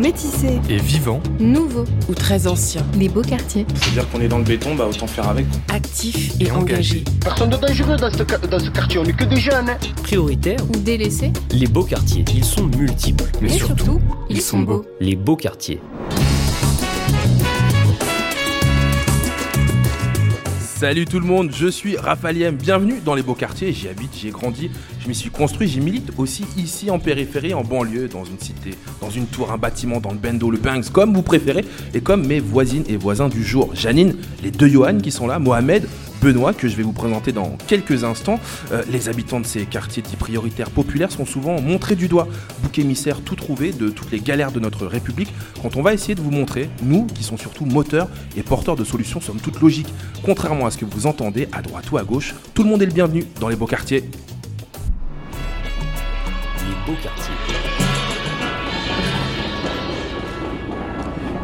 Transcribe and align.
Métissés 0.00 0.58
et 0.70 0.78
vivant, 0.78 1.20
Nouveaux 1.38 1.84
ou 2.08 2.14
très 2.14 2.46
anciens, 2.46 2.80
Les 2.98 3.10
Beaux 3.10 3.20
Quartiers 3.20 3.66
C'est-à-dire 3.74 4.08
qu'on 4.10 4.20
est 4.22 4.28
dans 4.28 4.38
le 4.38 4.44
béton, 4.44 4.74
bah 4.74 4.86
autant 4.88 5.06
faire 5.06 5.28
avec. 5.28 5.44
actifs 5.68 6.32
et, 6.40 6.44
Et 6.44 6.50
engagés. 6.50 7.02
engagés. 7.02 7.04
Personne 7.22 7.50
de 7.50 7.56
dangereux 7.58 7.96
dans 7.96 8.10
ce, 8.10 8.22
dans 8.46 8.58
ce 8.58 8.70
quartier, 8.70 8.98
on 8.98 9.02
n'est 9.04 9.12
que 9.12 9.24
des 9.24 9.36
jeunes. 9.36 9.68
hein. 9.68 9.76
Prioritaires, 10.02 10.58
Ou 10.70 10.78
délaissés 10.78 11.32
les 11.52 11.66
beaux 11.66 11.84
quartiers. 11.84 12.24
Ils 12.34 12.44
sont 12.46 12.64
multiples, 12.78 13.24
mais 13.42 13.48
Et 13.54 13.58
surtout, 13.58 14.00
ils 14.30 14.40
sont 14.40 14.60
beaux. 14.60 14.86
les 15.00 15.16
beaux 15.16 15.36
quartiers. 15.36 15.82
Salut 20.80 21.04
tout 21.04 21.20
le 21.20 21.26
monde, 21.26 21.50
je 21.54 21.66
suis 21.66 21.98
Raphaël 21.98 22.56
bienvenue 22.56 23.02
dans 23.04 23.14
les 23.14 23.20
beaux 23.20 23.34
quartiers, 23.34 23.70
j'y 23.70 23.86
habite, 23.86 24.16
j'y 24.16 24.28
ai 24.28 24.30
grandi, 24.30 24.70
je 24.98 25.08
m'y 25.08 25.14
suis 25.14 25.28
construit, 25.28 25.68
j'y 25.68 25.78
milite 25.78 26.10
aussi 26.16 26.46
ici 26.56 26.90
en 26.90 26.98
périphérie, 26.98 27.52
en 27.52 27.62
banlieue, 27.62 28.08
dans 28.08 28.24
une 28.24 28.38
cité, 28.38 28.70
dans 29.02 29.10
une 29.10 29.26
tour, 29.26 29.52
un 29.52 29.58
bâtiment, 29.58 30.00
dans 30.00 30.12
le 30.12 30.16
bendo, 30.16 30.50
le 30.50 30.56
Banks, 30.56 30.88
comme 30.90 31.12
vous 31.12 31.20
préférez, 31.20 31.66
et 31.92 32.00
comme 32.00 32.26
mes 32.26 32.40
voisines 32.40 32.84
et 32.88 32.96
voisins 32.96 33.28
du 33.28 33.44
jour. 33.44 33.74
Janine, 33.74 34.16
les 34.42 34.50
deux 34.50 34.68
Johan 34.68 34.96
qui 35.02 35.10
sont 35.10 35.26
là, 35.26 35.38
Mohamed, 35.38 35.86
Benoît, 36.20 36.52
que 36.52 36.68
je 36.68 36.76
vais 36.76 36.82
vous 36.82 36.92
présenter 36.92 37.32
dans 37.32 37.56
quelques 37.66 38.04
instants. 38.04 38.38
Euh, 38.72 38.82
les 38.90 39.08
habitants 39.08 39.40
de 39.40 39.46
ces 39.46 39.64
quartiers 39.64 40.02
dits 40.02 40.16
prioritaires 40.16 40.70
populaires 40.70 41.10
sont 41.10 41.24
souvent 41.24 41.60
montrés 41.60 41.96
du 41.96 42.08
doigt, 42.08 42.28
bouc 42.62 42.78
émissaire 42.78 43.20
tout 43.22 43.36
trouvé 43.36 43.72
de 43.72 43.88
toutes 43.88 44.10
les 44.10 44.20
galères 44.20 44.52
de 44.52 44.60
notre 44.60 44.86
République, 44.86 45.32
quand 45.62 45.76
on 45.76 45.82
va 45.82 45.94
essayer 45.94 46.14
de 46.14 46.20
vous 46.20 46.30
montrer, 46.30 46.68
nous 46.82 47.06
qui 47.06 47.22
sont 47.22 47.36
surtout 47.36 47.64
moteurs 47.64 48.08
et 48.36 48.42
porteurs 48.42 48.76
de 48.76 48.84
solutions 48.84 49.20
somme 49.20 49.40
toute 49.40 49.60
logiques, 49.60 49.92
contrairement 50.22 50.66
à 50.66 50.70
ce 50.70 50.78
que 50.78 50.84
vous 50.84 51.06
entendez 51.06 51.48
à 51.52 51.62
droite 51.62 51.90
ou 51.90 51.98
à 51.98 52.02
gauche, 52.02 52.34
tout 52.54 52.62
le 52.62 52.68
monde 52.68 52.82
est 52.82 52.86
le 52.86 52.92
bienvenu 52.92 53.24
dans 53.40 53.48
les 53.48 53.56
beaux 53.56 53.66
quartiers. 53.66 54.04
Les 56.58 56.86
beaux 56.86 56.98
quartiers. 57.02 57.49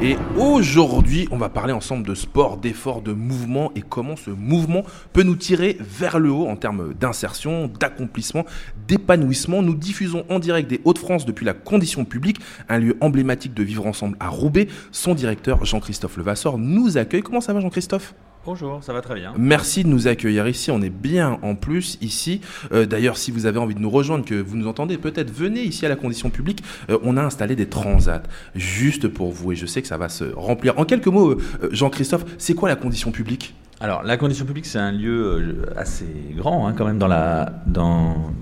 Et 0.03 0.19
aujourd'hui, 0.37 1.27
on 1.31 1.39
va 1.39 1.49
parler 1.49 1.73
ensemble 1.73 2.07
de 2.07 2.15
sport, 2.15 2.59
d'effort, 2.59 3.01
de 3.01 3.13
mouvement 3.13 3.73
et 3.75 3.81
comment 3.81 4.15
ce 4.15 4.29
mouvement 4.29 4.83
peut 5.15 5.23
nous 5.23 5.37
tirer 5.37 5.79
vers 5.81 6.19
le 6.19 6.31
haut 6.31 6.47
en 6.47 6.57
termes 6.57 6.93
d'insertion, 6.93 7.67
d'accomplissement, 7.81 8.45
d'épanouissement. 8.87 9.63
Nous 9.63 9.75
diffusons 9.75 10.27
en 10.29 10.39
direct 10.39 10.69
des 10.69 10.83
Hauts-de-France 10.85 11.25
depuis 11.25 11.47
la 11.47 11.55
condition 11.55 12.05
publique, 12.05 12.41
un 12.69 12.79
lieu 12.79 12.99
emblématique 13.01 13.55
de 13.55 13.63
vivre 13.63 13.87
ensemble 13.87 14.19
à 14.21 14.29
Roubaix. 14.29 14.69
Son 14.93 15.15
directeur, 15.15 15.65
Jean-Christophe 15.65 16.19
Levasseur, 16.19 16.59
nous 16.59 16.99
accueille. 16.99 17.23
Comment 17.23 17.41
ça 17.41 17.55
va, 17.55 17.61
Jean-Christophe? 17.61 18.15
Bonjour, 18.47 18.79
ça 18.81 18.93
va 18.93 19.01
très 19.01 19.17
bien. 19.17 19.33
Merci 19.37 19.83
de 19.83 19.89
nous 19.89 20.07
accueillir 20.07 20.47
ici, 20.47 20.71
on 20.71 20.81
est 20.81 20.89
bien 20.89 21.41
en 21.43 21.57
plus 21.57 21.99
ici. 22.01 22.41
Euh, 22.71 22.87
D'ailleurs, 22.87 23.17
si 23.17 23.33
vous 23.33 23.45
avez 23.47 23.59
envie 23.59 23.75
de 23.75 23.81
nous 23.81 23.91
rejoindre, 23.91 24.25
que 24.25 24.37
vous 24.37 24.57
nous 24.57 24.69
entendez, 24.69 24.99
peut-être 24.99 25.33
venez 25.33 25.63
ici 25.63 25.85
à 25.85 25.89
la 25.89 25.97
condition 25.97 26.31
publique. 26.31 26.63
Euh, 26.89 26.97
on 27.03 27.17
a 27.17 27.23
installé 27.23 27.57
des 27.57 27.67
transats 27.67 28.23
juste 28.55 29.09
pour 29.09 29.33
vous 29.33 29.51
et 29.51 29.57
je 29.57 29.67
sais 29.67 29.83
que 29.83 29.89
ça 29.89 29.99
va 29.99 30.09
se 30.09 30.23
remplir. 30.33 30.79
En 30.79 30.85
quelques 30.85 31.09
mots, 31.09 31.33
euh, 31.33 31.39
Jean-Christophe, 31.73 32.25
c'est 32.39 32.55
quoi 32.55 32.69
la 32.69 32.77
condition 32.77 33.11
publique? 33.11 33.57
Alors, 33.81 34.05
la 34.05 34.17
condition 34.17 34.47
publique, 34.47 34.67
c'est 34.67 34.79
un 34.79 34.93
lieu 34.93 35.67
assez 35.77 36.07
grand, 36.37 36.69
hein, 36.69 36.73
quand 36.73 36.87
même, 36.87 36.99
dans 36.99 37.09
la, 37.09 37.53
dans, 37.67 38.33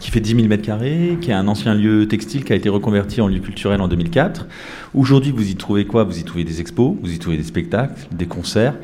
qui 0.00 0.10
fait 0.10 0.20
10 0.20 0.34
000 0.34 0.48
m2, 0.48 1.20
qui 1.20 1.30
est 1.30 1.34
un 1.34 1.46
ancien 1.46 1.74
lieu 1.74 2.06
textile 2.08 2.44
qui 2.44 2.52
a 2.52 2.56
été 2.56 2.68
reconverti 2.68 3.20
en 3.20 3.28
lieu 3.28 3.38
culturel 3.38 3.80
en 3.80 3.88
2004. 3.88 4.46
Aujourd'hui, 4.92 5.30
vous 5.30 5.48
y 5.48 5.54
trouvez 5.54 5.86
quoi? 5.86 6.04
Vous 6.04 6.18
y 6.18 6.24
trouvez 6.24 6.44
des 6.44 6.60
expos, 6.60 6.94
vous 7.00 7.14
y 7.14 7.18
trouvez 7.18 7.38
des 7.38 7.44
spectacles, 7.44 8.06
des 8.10 8.26
concerts. 8.26 8.74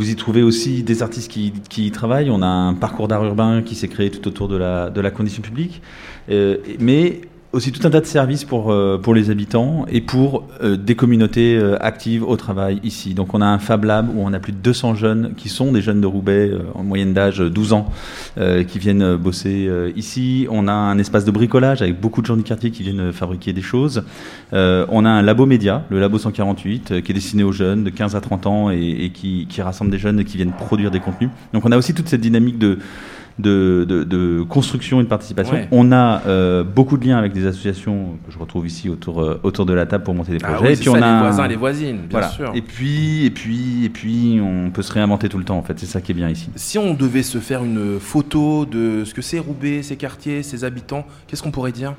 Vous 0.00 0.08
y 0.08 0.16
trouvez 0.16 0.42
aussi 0.42 0.82
des 0.82 1.02
artistes 1.02 1.30
qui, 1.30 1.52
y 1.76 1.90
travaillent. 1.90 2.30
On 2.30 2.40
a 2.40 2.46
un 2.46 2.72
parcours 2.72 3.06
d'art 3.06 3.22
urbain 3.22 3.60
qui 3.60 3.74
s'est 3.74 3.88
créé 3.88 4.10
tout 4.10 4.26
autour 4.26 4.48
de 4.48 4.56
la, 4.56 4.88
de 4.88 4.98
la 4.98 5.10
condition 5.10 5.42
publique. 5.42 5.82
Euh, 6.30 6.56
mais 6.78 7.20
aussi 7.52 7.72
tout 7.72 7.84
un 7.84 7.90
tas 7.90 8.00
de 8.00 8.06
services 8.06 8.44
pour, 8.44 8.70
euh, 8.70 8.98
pour 9.02 9.12
les 9.12 9.30
habitants 9.30 9.84
et 9.90 10.00
pour 10.00 10.44
euh, 10.62 10.76
des 10.76 10.94
communautés 10.94 11.56
euh, 11.56 11.76
actives 11.80 12.22
au 12.22 12.36
travail 12.36 12.78
ici. 12.84 13.14
Donc 13.14 13.34
on 13.34 13.40
a 13.40 13.46
un 13.46 13.58
Fab 13.58 13.84
Lab 13.84 14.08
où 14.14 14.20
on 14.20 14.32
a 14.32 14.38
plus 14.38 14.52
de 14.52 14.58
200 14.58 14.94
jeunes 14.94 15.34
qui 15.36 15.48
sont 15.48 15.72
des 15.72 15.82
jeunes 15.82 16.00
de 16.00 16.06
Roubaix 16.06 16.48
euh, 16.48 16.60
en 16.74 16.84
moyenne 16.84 17.12
d'âge 17.12 17.40
euh, 17.40 17.50
12 17.50 17.72
ans 17.72 17.90
euh, 18.38 18.62
qui 18.62 18.78
viennent 18.78 19.02
euh, 19.02 19.16
bosser 19.16 19.66
euh, 19.68 19.90
ici. 19.96 20.46
On 20.48 20.68
a 20.68 20.72
un 20.72 20.98
espace 20.98 21.24
de 21.24 21.32
bricolage 21.32 21.82
avec 21.82 22.00
beaucoup 22.00 22.20
de 22.22 22.26
gens 22.26 22.36
du 22.36 22.44
quartier 22.44 22.70
qui 22.70 22.84
viennent 22.84 23.00
euh, 23.00 23.12
fabriquer 23.12 23.52
des 23.52 23.62
choses. 23.62 24.04
Euh, 24.52 24.86
on 24.88 25.04
a 25.04 25.10
un 25.10 25.22
labo 25.22 25.44
média, 25.44 25.82
le 25.90 25.98
labo 25.98 26.18
148, 26.18 26.92
euh, 26.92 27.00
qui 27.00 27.10
est 27.10 27.14
destiné 27.14 27.42
aux 27.42 27.52
jeunes 27.52 27.82
de 27.82 27.90
15 27.90 28.14
à 28.14 28.20
30 28.20 28.46
ans 28.46 28.70
et, 28.70 28.78
et 28.78 29.10
qui, 29.10 29.46
qui 29.48 29.60
rassemble 29.60 29.90
des 29.90 29.98
jeunes 29.98 30.24
qui 30.24 30.36
viennent 30.36 30.52
produire 30.52 30.92
des 30.92 31.00
contenus. 31.00 31.30
Donc 31.52 31.66
on 31.66 31.72
a 31.72 31.76
aussi 31.76 31.94
toute 31.94 32.08
cette 32.08 32.20
dynamique 32.20 32.58
de 32.58 32.78
de, 33.40 33.84
de, 33.88 34.04
de 34.04 34.42
construction 34.42 35.00
et 35.00 35.04
de 35.04 35.08
participation. 35.08 35.54
Ouais. 35.54 35.68
On 35.70 35.92
a 35.92 36.22
euh, 36.26 36.64
beaucoup 36.64 36.96
de 36.96 37.06
liens 37.06 37.18
avec 37.18 37.32
des 37.32 37.46
associations 37.46 38.18
que 38.26 38.32
je 38.32 38.38
retrouve 38.38 38.66
ici 38.66 38.88
autour, 38.88 39.20
euh, 39.20 39.40
autour 39.42 39.66
de 39.66 39.72
la 39.72 39.86
table 39.86 40.04
pour 40.04 40.14
monter 40.14 40.32
des 40.32 40.38
projets. 40.38 40.56
Ah 40.58 40.62
oui, 40.62 40.72
et 40.72 40.76
puis 40.76 40.84
ça, 40.84 40.92
on 40.92 41.02
a 41.02 41.14
les 41.14 41.20
voisins, 41.20 41.48
les 41.48 41.56
voisines, 41.56 41.96
bien 41.96 42.08
voilà. 42.10 42.28
sûr. 42.28 42.52
Et 42.54 42.62
puis, 42.62 43.24
et 43.26 43.30
puis, 43.30 43.84
et 43.84 43.88
puis, 43.88 44.40
on 44.42 44.70
peut 44.70 44.82
se 44.82 44.92
réinventer 44.92 45.28
tout 45.28 45.38
le 45.38 45.44
temps. 45.44 45.58
En 45.58 45.62
fait, 45.62 45.78
c'est 45.78 45.86
ça 45.86 46.00
qui 46.00 46.12
est 46.12 46.14
bien 46.14 46.28
ici. 46.28 46.48
Si 46.56 46.78
on 46.78 46.94
devait 46.94 47.22
se 47.22 47.38
faire 47.38 47.64
une 47.64 47.98
photo 47.98 48.66
de 48.66 49.04
ce 49.04 49.14
que 49.14 49.22
c'est 49.22 49.38
Roubaix, 49.38 49.82
ses 49.82 49.96
quartiers, 49.96 50.42
ses 50.42 50.64
habitants, 50.64 51.06
qu'est-ce 51.26 51.42
qu'on 51.42 51.50
pourrait 51.50 51.72
dire? 51.72 51.94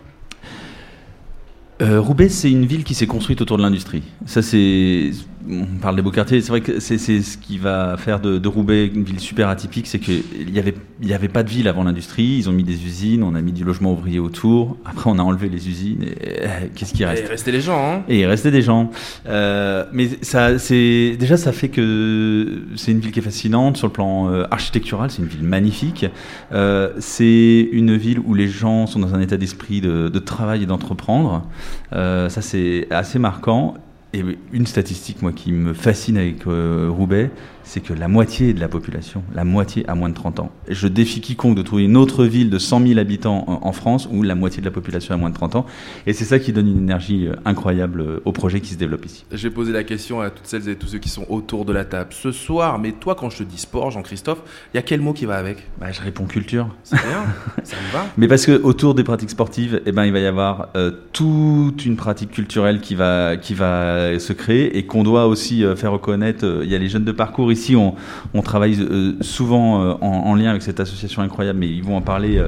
Euh, 1.82 2.00
Roubaix, 2.00 2.30
c'est 2.30 2.52
une 2.52 2.68
ville 2.68 2.84
qui 2.84 2.94
s'est 2.94 3.08
construite 3.08 3.42
autour 3.42 3.58
de 3.58 3.64
l'industrie. 3.64 4.04
Ça, 4.28 4.44
c'est. 4.44 5.10
On 5.50 5.66
parle 5.82 5.96
des 5.96 6.02
beaux 6.02 6.12
quartiers. 6.12 6.42
C'est 6.42 6.50
vrai 6.50 6.62
que 6.62 6.80
c'est 6.80 6.98
ce 6.98 7.38
qui 7.38 7.58
va 7.58 7.98
faire 7.98 8.20
de, 8.20 8.38
de 8.38 8.48
Roubaix 8.48 8.88
une 8.88 9.04
ville 9.04 9.20
super 9.20 9.50
atypique. 9.50 9.88
C'est 9.88 10.00
qu'il 10.00 10.24
n'y 10.52 10.60
avait, 10.60 10.74
il 11.02 11.08
y 11.08 11.14
avait 11.14 11.28
pas 11.28 11.44
de 11.44 11.50
ville 11.50 11.68
avant 11.68 11.84
l'industrie. 11.84 12.38
Ils 12.38 12.50
ont 12.50 12.54
mis 12.54 12.64
des 12.64 12.86
usines, 12.86 13.24
on 13.24 13.36
a 13.36 13.42
mis 13.42 13.52
du 13.52 13.64
logement 13.64 13.94
ouvrier 13.94 14.20
autour. 14.20 14.78
Après, 14.86 15.10
on 15.10 15.18
a 15.20 15.24
enlevé 15.24 15.50
les 15.50 15.68
usines. 15.68 16.04
Et 16.04 16.46
euh, 16.46 16.48
qu'est-ce 16.76 16.94
qui 16.94 17.04
Et 17.04 17.06
reste 17.06 17.28
restez 17.28 17.52
les 17.52 17.62
gens, 17.62 17.94
hein 17.94 18.04
Et 18.08 18.20
il 18.20 18.26
restait 18.26 18.52
des 18.52 18.62
gens. 18.62 18.92
Euh, 19.28 19.86
mais 19.92 20.10
ça, 20.22 20.60
c'est 20.60 21.16
déjà 21.20 21.38
ça 21.38 21.52
fait 21.52 21.70
que 21.70 22.64
c'est 22.76 22.92
une 22.92 23.00
ville 23.00 23.12
qui 23.12 23.20
est 23.20 23.24
fascinante 23.24 23.78
sur 23.78 23.88
le 23.88 23.94
plan 23.94 24.30
euh, 24.30 24.46
architectural. 24.52 25.10
C'est 25.12 25.22
une 25.22 25.28
ville 25.28 25.44
magnifique. 25.44 26.06
Euh, 26.52 26.90
c'est 27.00 27.70
une 27.72 27.96
ville 27.96 28.20
où 28.20 28.34
les 28.34 28.48
gens 28.48 28.88
sont 28.88 29.00
dans 29.00 29.16
un 29.16 29.22
état 29.22 29.38
d'esprit 29.38 29.82
de, 29.82 30.10
de 30.10 30.20
travail 30.20 30.64
et 30.64 30.66
d'entreprendre. 30.66 31.48
Ça, 31.92 32.42
c'est 32.42 32.88
assez 32.92 33.20
marquant. 33.20 33.76
Et 34.14 34.24
une 34.52 34.66
statistique, 34.68 35.22
moi, 35.22 35.32
qui 35.32 35.52
me 35.54 35.74
fascine 35.74 36.18
avec 36.18 36.46
euh, 36.46 36.90
Roubaix, 36.90 37.32
c'est 37.64 37.82
que 37.82 37.94
la 37.94 38.08
moitié 38.08 38.54
de 38.54 38.60
la 38.60 38.68
population, 38.68 39.24
la 39.34 39.44
moitié 39.44 39.88
a 39.88 39.96
moins 39.96 40.10
de 40.10 40.14
30 40.14 40.40
ans. 40.40 40.52
Je 40.70 40.88
défie 40.88 41.22
quiconque 41.22 41.56
de 41.56 41.62
trouver 41.62 41.84
une 41.84 41.98
autre 41.98 42.26
ville 42.26 42.50
de 42.50 42.60
100 42.60 42.88
000 42.88 43.00
habitants 43.00 43.46
en, 43.48 43.72
France 43.72 44.08
où 44.12 44.22
la 44.22 44.36
moitié 44.36 44.60
de 44.60 44.66
la 44.66 44.72
population 44.72 45.16
a 45.16 45.18
moins 45.18 45.30
de 45.30 45.36
30 45.36 45.56
ans. 45.56 45.66
Et 46.06 46.14
c'est 46.14 46.26
ça 46.26 46.40
qui 46.40 46.52
donne 46.52 46.68
une 46.68 46.78
énergie 46.78 47.28
euh, 47.28 47.36
incroyable 47.46 48.02
euh, 48.02 48.20
au 48.26 48.34
projet 48.34 48.60
qui 48.60 48.74
se 48.74 48.78
développe 48.78 49.06
ici. 49.06 49.26
Je 49.32 49.48
vais 49.48 49.54
poser 49.54 49.72
la 49.72 49.84
question 49.84 50.20
à 50.20 50.30
toutes 50.30 50.46
celles 50.46 50.68
et 50.68 50.76
tous 50.76 50.88
ceux 50.88 51.00
qui 51.00 51.10
sont 51.10 51.26
autour 51.30 51.64
de 51.66 51.74
la 51.74 51.86
table 51.86 52.10
ce 52.12 52.32
soir. 52.32 52.80
Mais 52.80 52.92
toi, 52.92 53.16
quand 53.16 53.30
je 53.30 53.40
te 53.40 53.44
dis 53.44 53.58
sport, 53.58 53.92
Jean-Christophe, 53.92 54.42
il 54.74 54.78
y 54.78 54.80
a 54.80 54.84
quel 54.84 55.02
mot 55.02 55.14
qui 55.14 55.26
va 55.26 55.38
avec? 55.38 55.68
Bah, 55.80 55.92
je 55.92 56.02
réponds 56.02 56.26
culture. 56.26 56.68
C'est 56.84 56.98
bien, 56.98 57.24
ça 57.64 57.78
me 57.78 57.94
va. 57.94 58.06
Mais 58.18 58.28
parce 58.28 58.46
que 58.46 58.62
autour 58.62 58.94
des 58.94 59.04
pratiques 59.04 59.30
sportives, 59.30 59.82
eh 59.86 59.92
ben, 59.92 60.06
il 60.06 60.12
va 60.12 60.20
y 60.20 60.26
avoir 60.26 60.70
euh, 60.76 60.92
toute 61.14 61.86
une 61.86 61.96
pratique 61.96 62.32
culturelle 62.32 62.82
qui 62.82 62.96
va, 62.96 63.38
qui 63.38 63.54
va 63.54 64.20
se 64.20 64.34
créer 64.34 64.78
et 64.78 64.86
qu'on 64.86 65.04
doit 65.04 65.28
aussi 65.28 65.64
euh, 65.64 65.76
faire 65.76 65.92
reconnaître. 65.92 66.46
Euh, 66.46 66.62
Il 66.64 66.72
y 66.72 66.76
a 66.76 66.78
les 66.78 66.90
jeunes 66.90 67.04
de 67.04 67.12
parcours 67.12 67.52
ici, 67.52 67.61
on, 67.76 67.96
on 68.34 68.42
travaille 68.42 68.78
euh, 68.80 69.14
souvent 69.22 69.82
euh, 69.84 69.94
en, 70.02 70.08
en 70.08 70.36
lien 70.36 70.50
avec 70.50 70.62
cette 70.62 70.80
association 70.80 71.22
incroyable, 71.22 71.60
mais 71.60 71.70
ils 71.70 71.84
vont 71.84 71.96
en 71.98 72.02
parler 72.02 72.44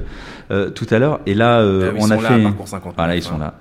euh, 0.51 0.69
tout 0.69 0.87
à 0.89 0.99
l'heure. 0.99 1.19
Et 1.25 1.33
là, 1.33 1.59
Ah 1.59 1.91
ils 1.95 1.97
on 2.03 2.07
sont 2.07 2.11
a 2.11 2.21
là, 2.21 2.29
fait. 2.29 2.43
Parcours 2.43 2.67
50. 2.67 2.93
Voilà, 2.97 3.15
ils 3.15 3.21
sont 3.23 3.37
là. 3.37 3.55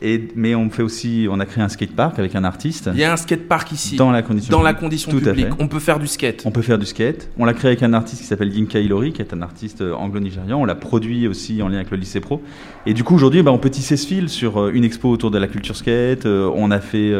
Et, 0.00 0.28
mais 0.36 0.54
on 0.54 0.70
fait 0.70 0.82
aussi, 0.82 1.26
on 1.30 1.40
a 1.40 1.46
créé 1.46 1.62
un 1.62 1.68
skatepark 1.68 2.18
avec 2.18 2.34
un 2.36 2.44
artiste 2.44 2.88
Il 2.94 3.00
y 3.00 3.04
a 3.04 3.12
un 3.12 3.16
skatepark 3.16 3.72
ici, 3.72 3.96
dans 3.96 4.10
la 4.12 4.22
condition. 4.22 4.56
dans 4.56 4.62
la 4.62 4.74
condition 4.74 5.10
Tout 5.10 5.20
publique. 5.20 5.48
On 5.58 5.66
peut 5.68 5.80
faire 5.80 5.98
du 5.98 6.06
skate. 6.06 6.42
On 6.44 6.50
peut 6.50 6.62
faire 6.62 6.78
du 6.78 6.86
skate. 6.86 7.30
On 7.38 7.44
l'a 7.44 7.54
créé 7.54 7.70
avec 7.70 7.82
un 7.82 7.92
artiste 7.92 8.22
qui 8.22 8.26
s'appelle 8.28 8.54
Yinka 8.56 8.78
Ilori, 8.78 9.12
qui 9.12 9.22
est 9.22 9.34
un 9.34 9.42
artiste 9.42 9.82
anglo-nigérian. 9.82 10.60
On 10.60 10.64
l'a 10.64 10.74
produit 10.74 11.26
aussi 11.26 11.60
en 11.62 11.68
lien 11.68 11.76
avec 11.76 11.90
le 11.90 11.96
lycée 11.96 12.20
pro. 12.20 12.42
Et 12.86 12.94
du 12.94 13.04
coup, 13.04 13.14
aujourd'hui, 13.14 13.42
bah, 13.42 13.50
on 13.52 13.58
peut 13.58 13.70
tisser 13.70 13.96
ce 13.96 14.06
fil 14.06 14.28
sur 14.28 14.68
une 14.68 14.84
expo 14.84 15.10
autour 15.10 15.30
de 15.30 15.38
la 15.38 15.48
culture 15.48 15.76
skate. 15.76 16.26
On 16.26 16.70
a 16.70 16.80
fait 16.80 17.12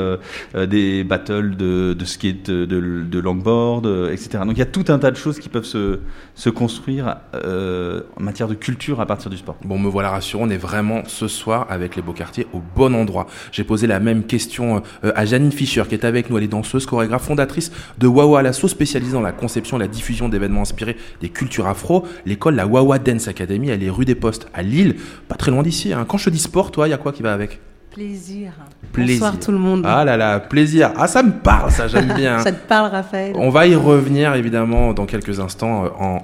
des 0.68 1.04
battles 1.04 1.56
de, 1.56 1.94
de 1.98 2.04
skate 2.04 2.50
de, 2.50 2.64
de 2.66 3.18
longboard. 3.18 3.48
Euh. 3.84 4.16
Donc 4.44 4.52
il 4.52 4.58
y 4.58 4.62
a 4.62 4.66
tout 4.66 4.84
un 4.88 4.98
tas 4.98 5.10
de 5.10 5.16
choses 5.16 5.38
qui 5.38 5.48
peuvent 5.48 5.64
se, 5.64 6.00
se 6.34 6.50
construire 6.50 7.16
euh, 7.34 8.02
en 8.18 8.22
matière 8.22 8.48
de 8.48 8.54
culture 8.54 9.00
à 9.00 9.06
partir 9.06 9.30
du 9.30 9.36
sport. 9.36 9.56
Bon, 9.64 9.78
me 9.78 9.88
voilà 9.88 10.10
rassuré, 10.10 10.42
on 10.42 10.50
est 10.50 10.56
vraiment 10.56 11.02
ce 11.06 11.28
soir 11.28 11.66
avec 11.68 11.96
les 11.96 12.02
beaux 12.02 12.12
quartiers 12.12 12.46
au 12.52 12.60
bon 12.76 12.94
endroit. 12.94 13.26
J'ai 13.52 13.64
posé 13.64 13.86
la 13.86 14.00
même 14.00 14.24
question 14.24 14.82
euh, 15.04 15.12
à 15.14 15.24
Janine 15.24 15.52
Fischer 15.52 15.84
qui 15.88 15.94
est 15.94 16.04
avec 16.04 16.30
nous. 16.30 16.38
Elle 16.38 16.44
est 16.44 16.48
danseuse, 16.48 16.86
chorégraphe, 16.86 17.24
fondatrice 17.24 17.70
de 17.98 18.06
Wawa 18.06 18.42
Lasso, 18.42 18.68
spécialisée 18.68 19.12
dans 19.12 19.20
la 19.20 19.32
conception 19.32 19.76
et 19.76 19.80
la 19.80 19.88
diffusion 19.88 20.28
d'événements 20.28 20.62
inspirés 20.62 20.96
des 21.20 21.28
cultures 21.28 21.66
afro. 21.66 22.06
L'école, 22.26 22.54
la 22.54 22.66
Wawa 22.66 22.98
Dance 22.98 23.28
Academy, 23.28 23.68
elle 23.68 23.82
est 23.82 23.90
rue 23.90 24.04
des 24.04 24.14
Postes 24.14 24.48
à 24.54 24.62
Lille, 24.62 24.96
pas 25.28 25.36
très 25.36 25.50
loin 25.50 25.62
d'ici. 25.62 25.92
hein. 25.92 26.04
Quand 26.08 26.18
je 26.18 26.30
dis 26.30 26.38
sport, 26.38 26.70
toi, 26.70 26.88
il 26.88 26.90
y 26.90 26.94
a 26.94 26.98
quoi 26.98 27.12
qui 27.12 27.22
va 27.22 27.32
avec? 27.32 27.60
Plaisir. 27.90 28.52
Plaisir. 28.92 29.14
Bonsoir 29.20 29.40
tout 29.40 29.50
le 29.50 29.58
monde. 29.58 29.82
Ah 29.84 30.04
là 30.04 30.16
là, 30.16 30.38
plaisir. 30.40 30.92
Ah, 30.96 31.08
ça 31.08 31.22
me 31.22 31.32
parle, 31.32 31.70
ça, 31.72 31.88
j'aime 31.88 32.12
bien. 32.16 32.38
Ça 32.44 32.52
te 32.52 32.68
parle, 32.68 32.90
Raphaël? 32.92 33.32
On 33.34 33.48
va 33.50 33.66
y 33.66 33.74
revenir 33.74 34.34
évidemment 34.34 34.92
dans 34.92 35.06
quelques 35.06 35.40
instants 35.40 35.84
euh, 35.86 35.88
en, 35.98 36.22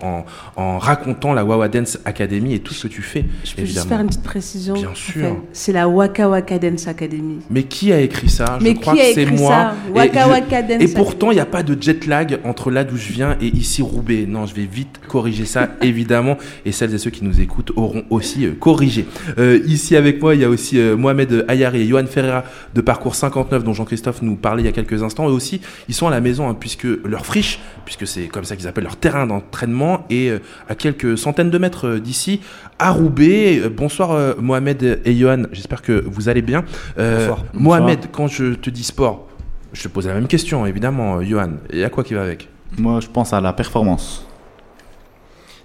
en, 0.56 0.62
en 0.62 0.78
racontant 0.78 1.32
la 1.32 1.44
Wawa 1.44 1.69
Dance 1.69 1.99
Academy 2.05 2.55
et 2.55 2.58
tout 2.61 2.75
ce 2.75 2.87
que 2.87 2.93
tu 2.93 3.02
fais. 3.02 3.25
Je 3.44 3.55
peux 3.55 3.62
évidemment. 3.62 3.81
juste 3.82 3.88
faire 3.88 4.00
une 4.00 4.06
petite 4.08 4.22
précision 4.22 4.75
Bien 4.75 4.90
sûr. 4.94 5.38
C'est 5.52 5.72
la 5.72 5.88
Waka 5.88 6.28
Waka 6.28 6.58
Dance 6.58 6.87
Academy. 6.87 7.38
Mais 7.50 7.64
qui 7.64 7.93
a 7.93 8.00
écrit 8.00 8.28
ça? 8.28 8.58
Mais 8.60 8.75
Je 8.75 8.81
crois 8.81 8.94
qui 8.94 9.00
a 9.00 9.05
que 9.08 9.14
c'est 9.14 9.26
moi. 9.26 9.50
ça? 9.50 9.75
Et 9.88 9.93
Waka 9.99 10.25
je- 10.25 10.28
Waka 10.31 10.62
Dance 10.62 10.82
Et 10.82 10.94
pourtant, 10.94 11.31
il 11.31 11.34
n'y 11.34 11.40
a 11.40 11.46
pas 11.46 11.62
de 11.62 11.81
jet 11.82 12.06
lag 12.06 12.38
entre 12.44 12.70
là 12.70 12.84
d'où 12.84 12.96
je 12.96 13.10
viens 13.12 13.37
et 13.40 13.46
ici 13.49 13.82
Roubaix. 13.82 14.26
Non, 14.28 14.46
je 14.46 14.55
vais 14.55 14.67
vite 14.70 15.00
corriger 15.08 15.44
ça, 15.46 15.70
évidemment. 15.82 16.37
Et 16.67 16.72
celles 16.72 16.94
et 16.94 16.99
ceux 16.99 17.10
qui 17.10 17.25
nous 17.25 17.40
écoutent 17.40 17.72
auront 17.75 18.05
aussi 18.10 18.44
euh, 18.46 18.52
corrigé. 18.58 19.06
Euh, 19.38 19.60
ici 19.67 19.96
avec 19.96 20.20
moi, 20.22 20.34
il 20.34 20.43
y 20.43 20.44
a 20.44 20.49
aussi 20.49 20.78
euh, 20.78 20.96
Mohamed 20.96 21.46
Et 21.72 21.87
Johan 21.87 22.05
Ferreira 22.06 22.44
de 22.75 22.81
Parcours 22.81 23.14
59, 23.14 23.64
dont 23.64 23.72
Jean-Christophe 23.72 24.22
nous 24.22 24.37
parlait 24.37 24.62
il 24.62 24.66
y 24.66 24.69
a 24.69 24.72
quelques 24.72 25.02
instants. 25.02 25.28
Eux 25.28 25.32
aussi, 25.32 25.61
ils 25.88 25.94
sont 25.94 26.06
à 26.06 26.11
la 26.11 26.20
maison, 26.20 26.49
hein, 26.49 26.56
puisque 26.58 26.87
leur 27.05 27.25
friche, 27.25 27.61
puisque 27.84 28.06
c'est 28.06 28.26
comme 28.26 28.44
ça 28.44 28.56
qu'ils 28.56 28.69
appellent 28.69 28.84
leur 28.84 28.96
terrain 28.96 29.26
d'entraînement, 29.26 30.05
est 30.11 30.31
euh, 30.31 30.38
à 30.69 30.75
quelques 30.75 31.16
centaines 31.16 31.50
de 31.50 31.58
mètres 31.58 31.87
euh, 31.87 32.00
d'ici, 32.00 32.40
à 32.78 32.90
Roubaix. 32.90 33.61
Euh, 33.61 33.69
bonsoir 33.70 34.12
euh, 34.12 34.34
Mohamed 34.38 35.00
et 35.05 35.14
Johan, 35.14 35.44
j'espère 35.52 35.82
que 35.82 36.05
vous 36.06 36.28
allez 36.28 36.43
bien. 36.43 36.64
Euh, 36.99 37.28
Bonsoir. 37.28 37.44
Mohamed, 37.55 38.06
quand 38.12 38.26
je 38.26 38.55
te 38.55 38.70
dis 38.70 38.84
sport, 38.84 39.28
je 39.72 39.82
te 39.82 39.88
pose 39.88 40.06
la 40.06 40.14
même 40.14 40.28
question, 40.28 40.67
évidemment, 40.67 41.17
euh, 41.17 41.22
Johan. 41.22 41.50
Et 41.70 41.84
à 41.84 41.90
quoi 41.90 42.05
qui 42.05 42.14
va 42.14 42.22
avec? 42.22 42.49
Moi, 42.78 43.00
je 43.00 43.08
pense 43.08 43.32
à 43.32 43.40
la 43.40 43.52
performance. 43.52 44.26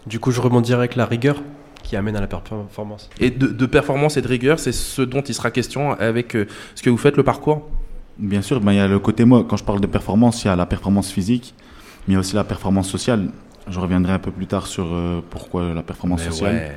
Du 0.05 0.19
coup, 0.19 0.31
je 0.31 0.41
rebondirai 0.41 0.79
avec 0.79 0.95
la 0.95 1.05
rigueur 1.05 1.41
qui 1.89 1.95
amène 1.95 2.15
à 2.15 2.21
la 2.21 2.27
performance. 2.27 3.09
Et 3.19 3.31
de, 3.31 3.47
de 3.47 3.65
performance 3.65 4.15
et 4.15 4.21
de 4.21 4.27
rigueur, 4.27 4.59
c'est 4.59 4.71
ce 4.71 5.01
dont 5.01 5.21
il 5.21 5.33
sera 5.33 5.49
question 5.49 5.93
avec 5.93 6.35
euh, 6.35 6.45
ce 6.75 6.83
que 6.83 6.91
vous 6.91 6.97
faites, 6.97 7.17
le 7.17 7.23
parcours? 7.23 7.67
Bien 8.19 8.43
sûr, 8.43 8.61
ben, 8.61 8.73
il 8.73 8.77
y 8.77 8.79
a 8.79 8.87
le 8.87 8.99
côté, 8.99 9.25
moi, 9.25 9.43
quand 9.47 9.57
je 9.57 9.63
parle 9.63 9.81
de 9.81 9.87
performance, 9.87 10.43
il 10.43 10.47
y 10.47 10.51
a 10.51 10.55
la 10.55 10.67
performance 10.67 11.09
physique, 11.11 11.55
mais 12.07 12.11
il 12.11 12.13
y 12.13 12.17
a 12.17 12.19
aussi 12.19 12.35
la 12.35 12.43
performance 12.43 12.87
sociale. 12.87 13.29
Je 13.67 13.79
reviendrai 13.79 14.13
un 14.13 14.19
peu 14.19 14.29
plus 14.29 14.45
tard 14.45 14.67
sur 14.67 14.85
euh, 14.85 15.21
pourquoi 15.31 15.73
la 15.73 15.81
performance 15.81 16.21
Mais 16.25 16.31
sociale. 16.31 16.53
ouais. 16.53 16.71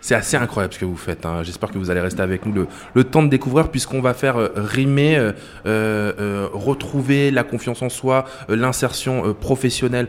C'est 0.00 0.14
assez 0.14 0.36
incroyable 0.36 0.72
ce 0.72 0.78
que 0.78 0.84
vous 0.84 0.96
faites. 0.96 1.26
hein. 1.26 1.42
J'espère 1.42 1.70
que 1.70 1.78
vous 1.78 1.90
allez 1.90 2.00
rester 2.00 2.22
avec 2.22 2.46
nous 2.46 2.66
le, 2.94 3.04
temps 3.04 3.22
de 3.22 3.28
découvrir, 3.28 3.68
puisqu'on 3.68 4.00
va 4.00 4.14
faire 4.14 4.38
euh, 4.38 4.48
rimer, 4.56 5.16
euh, 5.18 5.32
euh, 5.66 6.48
retrouver 6.52 7.30
la 7.30 7.44
confiance 7.44 7.82
en 7.82 7.88
soi, 7.88 8.24
l'insertion 8.48 9.34
professionnelle 9.34 10.08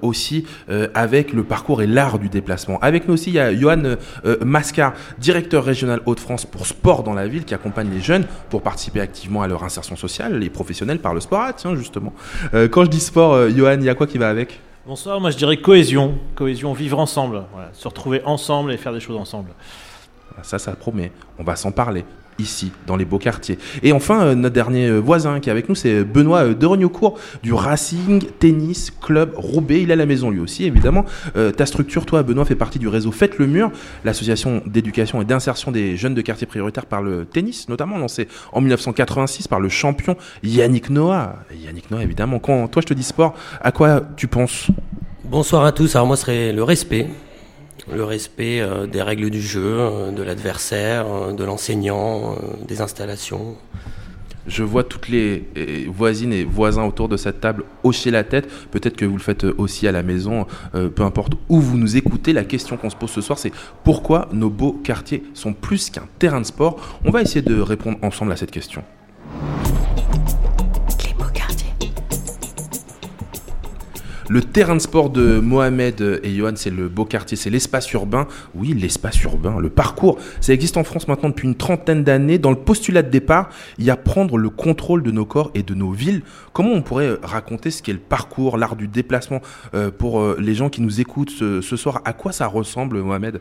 aussi, 0.00 0.46
avec 0.94 1.32
le 1.32 1.44
parcours 1.44 1.82
et 1.82 1.86
l'art 1.86 2.18
du 2.18 2.28
déplacement. 2.28 2.78
Avec 2.80 3.08
nous 3.08 3.14
aussi, 3.14 3.30
il 3.30 3.34
y 3.34 3.38
a 3.38 3.54
Johan 3.54 3.96
Mascar, 4.44 4.94
directeur 5.18 5.64
régional 5.64 6.00
Hauts-de-France 6.06 6.46
pour 6.46 6.66
sport 6.66 7.02
dans 7.02 7.14
la 7.14 7.26
ville, 7.26 7.44
qui 7.44 7.54
accompagne 7.54 7.90
les 7.90 8.00
jeunes 8.00 8.26
pour 8.50 8.62
participer 8.62 9.00
activement 9.00 9.42
à 9.42 9.48
leur 9.48 9.64
insertion 9.64 9.96
sociale, 9.96 10.38
les 10.38 10.50
professionnels 10.50 10.98
par 10.98 11.14
le 11.14 11.20
sport. 11.20 11.40
Ah, 11.42 11.52
tiens, 11.52 11.74
justement. 11.74 12.12
Quand 12.52 12.84
je 12.84 12.90
dis 12.90 13.00
sport, 13.00 13.48
Johan, 13.50 13.76
il 13.78 13.84
y 13.84 13.88
a 13.88 13.94
quoi 13.94 14.06
qui 14.06 14.18
va 14.18 14.28
avec? 14.28 14.60
Bonsoir, 14.84 15.20
moi 15.20 15.30
je 15.30 15.36
dirais 15.36 15.58
cohésion. 15.58 16.18
Cohésion, 16.34 16.72
vivre 16.72 16.98
ensemble. 16.98 17.44
Se 17.72 17.86
retrouver 17.86 18.20
ensemble 18.24 18.72
et 18.72 18.76
faire 18.76 18.92
des 18.92 18.98
choses 18.98 19.16
ensemble. 19.16 19.50
Ça, 20.42 20.58
ça 20.58 20.72
promet. 20.74 21.12
On 21.38 21.44
va 21.44 21.54
s'en 21.54 21.70
parler 21.70 22.04
ici, 22.38 22.72
dans 22.86 22.96
les 22.96 23.04
beaux 23.04 23.18
quartiers. 23.18 23.58
Et 23.82 23.92
enfin, 23.92 24.22
euh, 24.22 24.34
notre 24.34 24.54
dernier 24.54 24.86
euh, 24.88 24.98
voisin 24.98 25.40
qui 25.40 25.48
est 25.48 25.52
avec 25.52 25.68
nous, 25.68 25.74
c'est 25.74 26.04
Benoît 26.04 26.44
euh, 26.44 26.54
de 26.54 26.66
Rognocourt 26.66 27.18
du 27.42 27.52
Racing 27.52 28.22
Tennis 28.38 28.90
Club 28.90 29.32
Roubaix. 29.36 29.82
Il 29.82 29.90
est 29.90 29.94
à 29.94 29.96
la 29.96 30.06
maison 30.06 30.30
lui 30.30 30.40
aussi, 30.40 30.64
évidemment. 30.64 31.04
Euh, 31.36 31.50
ta 31.50 31.66
structure, 31.66 32.06
toi, 32.06 32.22
Benoît, 32.22 32.44
fait 32.44 32.54
partie 32.54 32.78
du 32.78 32.88
réseau 32.88 33.12
Faites 33.12 33.38
le 33.38 33.46
Mur, 33.46 33.70
l'association 34.04 34.62
d'éducation 34.66 35.22
et 35.22 35.24
d'insertion 35.24 35.72
des 35.72 35.96
jeunes 35.96 36.14
de 36.14 36.22
quartiers 36.22 36.46
prioritaires 36.46 36.86
par 36.86 37.02
le 37.02 37.24
tennis, 37.24 37.68
notamment 37.68 37.98
lancée 37.98 38.28
en 38.52 38.60
1986 38.60 39.48
par 39.48 39.60
le 39.60 39.68
champion 39.68 40.16
Yannick 40.42 40.90
Noah. 40.90 41.36
Yannick 41.54 41.90
Noah, 41.90 42.02
évidemment. 42.02 42.38
Quand 42.38 42.68
toi, 42.68 42.82
je 42.82 42.86
te 42.86 42.94
dis 42.94 43.02
sport, 43.02 43.34
à 43.60 43.72
quoi 43.72 44.02
tu 44.16 44.26
penses? 44.26 44.68
Bonsoir 45.24 45.64
à 45.64 45.72
tous. 45.72 45.94
Alors 45.96 46.06
moi, 46.06 46.16
ce 46.16 46.22
serait 46.22 46.52
le 46.52 46.62
respect. 46.62 47.08
Le 47.90 48.04
respect 48.04 48.60
euh, 48.60 48.86
des 48.86 49.02
règles 49.02 49.30
du 49.30 49.40
jeu, 49.40 49.76
euh, 49.78 50.12
de 50.12 50.22
l'adversaire, 50.22 51.06
euh, 51.06 51.32
de 51.32 51.44
l'enseignant, 51.44 52.36
des 52.68 52.80
installations. 52.80 53.56
Je 54.46 54.62
vois 54.64 54.82
toutes 54.82 55.08
les 55.08 55.44
voisines 55.86 56.32
et 56.32 56.42
voisins 56.42 56.84
autour 56.84 57.08
de 57.08 57.16
cette 57.16 57.40
table 57.40 57.64
hocher 57.84 58.10
la 58.10 58.24
tête. 58.24 58.48
Peut-être 58.72 58.96
que 58.96 59.04
vous 59.04 59.16
le 59.16 59.22
faites 59.22 59.44
aussi 59.44 59.86
à 59.86 59.92
la 59.92 60.02
maison, 60.02 60.46
peu 60.72 61.04
importe 61.04 61.34
où 61.48 61.60
vous 61.60 61.78
nous 61.78 61.96
écoutez. 61.96 62.32
La 62.32 62.42
question 62.42 62.76
qu'on 62.76 62.90
se 62.90 62.96
pose 62.96 63.10
ce 63.10 63.20
soir, 63.20 63.38
c'est 63.38 63.52
pourquoi 63.84 64.28
nos 64.32 64.50
beaux 64.50 64.72
quartiers 64.72 65.22
sont 65.32 65.52
plus 65.52 65.90
qu'un 65.90 66.08
terrain 66.18 66.40
de 66.40 66.46
sport? 66.46 66.98
On 67.04 67.12
va 67.12 67.22
essayer 67.22 67.42
de 67.42 67.60
répondre 67.60 67.98
ensemble 68.02 68.32
à 68.32 68.36
cette 68.36 68.50
question. 68.50 68.82
Le 74.32 74.40
terrain 74.40 74.74
de 74.74 74.80
sport 74.80 75.10
de 75.10 75.40
Mohamed 75.40 76.20
et 76.22 76.34
Johan, 76.34 76.52
c'est 76.54 76.70
le 76.70 76.88
beau 76.88 77.04
quartier, 77.04 77.36
c'est 77.36 77.50
l'espace 77.50 77.92
urbain. 77.92 78.26
Oui, 78.54 78.72
l'espace 78.72 79.22
urbain, 79.24 79.60
le 79.60 79.68
parcours. 79.68 80.18
Ça 80.40 80.54
existe 80.54 80.78
en 80.78 80.84
France 80.84 81.06
maintenant 81.06 81.28
depuis 81.28 81.46
une 81.46 81.54
trentaine 81.54 82.02
d'années. 82.02 82.38
Dans 82.38 82.48
le 82.48 82.56
postulat 82.56 83.02
de 83.02 83.10
départ, 83.10 83.50
il 83.76 83.84
y 83.84 83.90
a 83.90 83.96
prendre 83.96 84.38
le 84.38 84.48
contrôle 84.48 85.02
de 85.02 85.10
nos 85.10 85.26
corps 85.26 85.50
et 85.54 85.62
de 85.62 85.74
nos 85.74 85.90
villes. 85.90 86.22
Comment 86.54 86.70
on 86.70 86.80
pourrait 86.80 87.18
raconter 87.22 87.70
ce 87.70 87.82
qu'est 87.82 87.92
le 87.92 87.98
parcours, 87.98 88.56
l'art 88.56 88.74
du 88.74 88.88
déplacement 88.88 89.42
euh, 89.74 89.90
pour 89.90 90.20
euh, 90.20 90.38
les 90.40 90.54
gens 90.54 90.70
qui 90.70 90.80
nous 90.80 90.98
écoutent 90.98 91.28
ce, 91.28 91.60
ce 91.60 91.76
soir? 91.76 92.00
À 92.06 92.14
quoi 92.14 92.32
ça 92.32 92.46
ressemble, 92.46 93.02
Mohamed? 93.02 93.38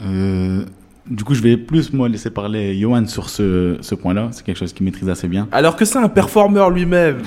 Euh, 0.00 0.64
du 1.06 1.24
coup, 1.24 1.34
je 1.34 1.42
vais 1.42 1.58
plus, 1.58 1.92
moi, 1.92 2.08
laisser 2.08 2.30
parler 2.30 2.74
Johan 2.80 3.06
sur 3.06 3.28
ce, 3.28 3.76
ce 3.82 3.94
point-là. 3.94 4.30
C'est 4.32 4.46
quelque 4.46 4.58
chose 4.58 4.72
qu'il 4.72 4.86
maîtrise 4.86 5.10
assez 5.10 5.28
bien. 5.28 5.46
Alors 5.52 5.76
que 5.76 5.84
c'est 5.84 5.98
un 5.98 6.08
performeur 6.08 6.70
lui-même. 6.70 7.18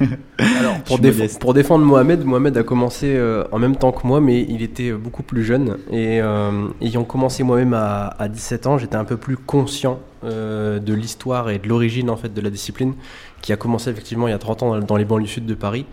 Alors, 0.58 0.78
pour, 0.84 0.98
déf- 0.98 1.54
défendre 1.54 1.84
Mohamed, 1.84 2.24
Mohamed 2.24 2.56
a 2.56 2.62
commencé 2.62 3.06
euh, 3.08 3.44
en 3.52 3.58
même 3.58 3.76
temps 3.76 3.92
que 3.92 4.06
moi, 4.06 4.20
mais 4.20 4.42
il 4.48 4.62
était 4.62 4.92
beaucoup 4.92 5.22
plus 5.22 5.44
jeune. 5.44 5.78
Et 5.90 6.20
euh, 6.20 6.68
ayant 6.80 7.04
commencé 7.04 7.42
moi-même 7.42 7.74
à, 7.74 8.14
à 8.18 8.28
17 8.28 8.66
ans, 8.66 8.78
j'étais 8.78 8.96
un 8.96 9.04
peu 9.04 9.16
plus 9.16 9.36
conscient 9.36 10.00
euh, 10.24 10.78
de 10.78 10.94
l'histoire 10.94 11.50
et 11.50 11.58
de 11.58 11.68
l'origine 11.68 12.10
en 12.10 12.16
fait 12.16 12.32
de 12.34 12.40
la 12.40 12.50
discipline, 12.50 12.94
qui 13.40 13.52
a 13.52 13.56
commencé 13.56 13.90
effectivement 13.90 14.26
il 14.26 14.32
y 14.32 14.34
a 14.34 14.38
30 14.38 14.62
ans 14.62 14.78
dans, 14.80 14.96
les 14.96 15.04
banlieues 15.04 15.26
sud 15.26 15.46
de 15.46 15.54
Paris. 15.54 15.86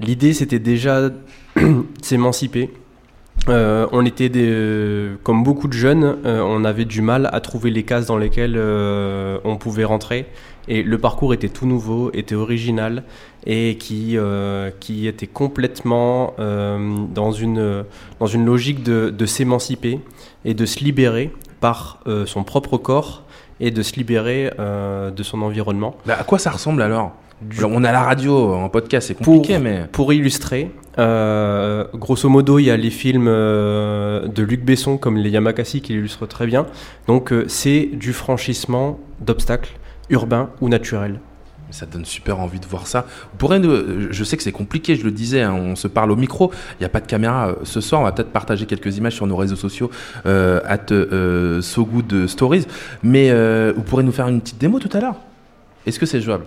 L'idée, 0.00 0.32
c'était 0.32 0.58
déjà 0.58 1.08
de 1.56 1.84
s'émanciper. 2.02 2.70
Euh, 3.48 3.86
on 3.92 4.04
était 4.04 4.28
des, 4.28 4.48
euh, 4.48 5.16
comme 5.22 5.42
beaucoup 5.42 5.68
de 5.68 5.72
jeunes, 5.72 6.18
euh, 6.24 6.40
on 6.40 6.64
avait 6.64 6.84
du 6.84 7.00
mal 7.00 7.28
à 7.32 7.40
trouver 7.40 7.70
les 7.70 7.82
cases 7.82 8.06
dans 8.06 8.18
lesquelles 8.18 8.58
on 8.58 9.56
pouvait 9.56 9.84
rentrer. 9.84 10.26
Et 10.66 10.82
le 10.82 10.98
parcours 10.98 11.32
était 11.32 11.48
tout 11.48 11.66
nouveau, 11.66 12.10
était 12.12 12.34
original 12.34 13.04
et 13.48 13.76
qui, 13.78 14.16
euh, 14.16 14.70
qui 14.78 15.08
était 15.08 15.26
complètement 15.26 16.34
euh, 16.38 16.78
dans, 17.12 17.32
une, 17.32 17.84
dans 18.20 18.26
une 18.26 18.44
logique 18.44 18.84
de, 18.84 19.10
de 19.10 19.26
s'émanciper 19.26 19.98
et 20.44 20.54
de 20.54 20.66
se 20.66 20.84
libérer 20.84 21.32
par 21.60 21.98
euh, 22.06 22.26
son 22.26 22.44
propre 22.44 22.76
corps 22.76 23.24
et 23.58 23.72
de 23.72 23.82
se 23.82 23.96
libérer 23.96 24.52
de 24.56 25.22
son 25.24 25.42
environnement. 25.42 25.96
Bah, 26.06 26.16
à 26.20 26.22
quoi 26.22 26.38
ça 26.38 26.52
ressemble 26.52 26.80
alors? 26.80 27.12
Alors, 27.58 27.70
On 27.72 27.82
a 27.84 27.90
la 27.92 28.02
radio 28.02 28.52
en 28.54 28.68
podcast, 28.68 29.08
c'est 29.08 29.14
Pour, 29.14 29.26
compliqué, 29.26 29.58
mais. 29.58 29.86
pour 29.90 30.12
illustrer, 30.12 30.70
euh, 30.98 31.84
grosso 31.94 32.28
modo, 32.28 32.58
il 32.58 32.64
y 32.64 32.70
a 32.70 32.76
les 32.76 32.90
films 32.90 33.26
euh, 33.28 34.26
de 34.26 34.42
Luc 34.42 34.64
Besson 34.64 34.96
comme 34.98 35.16
les 35.16 35.30
Yamakasi 35.30 35.80
qui 35.80 35.92
l'illustrent 35.92 36.26
très 36.26 36.46
bien. 36.46 36.66
Donc 37.06 37.32
euh, 37.32 37.44
c'est 37.48 37.90
du 37.92 38.12
franchissement 38.12 38.98
d'obstacles 39.20 39.72
urbains 40.10 40.50
ou 40.60 40.68
naturels. 40.68 41.20
Ça 41.70 41.84
donne 41.86 42.04
super 42.06 42.40
envie 42.40 42.60
de 42.60 42.66
voir 42.66 42.86
ça. 42.86 43.04
Vous 43.32 43.36
pourrez 43.38 43.58
nous- 43.58 44.10
je 44.10 44.24
sais 44.24 44.36
que 44.38 44.42
c'est 44.42 44.52
compliqué, 44.52 44.96
je 44.96 45.04
le 45.04 45.10
disais, 45.10 45.42
hein, 45.42 45.52
on 45.52 45.76
se 45.76 45.86
parle 45.86 46.10
au 46.10 46.16
micro, 46.16 46.50
il 46.72 46.82
n'y 46.82 46.86
a 46.86 46.88
pas 46.88 47.00
de 47.00 47.06
caméra 47.06 47.48
euh, 47.48 47.54
ce 47.64 47.80
soir, 47.82 48.00
on 48.00 48.04
va 48.04 48.12
peut-être 48.12 48.30
partager 48.32 48.64
quelques 48.64 48.96
images 48.96 49.14
sur 49.14 49.26
nos 49.26 49.36
réseaux 49.36 49.54
sociaux, 49.56 49.90
euh, 50.26 50.60
at 50.64 50.90
euh, 50.92 51.60
So 51.60 51.84
Good 51.84 52.26
Stories, 52.26 52.66
mais 53.02 53.28
euh, 53.30 53.72
vous 53.76 53.82
pourrez 53.82 54.02
nous 54.02 54.12
faire 54.12 54.28
une 54.28 54.40
petite 54.40 54.58
démo 54.58 54.78
tout 54.78 54.88
à 54.96 55.00
l'heure. 55.00 55.16
Est-ce 55.86 55.98
que 55.98 56.06
c'est 56.06 56.20
jouable? 56.22 56.44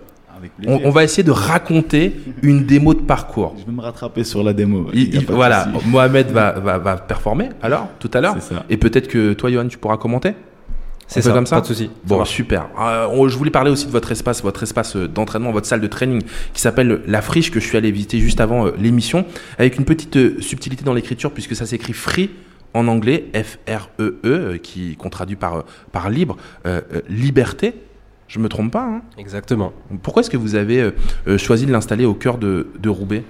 On, 0.65 0.89
va 0.89 1.03
essayer 1.03 1.21
de 1.23 1.29
raconter 1.31 2.19
une 2.41 2.65
démo 2.65 2.95
de 2.95 3.01
parcours. 3.01 3.53
Je 3.59 3.65
vais 3.65 3.71
me 3.71 3.81
rattraper 3.81 4.23
sur 4.23 4.43
la 4.43 4.53
démo. 4.53 4.87
Il- 4.91 5.13
Il 5.13 5.25
voilà. 5.27 5.67
Mohamed 5.85 6.31
va, 6.31 6.53
va, 6.53 6.79
va 6.79 6.97
performer 6.97 7.49
alors, 7.61 7.89
tout 7.99 8.09
à 8.15 8.21
l'heure, 8.21 8.35
et 8.69 8.77
peut-être 8.77 9.07
que 9.07 9.33
toi, 9.33 9.51
Johan, 9.51 9.67
tu 9.67 9.77
pourras 9.77 9.97
commenter? 9.97 10.33
C'est 11.13 11.21
ça, 11.21 11.31
comme 11.33 11.45
ça 11.45 11.57
pas 11.57 11.61
de 11.61 11.67
souci. 11.67 11.89
Bon, 12.05 12.23
super. 12.25 12.67
Euh, 12.79 13.27
je 13.27 13.37
voulais 13.37 13.51
parler 13.51 13.69
aussi 13.69 13.85
de 13.85 13.91
votre 13.91 14.11
espace, 14.11 14.41
votre 14.41 14.63
espace 14.63 14.95
euh, 14.95 15.07
d'entraînement, 15.07 15.51
votre 15.51 15.67
salle 15.67 15.81
de 15.81 15.87
training 15.87 16.21
qui 16.53 16.61
s'appelle 16.61 17.01
La 17.05 17.21
Friche 17.21 17.51
que 17.51 17.59
je 17.59 17.65
suis 17.67 17.77
allé 17.77 17.91
visiter 17.91 18.19
juste 18.19 18.39
avant 18.39 18.67
euh, 18.67 18.71
l'émission, 18.77 19.25
avec 19.57 19.77
une 19.77 19.83
petite 19.85 20.15
euh, 20.15 20.37
subtilité 20.39 20.83
dans 20.85 20.93
l'écriture 20.93 21.31
puisque 21.31 21.55
ça 21.55 21.65
s'écrit 21.65 21.93
free 21.93 22.29
en 22.73 22.87
anglais, 22.87 23.25
F-R-E-E, 23.35 24.57
qui 24.63 24.95
qu'on 24.95 25.09
traduit 25.09 25.35
par, 25.35 25.65
par 25.91 26.09
libre, 26.09 26.37
euh, 26.65 26.79
euh, 26.93 27.01
liberté. 27.09 27.73
Je 28.29 28.39
me 28.39 28.47
trompe 28.47 28.71
pas. 28.71 28.83
Hein 28.85 29.01
Exactement. 29.17 29.73
Pourquoi 30.03 30.21
est-ce 30.21 30.29
que 30.29 30.37
vous 30.37 30.55
avez 30.55 30.91
choisi 31.37 31.65
de 31.65 31.73
l'installer 31.73 32.05
au 32.05 32.13
cœur 32.13 32.37
de, 32.37 32.67
de 32.79 32.87
Roubaix 32.87 33.25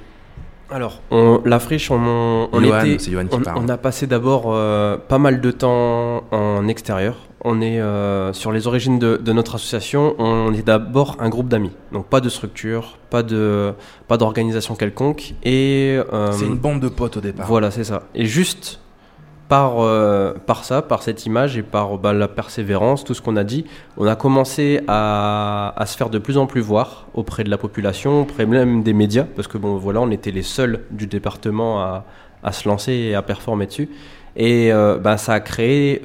Alors, 0.70 1.02
on- 1.10 1.42
la 1.44 1.60
friche, 1.60 1.90
on, 1.90 2.48
on 2.52 2.62
Johan, 2.62 2.82
était, 2.84 3.00
c'est 3.04 3.10
Johan 3.12 3.26
qui 3.26 3.36
on, 3.36 3.40
parle. 3.42 3.58
on 3.60 3.68
a 3.70 3.78
passé 3.78 4.06
d'abord 4.06 4.44
euh, 4.54 4.98
pas 4.98 5.18
mal 5.18 5.42
de 5.42 5.50
temps 5.50 6.24
en 6.30 6.68
extérieur. 6.68 7.16
On 7.44 7.60
est 7.62 7.82
euh, 7.82 8.34
sur 8.34 8.52
les 8.52 8.68
origines 8.68 9.00
de, 9.00 9.18
de 9.18 9.34
notre 9.34 9.56
association. 9.56 10.16
On 10.20 10.54
est 10.54 10.66
d'abord 10.66 11.18
un 11.20 11.30
groupe 11.30 11.48
d'amis, 11.48 11.72
donc 11.92 12.06
pas 12.06 12.22
de 12.22 12.30
structure, 12.30 13.00
pas 13.10 13.24
de 13.24 13.74
pas 14.08 14.18
d'organisation 14.18 14.76
quelconque. 14.76 15.34
Et 15.44 16.00
euh, 16.14 16.32
C'est 16.34 16.46
une 16.46 16.58
bande 16.58 16.80
de 16.80 16.88
potes 16.88 17.18
au 17.18 17.22
départ. 17.22 17.48
Voilà, 17.48 17.72
c'est 17.72 17.84
ça. 17.84 18.04
Et 18.14 18.26
juste 18.26 18.80
par, 19.50 19.80
euh, 19.80 20.34
par 20.46 20.64
ça, 20.64 20.84
par 20.84 21.02
cette 21.02 21.26
image 21.26 21.58
et 21.58 21.64
par 21.64 21.98
bah, 21.98 22.14
la 22.14 22.28
persévérance, 22.28 23.04
tout 23.04 23.16
ce 23.16 23.22
qu'on 23.24 23.36
a 23.36 23.44
dit, 23.44 23.66
on 23.98 24.06
a 24.06 24.16
commencé 24.16 24.80
à, 24.88 25.74
à 25.76 25.86
se 25.88 25.98
faire 25.98 26.12
de 26.12 26.20
plus 26.20 26.38
en 26.38 26.46
plus 26.46 26.62
voir 26.62 27.08
auprès 27.16 27.44
de 27.44 27.50
la 27.50 27.58
population, 27.58 28.22
auprès 28.22 28.46
même 28.46 28.84
des 28.84 28.94
médias, 28.94 29.26
parce 29.36 29.48
que 29.48 29.58
bon, 29.58 29.78
voilà, 29.78 30.00
on 30.00 30.12
était 30.12 30.32
les 30.32 30.44
seuls 30.44 30.82
du 30.92 31.08
département 31.08 31.82
à, 31.82 32.06
à 32.44 32.52
se 32.52 32.70
lancer 32.70 32.94
et 32.94 33.16
à 33.16 33.24
performer 33.24 33.66
dessus. 33.66 33.90
Et 34.38 34.72
bah, 35.02 35.18
ça 35.18 35.34
a 35.34 35.40
créé 35.42 36.02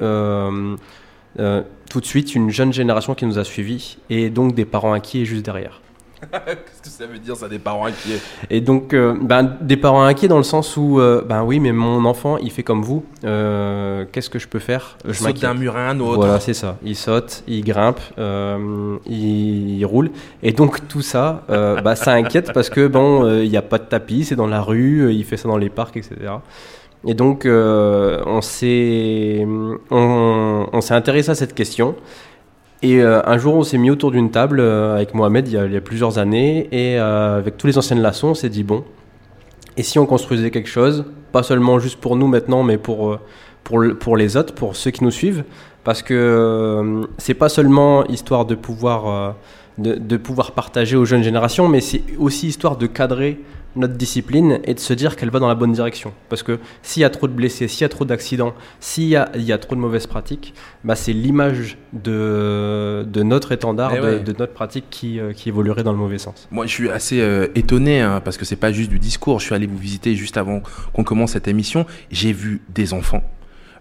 euh, 1.39 1.61
tout 1.89 2.01
de 2.01 2.05
suite 2.05 2.35
une 2.35 2.49
jeune 2.49 2.73
génération 2.73 3.15
qui 3.15 3.25
nous 3.25 3.37
a 3.37 3.43
suivis 3.43 3.97
et 4.09 4.29
donc 4.29 4.55
des 4.55 4.65
parents 4.65 4.93
inquiets 4.93 5.25
juste 5.25 5.45
derrière. 5.45 5.81
Qu'est-ce 6.31 6.81
que 6.81 6.89
ça 6.89 7.05
veut 7.05 7.19
dire, 7.19 7.35
ça, 7.35 7.47
des 7.47 7.59
parents 7.59 7.85
inquiets? 7.85 8.19
Et 8.49 8.61
donc, 8.61 8.93
euh, 8.93 9.15
ben, 9.19 9.55
des 9.61 9.77
parents 9.77 10.03
inquiets 10.03 10.27
dans 10.27 10.37
le 10.37 10.43
sens 10.43 10.75
où, 10.77 10.99
euh, 10.99 11.23
ben 11.23 11.43
oui, 11.43 11.59
mais 11.59 11.71
mon 11.71 12.05
enfant, 12.05 12.37
il 12.37 12.51
fait 12.51 12.63
comme 12.63 12.81
vous. 12.81 13.05
Euh, 13.23 14.05
Qu'est-ce 14.11 14.29
que 14.29 14.39
je 14.39 14.47
peux 14.47 14.59
faire? 14.59 14.97
Il 15.05 15.13
Je 15.13 15.19
saute 15.19 15.39
d'un 15.39 15.53
mur 15.53 15.75
à 15.75 15.89
un 15.89 15.99
autre. 15.99 16.17
Voilà, 16.17 16.39
c'est 16.39 16.53
ça. 16.53 16.77
Il 16.83 16.95
saute, 16.95 17.43
il 17.47 17.63
grimpe, 17.63 17.99
il, 18.17 19.77
il 19.79 19.85
roule. 19.85 20.11
Et 20.41 20.53
donc, 20.53 20.87
tout 20.87 21.01
ça, 21.01 21.43
bah, 21.47 21.95
ça 21.95 22.13
inquiète 22.13 22.51
parce 22.53 22.69
que, 22.69 22.87
bon, 22.87 23.41
il 23.41 23.49
n'y 23.49 23.57
a 23.57 23.61
pas 23.61 23.77
de 23.77 23.85
tapis, 23.85 24.25
c'est 24.25 24.35
dans 24.35 24.47
la 24.47 24.61
rue, 24.61 25.13
il 25.13 25.23
fait 25.23 25.37
ça 25.37 25.47
dans 25.47 25.57
les 25.57 25.69
parcs, 25.69 25.97
etc. 25.97 26.15
Et 27.05 27.13
donc, 27.13 27.45
euh, 27.45 28.21
on 28.25 28.41
s'est 28.41 29.45
on, 29.91 30.81
s'est 30.81 30.93
intéressé 30.93 31.31
à 31.31 31.35
cette 31.35 31.53
question. 31.53 31.95
Et 32.81 33.01
euh, 33.01 33.21
un 33.25 33.37
jour, 33.37 33.55
on 33.55 33.63
s'est 33.63 33.77
mis 33.77 33.89
autour 33.89 34.11
d'une 34.11 34.31
table 34.31 34.59
euh, 34.59 34.95
avec 34.95 35.13
Mohamed 35.13 35.47
il 35.47 35.53
y, 35.53 35.77
a, 35.77 35.81
plusieurs 35.81 36.19
années, 36.19 36.67
et 36.71 36.97
avec 36.97 37.57
tous 37.57 37.67
les 37.67 37.77
anciens 37.77 37.95
de 37.95 38.01
Lasson, 38.01 38.29
on 38.29 38.33
s'est 38.33 38.49
dit 38.49 38.63
bon, 38.63 38.83
et 39.77 39.83
si 39.83 39.99
on 39.99 40.05
construisait 40.05 40.51
quelque 40.51 40.69
chose, 40.69 41.05
pas 41.31 41.43
seulement 41.43 41.79
juste 41.79 41.99
pour 41.99 42.15
nous 42.15 42.27
maintenant, 42.27 42.63
mais 42.63 42.77
pour 42.77 43.17
pour, 43.63 43.83
pour 43.99 44.15
les 44.15 44.37
autres, 44.37 44.53
pour 44.53 44.75
ceux 44.75 44.91
qui 44.91 45.03
nous 45.03 45.11
suivent, 45.11 45.43
parce 45.83 46.01
que 46.01 47.07
c'est 47.17 47.33
pas 47.33 47.49
seulement 47.49 48.05
histoire 48.05 48.45
de 48.45 48.55
pouvoir 48.55 49.35
de, 49.77 49.95
de 49.95 50.17
pouvoir 50.17 50.51
partager 50.51 50.95
aux 50.95 51.05
jeunes 51.05 51.23
générations, 51.23 51.67
mais 51.67 51.81
c'est 51.81 52.03
aussi 52.17 52.47
histoire 52.47 52.77
de 52.77 52.87
cadrer 52.87 53.39
notre 53.77 53.95
discipline 53.95 54.59
et 54.63 54.73
de 54.73 54.79
se 54.79 54.93
dire 54.93 55.15
qu'elle 55.15 55.29
va 55.29 55.39
dans 55.39 55.47
la 55.47 55.55
bonne 55.55 55.71
direction. 55.71 56.13
Parce 56.29 56.43
que 56.43 56.59
s'il 56.81 57.01
y 57.01 57.05
a 57.05 57.09
trop 57.09 57.27
de 57.27 57.33
blessés, 57.33 57.67
s'il 57.67 57.81
y 57.81 57.85
a 57.85 57.89
trop 57.89 58.05
d'accidents, 58.05 58.53
s'il 58.79 59.05
y 59.05 59.17
y 59.47 59.51
a 59.51 59.57
trop 59.57 59.75
de 59.75 59.79
mauvaises 59.79 60.07
pratiques, 60.07 60.53
bah 60.83 60.95
c'est 60.95 61.13
l'image 61.13 61.77
de, 61.93 63.05
de 63.07 63.23
notre 63.23 63.51
étendard, 63.51 63.91
Eh 63.95 63.99
de, 63.99 64.03
ouais. 64.03 64.19
de 64.19 64.33
notre 64.37 64.53
pratique 64.53 64.85
qui, 64.89 65.19
euh, 65.19 65.33
qui 65.33 65.49
évoluerait 65.49 65.83
dans 65.83 65.91
le 65.91 65.97
mauvais 65.97 66.17
sens. 66.17 66.47
Moi, 66.51 66.65
je 66.65 66.71
suis 66.71 66.89
assez 66.89 67.21
euh, 67.21 67.47
étonné 67.55 68.01
hein, 68.01 68.21
parce 68.23 68.37
que 68.37 68.45
c'est 68.45 68.55
pas 68.55 68.71
juste 68.71 68.89
du 68.89 68.99
discours. 68.99 69.39
Je 69.39 69.45
suis 69.45 69.55
allé 69.55 69.67
vous 69.67 69.77
visiter 69.77 70.15
juste 70.15 70.37
avant 70.37 70.61
qu'on 70.93 71.03
commence 71.03 71.31
cette 71.31 71.47
émission. 71.47 71.85
J'ai 72.11 72.33
vu 72.33 72.61
des 72.69 72.93
enfants. 72.93 73.23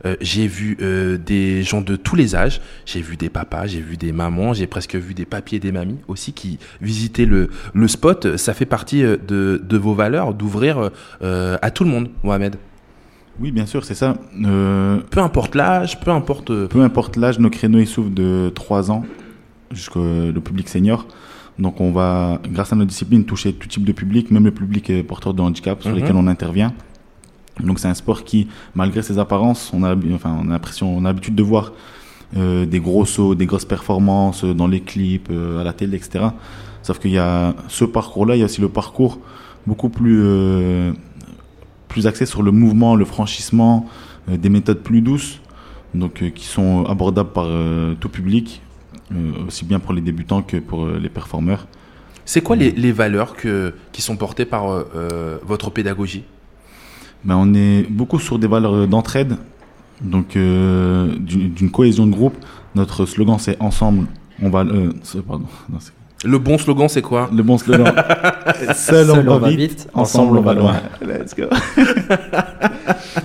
Euh, 0.07 0.17
j'ai 0.21 0.47
vu 0.47 0.77
euh, 0.81 1.19
des 1.19 1.63
gens 1.63 1.81
de 1.81 1.97
tous 1.97 2.17
les 2.17 2.35
âges, 2.37 2.61
j'ai 2.85 3.01
vu 3.01 3.17
des 3.17 3.29
papas, 3.29 3.67
j'ai 3.67 3.81
vu 3.81 3.97
des 3.97 4.13
mamans, 4.13 4.53
j'ai 4.53 4.67
presque 4.67 4.95
vu 4.95 5.15
des 5.15 5.25
papiers 5.25 5.57
et 5.57 5.61
des 5.61 5.73
mamies 5.73 5.99
aussi 6.09 6.33
qui 6.33 6.59
visitaient 6.81 7.25
le, 7.27 7.51
le 7.75 7.89
spot. 7.89 8.37
Ça 8.37 8.55
fait 8.55 8.67
partie 8.67 9.03
euh, 9.03 9.17
de, 9.17 9.61
de 9.63 9.77
vos 9.77 9.95
valeurs 9.95 10.33
d'ouvrir 10.35 10.91
euh, 11.23 11.59
à 11.61 11.71
tout 11.71 11.85
le 11.85 11.91
monde, 11.91 12.09
Mohamed. 12.23 12.57
Oui, 13.41 13.51
bien 13.51 13.67
sûr, 13.67 13.85
c'est 13.85 13.95
ça. 13.95 14.17
Peu 14.41 15.21
importe 15.21 15.55
l'âge, 15.55 16.01
peu 16.01 16.11
importe. 16.11 16.51
peu 16.69 16.81
importe 16.81 17.17
l'âge, 17.17 17.39
nos 17.39 17.51
créneaux 17.51 17.81
ils 17.81 17.87
s'ouvrent 17.87 18.09
de 18.15 18.51
3 18.55 18.91
ans 18.91 19.05
jusqu'au 19.73 20.01
public 20.43 20.69
senior. 20.71 21.07
Donc 21.59 21.81
on 21.83 21.91
va, 21.91 22.41
grâce 22.51 22.73
à 22.73 22.77
notre 22.77 22.89
discipline, 22.91 23.25
toucher 23.25 23.53
tout 23.53 23.69
type 23.69 23.85
de 23.85 23.93
public, 23.93 24.31
même 24.31 24.45
le 24.45 24.53
public 24.53 24.91
porteur 25.07 25.35
de 25.35 25.43
handicap 25.43 25.83
sur 25.83 25.91
Mhm. 25.91 25.97
lesquels 25.99 26.17
on 26.17 26.27
intervient. 26.29 26.73
Donc 27.61 27.79
c'est 27.79 27.89
un 27.89 27.95
sport 27.95 28.25
qui, 28.25 28.49
malgré 28.75 29.03
ses 29.03 29.19
apparences, 29.19 29.71
on 29.73 29.83
a, 29.83 29.97
enfin, 30.15 30.39
on 30.43 30.49
a 30.49 30.53
l'impression, 30.53 30.95
on 30.95 31.05
a 31.05 31.09
l'habitude 31.09 31.35
de 31.35 31.43
voir 31.43 31.73
euh, 32.37 32.67
des 32.67 32.81
gros 32.81 33.07
sauts, 33.07 33.35
des 33.35 33.47
grosses 33.47 33.65
performances 33.65 34.45
euh, 34.45 34.53
dans 34.53 34.67
les 34.67 34.81
clips, 34.81 35.29
euh, 35.31 35.61
à 35.61 35.65
la 35.65 35.73
télé, 35.73 35.97
etc. 35.97 36.27
Sauf 36.83 36.99
qu'il 36.99 37.13
y 37.13 37.19
a 37.19 37.55
ce 37.69 37.85
parcours-là, 37.85 38.37
il 38.37 38.41
y 38.41 38.43
a 38.43 38.45
aussi 38.45 38.61
le 38.61 38.69
parcours 38.69 39.19
beaucoup 39.67 39.89
plus, 39.89 40.21
euh, 40.23 40.93
plus 41.89 42.07
axé 42.07 42.27
sur 42.27 42.43
le 42.43 42.51
mouvement, 42.51 42.95
le 42.95 43.05
franchissement, 43.05 43.89
des 44.29 44.49
méthodes 44.49 44.81
plus 44.81 45.03
douces, 45.03 45.41
donc 45.95 46.33
qui 46.33 46.45
sont 46.45 46.85
abordables 46.87 47.31
par 47.31 47.47
tout 48.01 48.09
public, 48.09 48.61
aussi 49.47 49.65
bien 49.65 49.79
pour 49.79 49.93
les 49.93 50.01
débutants 50.01 50.43
que 50.43 50.57
pour 50.57 50.87
les 50.87 51.09
performeurs. 51.09 51.69
C'est 52.25 52.41
quoi 52.41 52.57
les, 52.57 52.73
les 52.73 52.91
valeurs 52.91 53.35
que, 53.35 53.73
qui 53.93 54.03
sont 54.03 54.17
portées 54.17 54.45
par 54.45 54.85
votre 55.45 55.71
pédagogie? 55.71 56.25
Ben, 57.25 57.37
on 57.37 57.55
est 57.55 57.83
beaucoup 57.91 58.19
sur 58.19 58.39
des 58.39 58.47
valeurs 58.47 58.87
d'entraide, 58.87 59.37
donc 60.01 60.37
euh, 60.37 61.15
d'une 61.19 61.71
cohésion 61.71 62.07
de 62.07 62.13
groupe. 62.13 62.35
Notre 62.75 63.07
slogan 63.07 63.37
c'est 63.39 63.61
ensemble, 63.61 64.07
on 64.43 64.51
va. 64.51 64.61
euh, 64.61 64.93
pardon, 65.27 65.47
non, 65.73 65.79
Le 66.25 66.39
bon 66.39 66.57
slogan, 66.59 66.89
c'est 66.89 67.03
quoi? 67.03 67.29
Le 67.35 67.43
bon 67.43 67.59
slogan. 67.59 67.93
Seul, 68.75 69.11
on, 69.11 69.23
va 69.39 69.49
vite, 69.49 69.89
ensemble 69.95 70.39
on 70.39 70.43
va 70.43 70.55
loin. 70.55 70.77
Let's 71.03 71.35
go. 71.35 71.45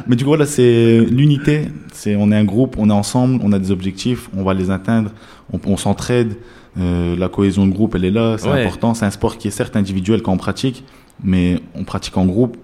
Mais 0.07 0.15
du 0.15 0.23
coup 0.23 0.29
voilà, 0.29 0.45
c'est 0.45 0.99
l'unité. 1.09 1.69
C'est 1.93 2.15
on 2.15 2.31
est 2.31 2.35
un 2.35 2.45
groupe, 2.45 2.75
on 2.79 2.89
est 2.89 2.93
ensemble, 2.93 3.39
on 3.43 3.51
a 3.51 3.59
des 3.59 3.71
objectifs, 3.71 4.29
on 4.35 4.43
va 4.43 4.53
les 4.53 4.71
atteindre, 4.71 5.11
on, 5.53 5.59
on 5.65 5.77
s'entraide. 5.77 6.37
Euh, 6.79 7.17
la 7.17 7.27
cohésion 7.27 7.67
de 7.67 7.73
groupe, 7.73 7.95
elle 7.95 8.05
est 8.05 8.11
là, 8.11 8.37
c'est 8.37 8.47
Ouais. 8.49 8.61
important. 8.63 8.93
C'est 8.93 9.05
un 9.05 9.11
sport 9.11 9.37
qui 9.37 9.49
est 9.49 9.51
certes 9.51 9.75
individuel 9.75 10.21
quand 10.21 10.31
on 10.31 10.37
pratique, 10.37 10.85
mais 11.21 11.59
on 11.75 11.83
pratique 11.83 12.15
en 12.17 12.25
groupe 12.25 12.55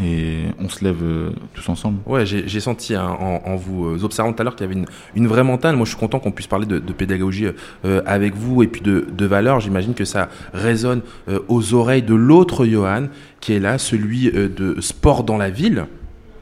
et 0.00 0.44
on 0.58 0.68
se 0.68 0.84
lève 0.84 1.02
euh, 1.02 1.30
tous 1.54 1.68
ensemble. 1.68 1.98
Ouais, 2.06 2.26
j'ai 2.26 2.60
senti 2.60 2.94
hein, 2.94 3.16
en, 3.18 3.40
en 3.44 3.56
vous 3.56 3.86
euh, 3.86 4.04
observant 4.04 4.32
tout 4.32 4.40
à 4.40 4.44
l'heure 4.44 4.54
qu'il 4.54 4.66
y 4.66 4.70
avait 4.70 4.78
une, 4.78 4.86
une 5.14 5.26
vraie 5.26 5.44
mentale. 5.44 5.76
Moi, 5.76 5.84
je 5.84 5.90
suis 5.90 5.98
content 5.98 6.18
qu'on 6.18 6.32
puisse 6.32 6.46
parler 6.46 6.66
de, 6.66 6.78
de 6.78 6.92
pédagogie 6.92 7.46
euh, 7.84 8.02
avec 8.04 8.34
vous 8.34 8.62
et 8.62 8.66
puis 8.66 8.82
de, 8.82 9.06
de 9.10 9.26
valeurs. 9.26 9.60
J'imagine 9.60 9.94
que 9.94 10.04
ça 10.04 10.28
résonne 10.52 11.00
euh, 11.28 11.40
aux 11.48 11.74
oreilles 11.74 12.02
de 12.02 12.14
l'autre 12.14 12.66
Johan 12.66 13.06
qui 13.40 13.54
est 13.54 13.60
là, 13.60 13.78
celui 13.78 14.28
euh, 14.28 14.48
de 14.48 14.80
sport 14.80 15.24
dans 15.24 15.38
la 15.38 15.50
ville. 15.50 15.86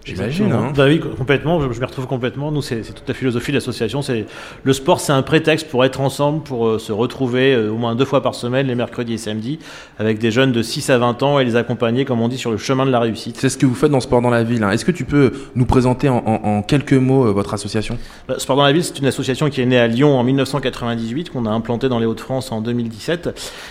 J'imagine. 0.04 0.52
Hein. 0.52 0.72
Bah 0.76 0.84
oui, 0.86 1.00
complètement, 1.16 1.60
je, 1.60 1.72
je 1.72 1.80
m'y 1.80 1.86
retrouve 1.86 2.06
complètement. 2.06 2.52
Nous, 2.52 2.60
c'est 2.62 2.82
c'est 2.82 2.92
toute 2.92 3.08
la 3.08 3.14
philosophie 3.14 3.52
de 3.52 3.56
l'association. 3.56 4.02
C'est 4.02 4.26
Le 4.62 4.72
sport, 4.72 5.00
c'est 5.00 5.12
un 5.12 5.22
prétexte 5.22 5.68
pour 5.68 5.84
être 5.84 6.00
ensemble, 6.00 6.42
pour 6.42 6.66
euh, 6.66 6.78
se 6.78 6.92
retrouver 6.92 7.54
euh, 7.54 7.70
au 7.70 7.76
moins 7.76 7.94
deux 7.94 8.04
fois 8.04 8.22
par 8.22 8.34
semaine, 8.34 8.66
les 8.66 8.74
mercredis 8.74 9.14
et 9.14 9.18
samedis, 9.18 9.58
avec 9.98 10.18
des 10.18 10.30
jeunes 10.30 10.52
de 10.52 10.62
6 10.62 10.90
à 10.90 10.98
20 10.98 11.22
ans 11.22 11.38
et 11.38 11.44
les 11.44 11.56
accompagner, 11.56 12.04
comme 12.04 12.20
on 12.20 12.28
dit, 12.28 12.36
sur 12.36 12.50
le 12.50 12.58
chemin 12.58 12.84
de 12.84 12.90
la 12.90 13.00
réussite. 13.00 13.38
C'est 13.40 13.48
ce 13.48 13.56
que 13.56 13.64
vous 13.66 13.74
faites 13.74 13.90
dans 13.90 14.00
Sport 14.00 14.20
dans 14.20 14.30
la 14.30 14.42
ville. 14.44 14.62
hein. 14.62 14.70
Est-ce 14.72 14.84
que 14.84 14.92
tu 14.92 15.04
peux 15.06 15.32
nous 15.54 15.64
présenter 15.66 16.08
en, 16.10 16.16
en- 16.26 16.40
en 16.58 16.62
quelques 16.62 16.92
mots 16.92 17.26
euh, 17.26 17.32
votre 17.32 17.54
association? 17.54 17.96
Bah, 18.28 18.34
Sport 18.38 18.56
dans 18.56 18.64
la 18.64 18.72
ville, 18.72 18.84
c'est 18.84 18.98
une 18.98 19.06
association 19.06 19.48
qui 19.48 19.62
est 19.62 19.66
née 19.66 19.78
à 19.78 19.86
Lyon 19.86 20.18
en 20.18 20.22
1998, 20.24 21.30
qu'on 21.30 21.46
a 21.46 21.50
implantée 21.50 21.88
dans 21.88 21.98
les 21.98 22.06
Hauts-de-France 22.06 22.52
en 22.52 22.60
2017, 22.60 23.30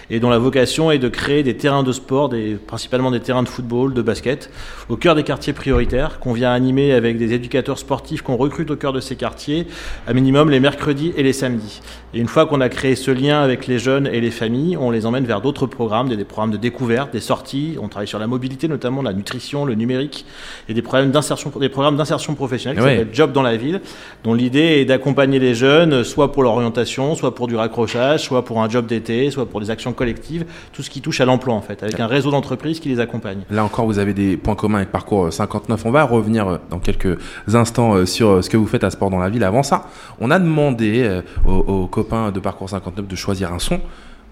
et 0.09 0.19
dont 0.19 0.29
la 0.31 0.39
vocation 0.39 0.89
est 0.89 0.97
de 0.99 1.09
créer 1.09 1.43
des 1.43 1.57
terrains 1.57 1.83
de 1.83 1.91
sport, 1.91 2.29
des, 2.29 2.55
principalement 2.55 3.11
des 3.11 3.19
terrains 3.19 3.43
de 3.43 3.47
football, 3.49 3.93
de 3.93 4.01
basket, 4.01 4.49
au 4.89 4.95
cœur 4.97 5.13
des 5.13 5.23
quartiers 5.23 5.53
prioritaires, 5.53 6.19
qu'on 6.23 6.31
vient 6.31 6.53
animer 6.53 6.93
avec 6.93 7.17
des 7.17 7.33
éducateurs 7.33 7.77
sportifs 7.77 8.21
qu'on 8.21 8.37
recrute 8.37 8.71
au 8.71 8.77
cœur 8.77 8.93
de 8.93 9.01
ces 9.01 9.17
quartiers, 9.17 9.67
à 10.07 10.13
minimum 10.13 10.49
les 10.49 10.61
mercredis 10.61 11.13
et 11.17 11.23
les 11.23 11.33
samedis. 11.33 11.81
Et 12.13 12.19
une 12.19 12.27
fois 12.27 12.45
qu'on 12.45 12.61
a 12.61 12.69
créé 12.69 12.95
ce 12.95 13.09
lien 13.11 13.41
avec 13.41 13.65
les 13.67 13.79
jeunes 13.79 14.05
et 14.07 14.21
les 14.21 14.29
familles, 14.31 14.77
on 14.77 14.91
les 14.91 15.05
emmène 15.05 15.25
vers 15.25 15.41
d'autres 15.41 15.65
programmes, 15.65 16.09
des, 16.09 16.15
des 16.17 16.25
programmes 16.25 16.51
de 16.51 16.57
découverte, 16.57 17.11
des 17.11 17.19
sorties. 17.19 17.75
On 17.81 17.87
travaille 17.87 18.07
sur 18.07 18.19
la 18.19 18.27
mobilité, 18.27 18.67
notamment 18.67 19.01
la 19.01 19.13
nutrition, 19.13 19.65
le 19.65 19.73
numérique, 19.73 20.25
et 20.69 20.73
des 20.73 20.81
problèmes 20.83 21.11
d'insertion, 21.11 21.51
des 21.59 21.69
programmes 21.69 21.97
d'insertion 21.97 22.35
professionnelle 22.35 22.77
qui 22.77 22.83
Ouais. 22.83 22.97
s'appellent 22.97 23.13
Job 23.15 23.31
dans 23.31 23.41
la 23.41 23.57
ville, 23.57 23.81
dont 24.23 24.33
l'idée 24.33 24.79
est 24.81 24.85
d'accompagner 24.85 25.39
les 25.39 25.55
jeunes, 25.55 26.03
soit 26.03 26.31
pour 26.31 26.43
l'orientation, 26.43 27.15
soit 27.15 27.33
pour 27.33 27.47
du 27.47 27.55
raccrochage, 27.55 28.21
soit 28.21 28.45
pour 28.45 28.61
un 28.61 28.69
job 28.69 28.85
d'été, 28.85 29.31
soit 29.31 29.45
pour 29.47 29.59
des 29.59 29.69
actions 29.71 29.93
collectives, 29.93 30.45
tout 30.71 30.83
ce 30.83 30.89
qui 30.89 31.01
touche 31.01 31.19
à 31.21 31.25
l'emploi 31.25 31.55
en 31.55 31.61
fait, 31.61 31.81
avec 31.83 31.99
un 31.99 32.07
réseau 32.07 32.29
d'entreprises 32.31 32.79
qui 32.79 32.89
les 32.89 32.99
accompagne. 32.99 33.39
Là 33.49 33.63
encore, 33.63 33.85
vous 33.85 33.97
avez 33.99 34.13
des 34.13 34.37
points 34.37 34.55
communs 34.55 34.77
avec 34.77 34.91
Parcours 34.91 35.31
59. 35.33 35.83
On 35.85 35.91
va 35.91 36.03
revenir 36.03 36.47
euh, 36.47 36.57
dans 36.69 36.79
quelques 36.79 37.17
instants 37.53 37.95
euh, 37.95 38.05
sur 38.05 38.29
euh, 38.29 38.41
ce 38.41 38.49
que 38.49 38.57
vous 38.57 38.67
faites 38.67 38.83
à 38.83 38.89
Sport 38.91 39.09
dans 39.09 39.19
la 39.19 39.29
ville. 39.29 39.43
Avant 39.43 39.63
ça, 39.63 39.87
on 40.19 40.29
a 40.31 40.37
demandé 40.39 41.21
aux, 41.45 41.51
aux 41.51 41.87
de 42.03 42.39
Parcours 42.39 42.69
59 42.69 43.07
de 43.07 43.15
choisir 43.15 43.51
un 43.51 43.59
son. 43.59 43.79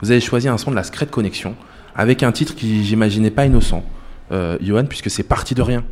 Vous 0.01 0.11
avez 0.11 0.21
choisi 0.21 0.47
un 0.47 0.57
son 0.57 0.71
de 0.71 0.75
la 0.75 0.83
Secret 0.83 1.07
Connection 1.07 1.55
avec 1.95 2.23
un 2.23 2.31
titre 2.31 2.55
qui 2.55 2.83
j'imaginais 2.83 3.31
pas 3.31 3.45
innocent. 3.45 3.83
Euh, 4.31 4.57
Johan, 4.61 4.85
puisque 4.85 5.09
c'est 5.09 5.23
parti 5.23 5.55
de 5.55 5.61
rien. 5.61 5.83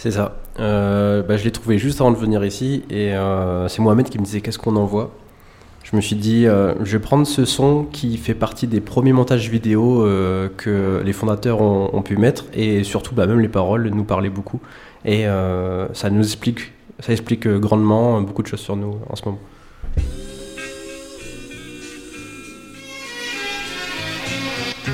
C'est 0.00 0.12
ça. 0.12 0.38
Euh, 0.58 1.22
bah, 1.22 1.36
je 1.36 1.44
l'ai 1.44 1.50
trouvé 1.50 1.76
juste 1.76 2.00
avant 2.00 2.10
de 2.10 2.16
venir 2.16 2.42
ici 2.42 2.84
et 2.88 3.14
euh, 3.14 3.68
c'est 3.68 3.82
Mohamed 3.82 4.08
qui 4.08 4.18
me 4.18 4.24
disait 4.24 4.40
qu'est-ce 4.40 4.58
qu'on 4.58 4.76
envoie? 4.76 5.10
Je 5.82 5.94
me 5.94 6.00
suis 6.00 6.16
dit, 6.16 6.46
euh, 6.46 6.74
je 6.82 6.92
vais 6.92 7.02
prendre 7.02 7.26
ce 7.26 7.44
son 7.44 7.84
qui 7.84 8.16
fait 8.16 8.32
partie 8.32 8.66
des 8.66 8.80
premiers 8.80 9.12
montages 9.12 9.50
vidéo 9.50 10.06
que 10.56 11.02
les 11.04 11.12
fondateurs 11.12 11.60
ont, 11.60 11.90
ont 11.92 12.00
pu 12.00 12.16
mettre 12.16 12.46
et 12.54 12.82
surtout, 12.82 13.14
bah, 13.14 13.26
même 13.26 13.40
les 13.40 13.48
paroles 13.48 13.90
nous 13.90 14.04
parlaient 14.04 14.30
beaucoup 14.30 14.60
et 15.04 15.24
ça 15.92 16.08
nous 16.08 16.22
explique, 16.22 16.72
ça 16.98 17.12
explique 17.12 17.46
grandement 17.46 18.22
beaucoup 18.22 18.42
de 18.42 18.46
choses 18.46 18.60
sur 18.60 18.76
nous 18.76 18.96
en 19.06 19.16
ce 19.16 19.26
moment. 19.26 19.40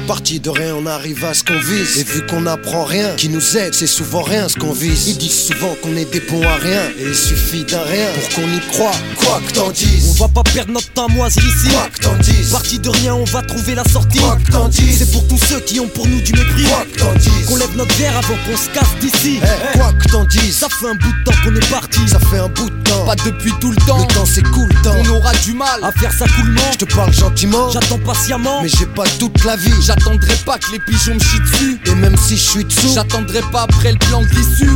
Parti 0.06 0.40
de 0.40 0.50
rien, 0.50 0.74
on 0.74 0.86
arrive 0.86 1.24
à 1.24 1.34
ce 1.34 1.42
qu'on 1.44 1.58
vise. 1.58 1.98
Et 1.98 2.04
vu 2.04 2.24
qu'on 2.26 2.42
n'apprend 2.42 2.84
rien, 2.84 3.14
qui 3.16 3.28
nous 3.28 3.56
aide, 3.56 3.74
c'est 3.74 3.86
souvent 3.86 4.22
rien 4.22 4.48
ce 4.48 4.56
qu'on 4.56 4.72
vise. 4.72 5.08
Ils 5.08 5.18
disent 5.18 5.46
souvent 5.46 5.76
qu'on 5.82 5.96
est 5.96 6.10
des 6.12 6.20
bons 6.20 6.42
à 6.42 6.56
rien. 6.56 6.82
Et 6.98 7.08
il 7.08 7.14
suffit 7.14 7.64
d'un 7.64 7.82
rien 7.82 8.06
pour 8.14 8.28
qu'on 8.36 8.52
y 8.52 8.60
croit. 8.72 8.92
Quoi 9.16 9.40
que 9.46 9.52
t'en 9.52 9.70
dises. 9.70 10.08
On 10.10 10.26
va 10.26 10.28
pas 10.28 10.42
perdre 10.42 10.72
notre 10.72 10.90
temps 10.92 11.06
à 11.06 11.12
moisir 11.12 11.42
ici. 11.44 11.68
Quoi 11.68 11.88
que 11.92 11.98
t'en 12.00 12.16
dises. 12.16 12.50
Parti 12.50 12.78
de 12.78 12.88
rien, 12.88 13.14
on 13.14 13.24
va 13.24 13.42
trouver 13.42 13.74
la 13.74 13.84
sortie. 13.84 14.18
Quoi 14.18 14.38
que 14.44 14.52
t'en 14.52 14.68
dises. 14.68 14.98
C'est 14.98 15.10
pour 15.12 15.26
tous 15.28 15.38
ceux 15.38 15.60
qui 15.60 15.80
ont 15.80 15.88
pour 15.88 16.06
nous 16.06 16.20
du 16.20 16.32
mépris. 16.32 16.64
Quoi 16.64 16.84
que 16.92 16.98
t'en 16.98 17.14
dises. 17.14 17.46
Qu'on 17.46 17.56
lève 17.56 17.76
notre 17.76 17.94
verre 17.96 18.16
avant 18.16 18.36
qu'on 18.46 18.56
se 18.56 18.68
casse 18.70 18.94
d'ici. 19.00 19.40
Eh, 19.42 19.78
Quoi 19.78 19.92
que 19.92 20.08
t'en 20.08 20.24
dises. 20.24 20.56
Ça 20.56 20.68
fait 20.68 20.86
un 20.88 20.94
bout 20.94 21.12
de 21.12 21.24
temps 21.24 21.38
qu'on 21.44 21.54
est 21.54 21.70
parti. 21.70 22.00
Ça 22.08 22.18
fait 22.20 22.38
un 22.38 22.48
bout 22.48 22.70
de 22.70 22.82
temps. 22.82 23.04
Pas 23.06 23.16
depuis 23.16 23.52
tout 23.60 23.70
le 23.70 23.76
temps. 23.86 23.98
Le 23.98 24.14
temps 24.14 24.26
s'écoule, 24.26 24.68
temps. 24.82 24.94
On 25.04 25.08
aura 25.10 25.32
du 25.44 25.52
mal 25.52 25.82
à 25.82 25.92
faire 25.92 26.12
ça 26.12 26.26
coulement. 26.28 26.60
Je 26.72 26.78
te 26.78 26.94
parle 26.94 27.12
gentiment. 27.12 27.70
J'attends 27.70 27.98
patiemment. 27.98 28.62
Mais 28.62 28.68
j'ai 28.68 28.86
pas 28.86 29.04
toute 29.18 29.44
la 29.44 29.56
vie. 29.56 29.72
J'attendrai 29.86 30.34
pas 30.44 30.58
que 30.58 30.72
les 30.72 30.80
pigeons 30.80 31.14
me 31.14 31.20
chient 31.20 31.38
dessus. 31.38 31.78
Et 31.86 31.94
même 31.94 32.16
si 32.16 32.36
je 32.36 32.42
suis 32.42 32.64
dessous. 32.64 32.92
J'attendrai 32.92 33.40
pas 33.52 33.62
après 33.62 33.92
le 33.92 33.98
plan 33.98 34.20
de 34.20 34.26
l'issue. 34.26 34.70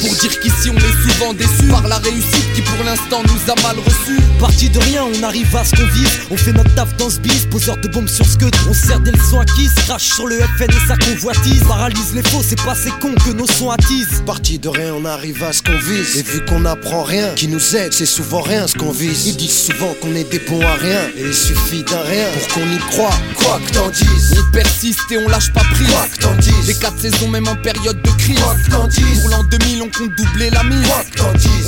Pour 0.00 0.14
dire 0.14 0.40
qu'ici 0.40 0.70
on 0.70 0.76
est 0.76 1.10
souvent 1.10 1.34
déçus 1.34 1.68
par 1.68 1.86
la 1.88 1.98
réussite 1.98 2.52
qui 2.54 2.62
pour 2.62 2.84
l'instant 2.84 3.22
nous 3.24 3.52
a 3.52 3.60
mal 3.62 3.76
reçus. 3.78 4.20
Parti 4.38 4.70
de 4.70 4.78
rien, 4.78 5.02
on 5.04 5.22
arrive 5.24 5.54
à 5.56 5.64
ce 5.64 5.74
qu'on 5.74 5.86
vise. 5.88 6.08
On 6.30 6.36
fait 6.36 6.52
notre 6.52 6.72
taf 6.76 6.96
dans 6.96 7.10
ce 7.10 7.18
bis, 7.18 7.46
poseur 7.50 7.76
de 7.78 7.88
bombes 7.88 8.08
sur 8.08 8.24
ce 8.24 8.36
que 8.36 8.46
on 8.68 8.72
sert 8.72 9.00
des 9.00 9.10
leçons 9.10 9.40
acquises. 9.40 9.74
Crache 9.86 10.14
sur 10.14 10.28
le 10.28 10.38
FN 10.38 10.70
et 10.70 10.86
sa 10.86 10.96
convoitise. 10.96 11.64
Paralyse 11.64 12.14
les 12.14 12.22
faux, 12.22 12.42
c'est 12.46 12.62
pas 12.62 12.76
ces 12.76 12.90
cons 13.00 13.14
que 13.24 13.30
nos 13.30 13.46
sons 13.46 13.70
attisent. 13.70 14.22
Parti 14.24 14.60
de 14.60 14.68
rien, 14.68 14.94
on 14.94 15.04
arrive 15.04 15.42
à 15.42 15.52
ce 15.52 15.62
qu'on 15.62 15.76
vise. 15.78 16.16
Et 16.16 16.22
vu 16.22 16.44
qu'on 16.44 16.60
n'apprend 16.60 17.02
rien, 17.02 17.30
qui 17.34 17.48
nous 17.48 17.76
aide, 17.76 17.92
c'est 17.92 18.06
souvent 18.06 18.42
rien 18.42 18.68
ce 18.68 18.76
qu'on 18.76 18.92
vise. 18.92 19.26
Ils 19.26 19.36
disent 19.36 19.66
souvent 19.66 19.92
qu'on 20.00 20.14
est 20.14 20.30
des 20.30 20.38
bons 20.38 20.62
à 20.62 20.74
rien. 20.74 21.00
Et 21.16 21.26
il 21.26 21.34
suffit 21.34 21.82
d'un 21.82 22.02
rien 22.02 22.26
pour 22.32 22.54
qu'on 22.54 22.70
y 22.70 22.78
croit. 22.90 23.18
Quoi 23.34 23.60
que 23.66 23.72
t'en 23.72 23.88
dises. 23.88 24.25
On 24.32 24.50
persiste 24.52 25.00
et 25.10 25.18
on 25.18 25.28
lâche 25.28 25.52
pas 25.52 25.62
prise. 25.72 25.88
Quoi 25.90 26.06
que 26.12 26.18
t'en 26.22 26.34
dises. 26.36 26.66
Les 26.66 26.74
quatre 26.74 26.98
saisons, 27.00 27.28
même 27.28 27.46
en 27.48 27.56
période 27.56 28.00
de 28.02 28.10
crise. 28.10 28.38
Pour 29.20 29.30
l'an 29.30 29.42
2000, 29.44 29.82
on 29.82 29.90
compte 29.90 30.14
doubler 30.16 30.50
la 30.50 30.62
mise. 30.62 30.86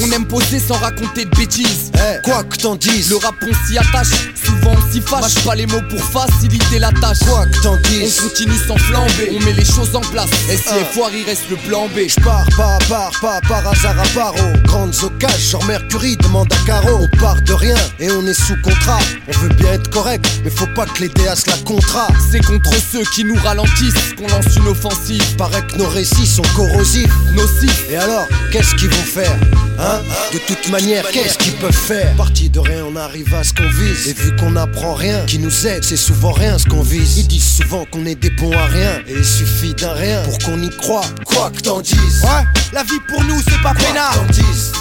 On 0.03 0.11
aime 0.12 0.27
poser 0.27 0.59
sans 0.59 0.77
raconter 0.79 1.25
de 1.25 1.31
bêtises. 1.37 1.91
Eh, 1.95 2.23
quoi 2.23 2.45
que 2.45 2.57
t'en 2.57 2.77
dises. 2.77 3.11
Le 3.11 3.17
rap, 3.17 3.35
on 3.43 3.67
s'y 3.67 3.79
attache. 3.79 4.09
Souvent, 4.45 4.75
on 4.77 4.93
s'y 4.93 5.00
fâche. 5.00 5.21
Mâche 5.23 5.45
pas 5.45 5.55
les 5.55 5.67
mots 5.67 5.83
pour 5.91 6.00
faciliter 6.03 6.79
la 6.79 6.91
tâche. 6.93 7.19
Quoi 7.27 7.47
que 7.47 7.62
t'en 7.62 7.75
On 7.75 7.88
dises. 7.88 8.21
continue 8.21 8.57
sans 8.67 8.77
flamber. 8.77 9.37
On 9.38 9.45
met 9.45 9.53
les 9.53 9.65
choses 9.65 9.95
en 9.95 10.00
place. 10.00 10.31
Et 10.50 10.57
si 10.57 10.75
est 10.75 10.93
foire, 10.93 11.11
il 11.15 11.25
reste 11.25 11.49
le 11.50 11.57
plan 11.57 11.87
B. 11.88 12.00
Je 12.09 12.21
pars 12.23 12.47
pas 12.57 12.77
à 12.77 12.79
part, 12.88 13.11
pas 13.21 13.41
par 13.49 13.67
hasard 13.67 13.99
à 13.99 14.09
part 14.15 14.35
aux 14.35 14.59
grandes 14.67 14.95
occasions. 15.03 15.61
Genre 15.61 15.65
Mercury 15.67 16.17
demande 16.17 16.53
à 16.53 16.67
Caro. 16.67 17.00
On 17.12 17.17
part 17.19 17.41
de 17.43 17.53
rien 17.53 17.77
et 18.00 18.11
on 18.11 18.27
est 18.27 18.35
sous 18.35 18.57
contrat. 18.62 18.99
On 19.29 19.38
veut 19.38 19.49
bien 19.50 19.73
être 19.73 19.91
correct, 19.91 20.25
mais 20.45 20.50
faut 20.50 20.67
pas 20.75 20.87
que 20.87 21.00
les 21.03 21.09
déas 21.09 21.43
la 21.47 21.57
contrat. 21.59 22.09
C'est 22.31 22.41
contre 22.49 22.75
ceux 22.75 23.05
qui 23.14 23.25
nous 23.25 23.35
ralentissent 23.35 24.14
qu'on 24.17 24.26
lance 24.26 24.57
une 24.57 24.69
offensive. 24.69 25.23
Paraît 25.37 25.62
que 25.67 25.76
nos 25.76 25.88
récits 25.88 26.26
sont 26.26 26.43
corrosifs. 26.57 27.12
Nocifs. 27.35 27.85
Et 27.90 27.97
alors, 27.97 28.26
qu'est-ce 28.50 28.75
qu'ils 28.75 28.88
vont 28.88 28.97
faire 28.97 29.37
Hein? 29.78 30.00
De 30.33 30.38
toute 30.38 30.69
manière, 30.71 31.07
qu'est-ce 31.11 31.38
qu'ils 31.38 31.55
peuvent 31.55 31.73
faire? 31.73 32.17
Parti 32.17 32.49
de 32.49 32.59
rien, 32.59 32.85
on 32.90 32.97
arrive 32.97 33.33
à 33.35 33.45
ce 33.45 33.52
qu'on 33.52 33.69
vise. 33.69 34.09
Et 34.09 34.14
vu 34.14 34.35
qu'on 34.37 34.52
n'apprend 34.52 34.95
rien, 34.95 35.25
qui 35.26 35.38
nous 35.38 35.67
aide, 35.67 35.85
c'est 35.85 35.97
souvent 35.97 36.33
rien 36.33 36.59
ce 36.59 36.64
qu'on 36.64 36.83
vise. 36.83 37.19
Ils 37.19 37.28
disent 37.28 37.57
souvent 37.59 37.85
qu'on 37.85 38.07
est 38.07 38.17
des 38.17 38.31
bons 38.31 38.52
à 38.52 38.67
rien. 38.67 38.99
Et 39.07 39.12
il 39.19 39.25
suffit 39.25 39.75
d'un 39.75 39.93
rien 39.93 40.23
pour 40.23 40.38
qu'on 40.38 40.61
y 40.62 40.71
croit. 40.71 41.05
Quoi 41.26 41.50
que 41.55 41.61
t'en 41.61 41.81
dises. 41.81 42.23
Ouais, 42.23 42.45
la 42.73 42.83
vie 42.83 43.00
pour 43.09 43.23
nous, 43.25 43.40
c'est 43.49 43.62
pas 43.62 43.75
peinard. 43.75 44.14
que 44.14 44.19
t'en 44.19 44.43
dises. 44.43 44.73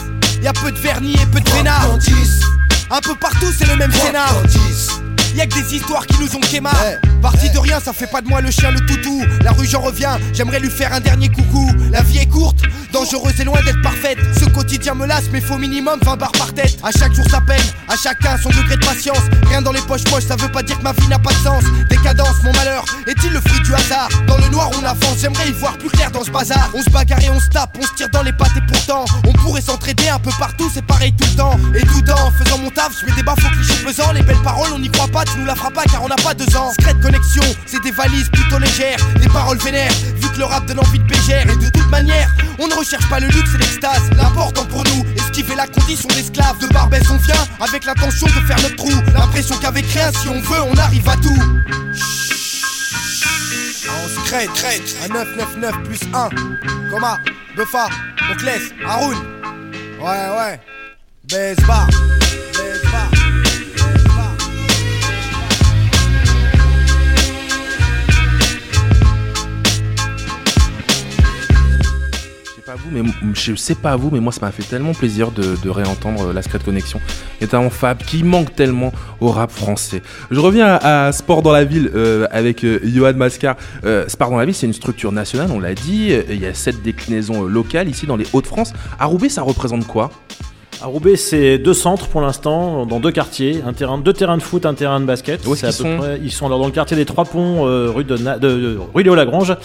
Y 0.41 0.47
a 0.47 0.53
peu 0.53 0.71
de 0.71 0.79
vernis 0.79 1.13
et 1.13 1.25
peu 1.25 1.41
de 1.41 1.99
dises. 1.99 2.41
Un 2.89 3.01
peu 3.01 3.15
partout, 3.15 3.51
c'est 3.57 3.67
le 3.67 3.75
même 3.75 3.91
scénar. 3.91 4.33
Y'a 5.35 5.45
que 5.45 5.53
des 5.53 5.75
histoires 5.75 6.07
qui 6.07 6.19
nous 6.19 6.35
ont 6.35 6.39
quémar. 6.39 6.73
Parti 7.27 7.49
de 7.49 7.59
rien, 7.59 7.81
ça 7.81 7.91
fait 7.91 8.07
pas 8.07 8.21
de 8.21 8.29
moi 8.29 8.39
le 8.39 8.49
chien, 8.49 8.71
le 8.71 8.79
toutou. 8.85 9.21
La 9.41 9.51
rue, 9.51 9.67
j'en 9.67 9.81
reviens, 9.81 10.17
j'aimerais 10.31 10.61
lui 10.61 10.69
faire 10.69 10.93
un 10.93 11.01
dernier 11.01 11.27
coucou. 11.27 11.69
La 11.91 12.01
vie 12.01 12.19
est 12.19 12.25
courte, 12.25 12.59
dangereuse 12.93 13.37
et 13.41 13.43
loin 13.43 13.61
d'être 13.63 13.81
parfaite. 13.81 14.17
Ce 14.39 14.45
quotidien 14.45 14.93
me 14.93 15.05
lasse, 15.05 15.25
mais 15.33 15.41
faut 15.41 15.57
minimum 15.57 15.99
20 16.05 16.15
barres 16.15 16.31
par 16.31 16.53
tête. 16.53 16.77
À 16.83 16.91
chaque 16.97 17.13
jour 17.13 17.25
sa 17.29 17.41
peine, 17.41 17.61
à 17.89 17.97
chacun 17.97 18.37
son 18.37 18.47
degré 18.47 18.77
de 18.77 18.85
patience. 18.85 19.19
Rien 19.49 19.61
dans 19.61 19.73
les 19.73 19.81
poches 19.81 20.05
poches, 20.05 20.23
ça 20.23 20.37
veut 20.37 20.47
pas 20.47 20.63
dire 20.63 20.77
que 20.77 20.83
ma 20.83 20.93
vie 20.93 21.07
n'a 21.09 21.19
pas 21.19 21.31
de 21.31 21.39
sens. 21.39 21.65
Décadence, 21.89 22.41
mon 22.45 22.53
malheur, 22.53 22.85
est-il 23.07 23.33
le 23.33 23.41
fruit 23.41 23.59
du 23.59 23.73
hasard? 23.73 24.07
Dans 24.25 24.37
le 24.37 24.47
noir, 24.47 24.69
on 24.79 24.85
avance, 24.85 25.17
j'aimerais 25.19 25.49
y 25.49 25.51
voir 25.51 25.77
plus 25.77 25.89
clair 25.89 26.09
dans 26.11 26.23
ce 26.23 26.31
bazar. 26.31 26.69
On 26.75 26.81
se 26.81 26.89
bagarre 26.89 27.19
et 27.19 27.29
on 27.29 27.41
se 27.41 27.49
tape, 27.49 27.77
on 27.77 27.85
se 27.85 27.93
tire 27.97 28.09
dans 28.09 28.23
les 28.23 28.31
pattes 28.31 28.55
et 28.55 28.65
pourtant, 28.71 29.03
on 29.27 29.33
pourrait 29.33 29.59
s'entraider 29.59 30.07
un 30.07 30.19
peu 30.19 30.31
partout, 30.39 30.71
c'est 30.73 30.85
pareil 30.85 31.13
tout 31.19 31.27
le 31.29 31.35
temps. 31.35 31.59
Et 31.75 31.81
tout 31.81 32.09
en 32.09 32.31
faisant 32.31 32.57
mon 32.59 32.69
taf, 32.69 32.93
je 33.01 33.05
mets 33.05 33.17
des 33.17 33.23
baffes 33.23 33.43
aux 33.43 33.49
clichés 33.49 33.83
pesants. 33.83 34.13
Les 34.13 34.21
belles 34.21 34.41
paroles, 34.45 34.69
on 34.73 34.79
n'y 34.79 34.89
croit 34.89 35.09
pas, 35.09 35.25
tu 35.25 35.37
nous 35.39 35.45
la 35.45 35.55
feras 35.55 35.71
pas 35.71 35.83
car 35.83 36.01
on 36.03 36.07
n'a 36.07 36.15
pas 36.15 36.33
deux 36.33 36.55
ans. 36.55 36.71
C'est 37.65 37.81
des 37.81 37.91
valises 37.91 38.29
plutôt 38.29 38.59
légères, 38.59 38.97
des 39.19 39.27
paroles 39.29 39.57
vénères, 39.57 39.91
vu 40.15 40.29
que 40.31 40.37
le 40.37 40.45
rap 40.45 40.65
donne 40.65 40.79
envie 40.79 40.99
de 40.99 41.03
bégère. 41.05 41.49
Et 41.49 41.55
de 41.55 41.69
toute 41.69 41.89
manière, 41.89 42.29
on 42.59 42.67
ne 42.67 42.73
recherche 42.73 43.07
pas 43.09 43.19
le 43.19 43.27
luxe 43.27 43.53
et 43.55 43.57
l'extase. 43.57 44.09
L'important 44.15 44.65
pour 44.65 44.83
nous, 44.85 45.05
esquiver 45.15 45.55
la 45.55 45.67
condition 45.67 46.07
d'esclave. 46.09 46.57
De 46.59 46.67
Barbès, 46.67 47.03
on 47.09 47.17
vient 47.17 47.47
avec 47.59 47.85
l'intention 47.85 48.27
de 48.27 48.45
faire 48.47 48.59
notre 48.61 48.75
trou. 48.75 48.91
L'impression 49.13 49.55
qu'avec 49.57 49.85
rien, 49.87 50.11
si 50.11 50.29
on 50.29 50.39
veut, 50.39 50.61
on 50.61 50.77
arrive 50.77 51.07
à 51.07 51.15
tout. 51.17 51.37
On 53.89 54.09
se 54.09 54.19
crête, 54.27 54.51
crête, 54.53 54.95
à 55.03 55.07
999 55.07 55.83
plus 55.83 55.99
1. 56.13 56.29
Coma, 56.91 57.17
Buffa, 57.55 57.87
Moclès, 58.29 58.61
Haroun. 58.85 59.17
Ouais, 59.99 60.29
ouais. 60.37 60.59
Besbar, 61.29 61.87
pas 72.67 72.75
vous, 72.75 73.33
je 73.33 73.55
sais 73.55 73.75
pas 73.75 73.95
vous, 73.95 74.09
mais 74.11 74.19
moi 74.19 74.33
ça 74.33 74.41
m'a 74.41 74.51
fait 74.51 74.63
tellement 74.63 74.93
plaisir 74.93 75.31
de, 75.31 75.69
réentendre 75.69 76.27
euh, 76.27 76.33
la 76.33 76.41
Secret 76.41 76.59
Connection. 76.59 76.99
Et 77.39 77.45
notamment 77.45 77.69
Fab 77.69 77.99
qui 77.99 78.23
manque 78.23 78.55
tellement 78.55 78.91
au 79.21 79.29
rap 79.29 79.51
français. 79.51 80.01
Je 80.31 80.39
reviens 80.41 80.77
à, 80.81 81.13
Sport 81.13 81.43
dans 81.43 81.53
la 81.53 81.63
ville 81.63 81.89
euh, 81.95 82.27
avec 82.29 82.65
euh, 82.65 82.79
Johan 82.83 83.13
Mascar. 83.13 83.55
Euh, 83.85 84.05
Sport 84.09 84.31
dans 84.31 84.37
la 84.37 84.45
ville, 84.45 84.53
c'est 84.53 84.65
une 84.65 84.73
structure 84.73 85.13
nationale, 85.13 85.49
on 85.51 85.61
l'a 85.61 85.75
dit. 85.75 86.11
Il 86.29 86.41
y 86.41 86.45
a 86.45 86.53
sept 86.53 86.81
déclinaisons 86.81 87.43
locales 87.43 87.87
ici 87.87 88.05
dans 88.05 88.17
les 88.17 88.25
Hauts-de-France. 88.33 88.73
À 88.99 89.05
Roubaix, 89.05 89.29
ça 89.29 89.43
représente 89.43 89.87
quoi? 89.87 90.11
À 90.79 90.85
Roubaix, 90.85 91.15
c'est 91.15 91.57
deux 91.57 91.73
centres 91.73 92.07
pour 92.07 92.21
l'instant, 92.21 92.85
dans 92.85 92.99
deux 92.99 93.11
quartiers, 93.11 93.61
un 93.65 93.73
terrain, 93.73 93.97
deux 93.97 94.13
terrains 94.13 94.37
de 94.37 94.43
foot, 94.43 94.63
un 94.67 94.75
terrain 94.75 94.99
de 94.99 95.05
basket. 95.05 95.43
Où 95.47 95.53
à 95.53 95.55
peu 95.55 95.71
sont 95.71 95.97
près- 95.97 96.19
Ils 96.23 96.31
sont 96.31 96.45
alors 96.45 96.59
dans 96.59 96.67
le 96.67 96.71
quartier 96.71 96.95
des 96.95 97.05
Trois 97.05 97.25
Ponts, 97.25 97.65
euh, 97.65 97.89
rue 97.93 98.03
de, 98.03 98.15
Na- 98.15 98.37
de, 98.37 98.47
de- 98.49 98.77
rue 98.93 99.01
Léo 99.01 99.15
Lagrange, 99.15 99.55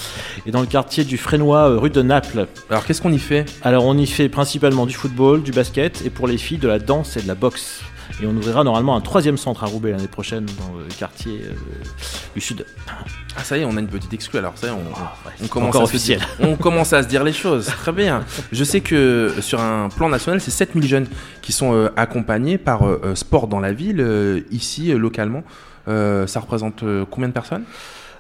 et 0.47 0.51
dans 0.51 0.61
le 0.63 0.67
quartier 0.67 1.05
du 1.05 1.19
Frénois, 1.19 1.69
euh, 1.69 1.79
rue 1.79 1.91
de 1.91 2.01
Naples. 2.01 2.47
Alors 2.71 2.87
qu'est-ce 2.87 3.03
qu'on 3.03 3.13
y 3.13 3.19
fait? 3.19 3.45
Alors 3.63 3.85
on 3.85 3.97
y 3.99 4.07
fait 4.07 4.31
principalement 4.31 4.87
du 4.87 4.95
football, 4.95 5.43
du 5.43 5.51
basket, 5.53 6.03
et 6.07 6.09
pour 6.11 6.27
les 6.29 6.39
filles, 6.39 6.59
de 6.59 6.69
la 6.69 6.79
danse 6.79 7.19
et 7.19 7.23
de 7.23 7.29
la 7.29 7.35
boxe. 7.35 7.83
Et 8.21 8.27
on 8.27 8.37
ouvrira 8.37 8.63
normalement 8.65 8.95
un 8.97 9.01
troisième 9.01 9.37
centre 9.37 9.65
à 9.65 9.67
Roubaix 9.67 9.91
l'année 9.93 10.07
prochaine 10.09 10.45
dans 10.45 10.77
le 10.79 10.85
quartier 10.99 11.41
euh, 11.45 11.53
du 12.35 12.41
Sud. 12.41 12.65
Ah 13.37 13.43
ça 13.43 13.57
y 13.57 13.63
est, 13.63 13.65
on 13.65 13.77
a 13.77 13.81
une 13.81 13.89
petite 13.89 14.13
exclue 14.13 14.39
alors 14.39 14.53
ça 14.57 14.67
y 14.67 14.71
est, 14.71 14.73
on, 14.73 14.79
on 14.79 15.31
c'est 15.41 15.49
commence 15.49 15.69
encore 15.71 15.83
à 15.83 15.87
se 15.87 15.91
officiel. 15.91 16.19
dire- 16.19 16.29
on 16.41 16.57
commence 16.57 16.93
à 16.93 17.03
se 17.03 17.09
dire 17.09 17.25
les 17.25 17.33
choses. 17.33 17.67
Très 17.67 17.93
bien. 17.93 18.25
Je 18.53 18.63
sais 18.65 18.81
que 18.81 19.33
sur 19.41 19.61
un 19.61 19.89
plan 19.89 20.09
national, 20.09 20.41
c'est 20.41 20.51
7000 20.51 20.87
jeunes 20.87 21.07
qui 21.41 21.53
sont 21.53 21.73
euh, 21.75 21.89
accompagnés 21.97 22.59
par 22.59 22.83
euh, 22.87 23.01
euh, 23.05 23.15
Sport 23.15 23.49
dans 23.49 23.61
la 23.61 23.73
ville, 23.73 24.01
euh, 24.01 24.41
ici, 24.51 24.93
euh, 24.93 24.99
localement. 24.99 25.43
Euh, 25.89 26.27
ça 26.29 26.39
représente 26.41 26.83
euh, 26.85 27.05
combien 27.11 27.29
de 27.29 27.33
personnes? 27.35 27.65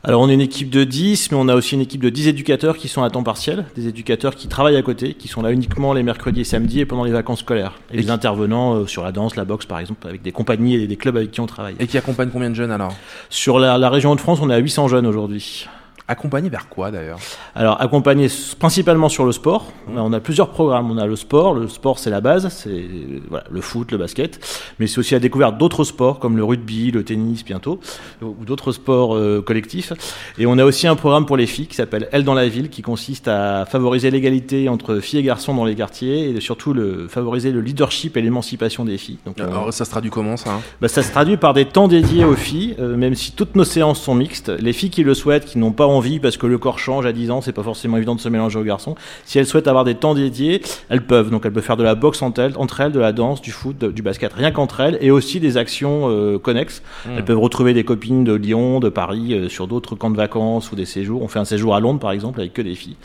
Alors 0.04 0.20
on 0.20 0.28
est 0.28 0.34
une 0.34 0.40
équipe 0.40 0.68
de 0.68 0.82
10, 0.82 1.30
mais 1.30 1.38
on 1.40 1.46
a 1.46 1.54
aussi 1.54 1.76
une 1.76 1.80
équipe 1.80 2.02
de 2.02 2.10
10 2.10 2.26
éducateurs 2.26 2.76
qui 2.76 2.88
sont 2.88 3.04
à 3.04 3.10
temps 3.10 3.22
partiel, 3.22 3.66
des 3.76 3.86
éducateurs 3.86 4.34
qui 4.34 4.48
travaillent 4.48 4.76
à 4.76 4.82
côté, 4.82 5.14
qui 5.14 5.28
sont 5.28 5.42
là 5.42 5.52
uniquement 5.52 5.92
les 5.92 6.02
mercredis 6.02 6.40
et 6.40 6.44
samedis 6.44 6.80
et 6.80 6.86
pendant 6.86 7.04
les 7.04 7.12
vacances 7.12 7.38
scolaires. 7.38 7.78
Et, 7.92 7.98
des 7.98 8.10
intervenants 8.10 8.74
euh, 8.74 8.86
sur 8.88 9.04
la 9.04 9.12
danse, 9.12 9.36
la 9.36 9.44
boxe 9.44 9.64
par 9.64 9.78
exemple, 9.78 10.04
avec 10.08 10.22
des 10.22 10.32
compagnies 10.32 10.74
et 10.74 10.88
des 10.88 10.96
clubs 10.96 11.16
avec 11.16 11.30
qui 11.30 11.40
on 11.40 11.46
travaille. 11.46 11.76
Et 11.78 11.86
qui 11.86 11.98
accompagnent 11.98 12.30
combien 12.30 12.50
de 12.50 12.56
jeunes 12.56 12.72
alors? 12.72 12.92
Sur 13.30 13.60
la, 13.60 13.78
la 13.78 13.90
région 13.90 14.16
de 14.16 14.20
France, 14.20 14.40
on 14.42 14.50
est 14.50 14.54
à 14.54 14.58
800 14.58 14.88
jeunes 14.88 15.06
aujourd'hui. 15.06 15.68
Accompagner 16.12 16.50
vers 16.50 16.68
quoi 16.68 16.90
d'ailleurs 16.90 17.18
Alors, 17.54 17.80
accompagner 17.80 18.26
s- 18.26 18.54
principalement 18.58 19.08
sur 19.08 19.24
le 19.24 19.32
sport. 19.32 19.72
Là, 19.94 20.02
on 20.04 20.12
a 20.12 20.20
plusieurs 20.20 20.50
programmes. 20.50 20.90
On 20.90 20.98
a 20.98 21.06
le 21.06 21.16
sport. 21.16 21.54
Le 21.54 21.68
sport, 21.68 21.98
c'est 21.98 22.10
la 22.10 22.20
base. 22.20 22.48
C'est 22.50 22.84
voilà, 23.30 23.44
le 23.50 23.60
foot, 23.62 23.90
le 23.92 23.98
basket. 23.98 24.38
Mais 24.78 24.86
c'est 24.86 24.98
aussi 24.98 25.14
la 25.14 25.20
découverte 25.20 25.56
d'autres 25.56 25.84
sports 25.84 26.18
comme 26.18 26.36
le 26.36 26.44
rugby, 26.44 26.90
le 26.90 27.02
tennis 27.02 27.44
bientôt, 27.44 27.80
ou 28.20 28.44
d'autres 28.44 28.72
sports 28.72 29.16
euh, 29.16 29.40
collectifs. 29.40 29.92
Et 30.38 30.44
on 30.46 30.58
a 30.58 30.64
aussi 30.64 30.86
un 30.86 30.96
programme 30.96 31.24
pour 31.24 31.36
les 31.38 31.46
filles 31.46 31.66
qui 31.66 31.76
s'appelle 31.76 32.08
Elle 32.12 32.24
dans 32.24 32.34
la 32.34 32.48
ville, 32.48 32.68
qui 32.68 32.82
consiste 32.82 33.26
à 33.28 33.64
favoriser 33.64 34.10
l'égalité 34.10 34.68
entre 34.68 34.98
filles 34.98 35.20
et 35.20 35.22
garçons 35.22 35.54
dans 35.54 35.64
les 35.64 35.74
quartiers 35.74 36.28
et 36.30 36.40
surtout 36.40 36.74
le, 36.74 37.08
favoriser 37.08 37.52
le 37.52 37.60
leadership 37.62 38.16
et 38.16 38.22
l'émancipation 38.22 38.84
des 38.84 38.98
filles. 38.98 39.18
Donc, 39.24 39.40
euh, 39.40 39.46
Alors 39.46 39.72
ça 39.72 39.84
se 39.84 39.90
traduit 39.90 40.10
comment 40.10 40.36
ça 40.36 40.50
hein 40.50 40.60
bah, 40.80 40.88
ça 40.88 41.02
se 41.02 41.10
traduit 41.10 41.36
par 41.38 41.54
des 41.54 41.64
temps 41.64 41.88
dédiés 41.88 42.24
aux 42.24 42.36
filles, 42.36 42.74
euh, 42.80 42.96
même 42.96 43.14
si 43.14 43.32
toutes 43.32 43.56
nos 43.56 43.64
séances 43.64 44.00
sont 44.02 44.14
mixtes. 44.14 44.50
Les 44.50 44.72
filles 44.72 44.90
qui 44.90 45.04
le 45.04 45.14
souhaitent, 45.14 45.44
qui 45.46 45.58
n'ont 45.58 45.72
pas 45.72 45.86
envie 45.86 46.01
parce 46.20 46.36
que 46.36 46.46
le 46.46 46.58
corps 46.58 46.78
change 46.78 47.06
à 47.06 47.12
10 47.12 47.30
ans, 47.30 47.40
c'est 47.40 47.52
pas 47.52 47.62
forcément 47.62 47.96
évident 47.96 48.14
de 48.14 48.20
se 48.20 48.28
mélanger 48.28 48.58
aux 48.58 48.62
garçons. 48.64 48.94
Si 49.24 49.38
elles 49.38 49.46
souhaitent 49.46 49.68
avoir 49.68 49.84
des 49.84 49.94
temps 49.94 50.14
dédiés, 50.14 50.62
elles 50.88 51.04
peuvent. 51.06 51.30
Donc 51.30 51.44
elles 51.46 51.52
peuvent 51.52 51.62
faire 51.62 51.76
de 51.76 51.82
la 51.82 51.94
boxe 51.94 52.22
entre 52.22 52.40
elles, 52.40 52.52
entre 52.56 52.80
elles 52.80 52.92
de 52.92 53.00
la 53.00 53.12
danse, 53.12 53.40
du 53.42 53.50
foot, 53.50 53.76
de- 53.78 53.90
du 53.90 54.02
basket, 54.02 54.32
rien 54.32 54.50
qu'entre 54.50 54.80
elles, 54.80 54.98
et 55.00 55.10
aussi 55.10 55.40
des 55.40 55.56
actions 55.56 56.08
euh, 56.10 56.38
connexes. 56.38 56.82
Mm. 57.06 57.10
Elles 57.18 57.24
peuvent 57.24 57.38
retrouver 57.38 57.74
des 57.74 57.84
copines 57.84 58.24
de 58.24 58.32
Lyon, 58.32 58.80
de 58.80 58.88
Paris, 58.88 59.34
euh, 59.34 59.48
sur 59.48 59.66
d'autres 59.66 59.94
camps 59.96 60.10
de 60.10 60.16
vacances 60.16 60.70
ou 60.72 60.76
des 60.76 60.86
séjours. 60.86 61.22
On 61.22 61.28
fait 61.28 61.38
un 61.38 61.44
séjour 61.44 61.74
à 61.74 61.80
Londres 61.80 62.00
par 62.00 62.12
exemple 62.12 62.40
avec 62.40 62.52
que 62.52 62.62
des 62.62 62.74
filles. 62.74 62.96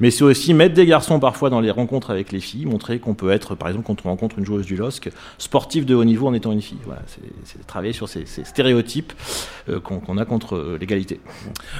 Mais 0.00 0.10
c'est 0.10 0.24
aussi 0.24 0.54
mettre 0.54 0.74
des 0.74 0.86
garçons 0.86 1.20
parfois 1.20 1.50
dans 1.50 1.60
les 1.60 1.70
rencontres 1.70 2.10
avec 2.10 2.32
les 2.32 2.40
filles, 2.40 2.66
montrer 2.66 2.98
qu'on 2.98 3.14
peut 3.14 3.30
être, 3.30 3.54
par 3.54 3.68
exemple, 3.68 3.86
quand 3.86 3.96
on 4.04 4.08
rencontre 4.08 4.38
une 4.38 4.44
joueuse 4.46 4.66
du 4.66 4.76
LOSC, 4.76 5.10
sportif 5.38 5.86
de 5.86 5.94
haut 5.94 6.04
niveau 6.04 6.26
en 6.26 6.34
étant 6.34 6.52
une 6.52 6.62
fille. 6.62 6.78
Voilà, 6.84 7.02
c'est- 7.06 7.66
travailler 7.66 7.92
sur 7.92 8.08
ces, 8.08 8.26
ces 8.26 8.44
stéréotypes 8.44 9.12
euh, 9.68 9.80
qu'on 9.80 10.18
a 10.18 10.24
contre 10.24 10.76
l'égalité. 10.80 11.20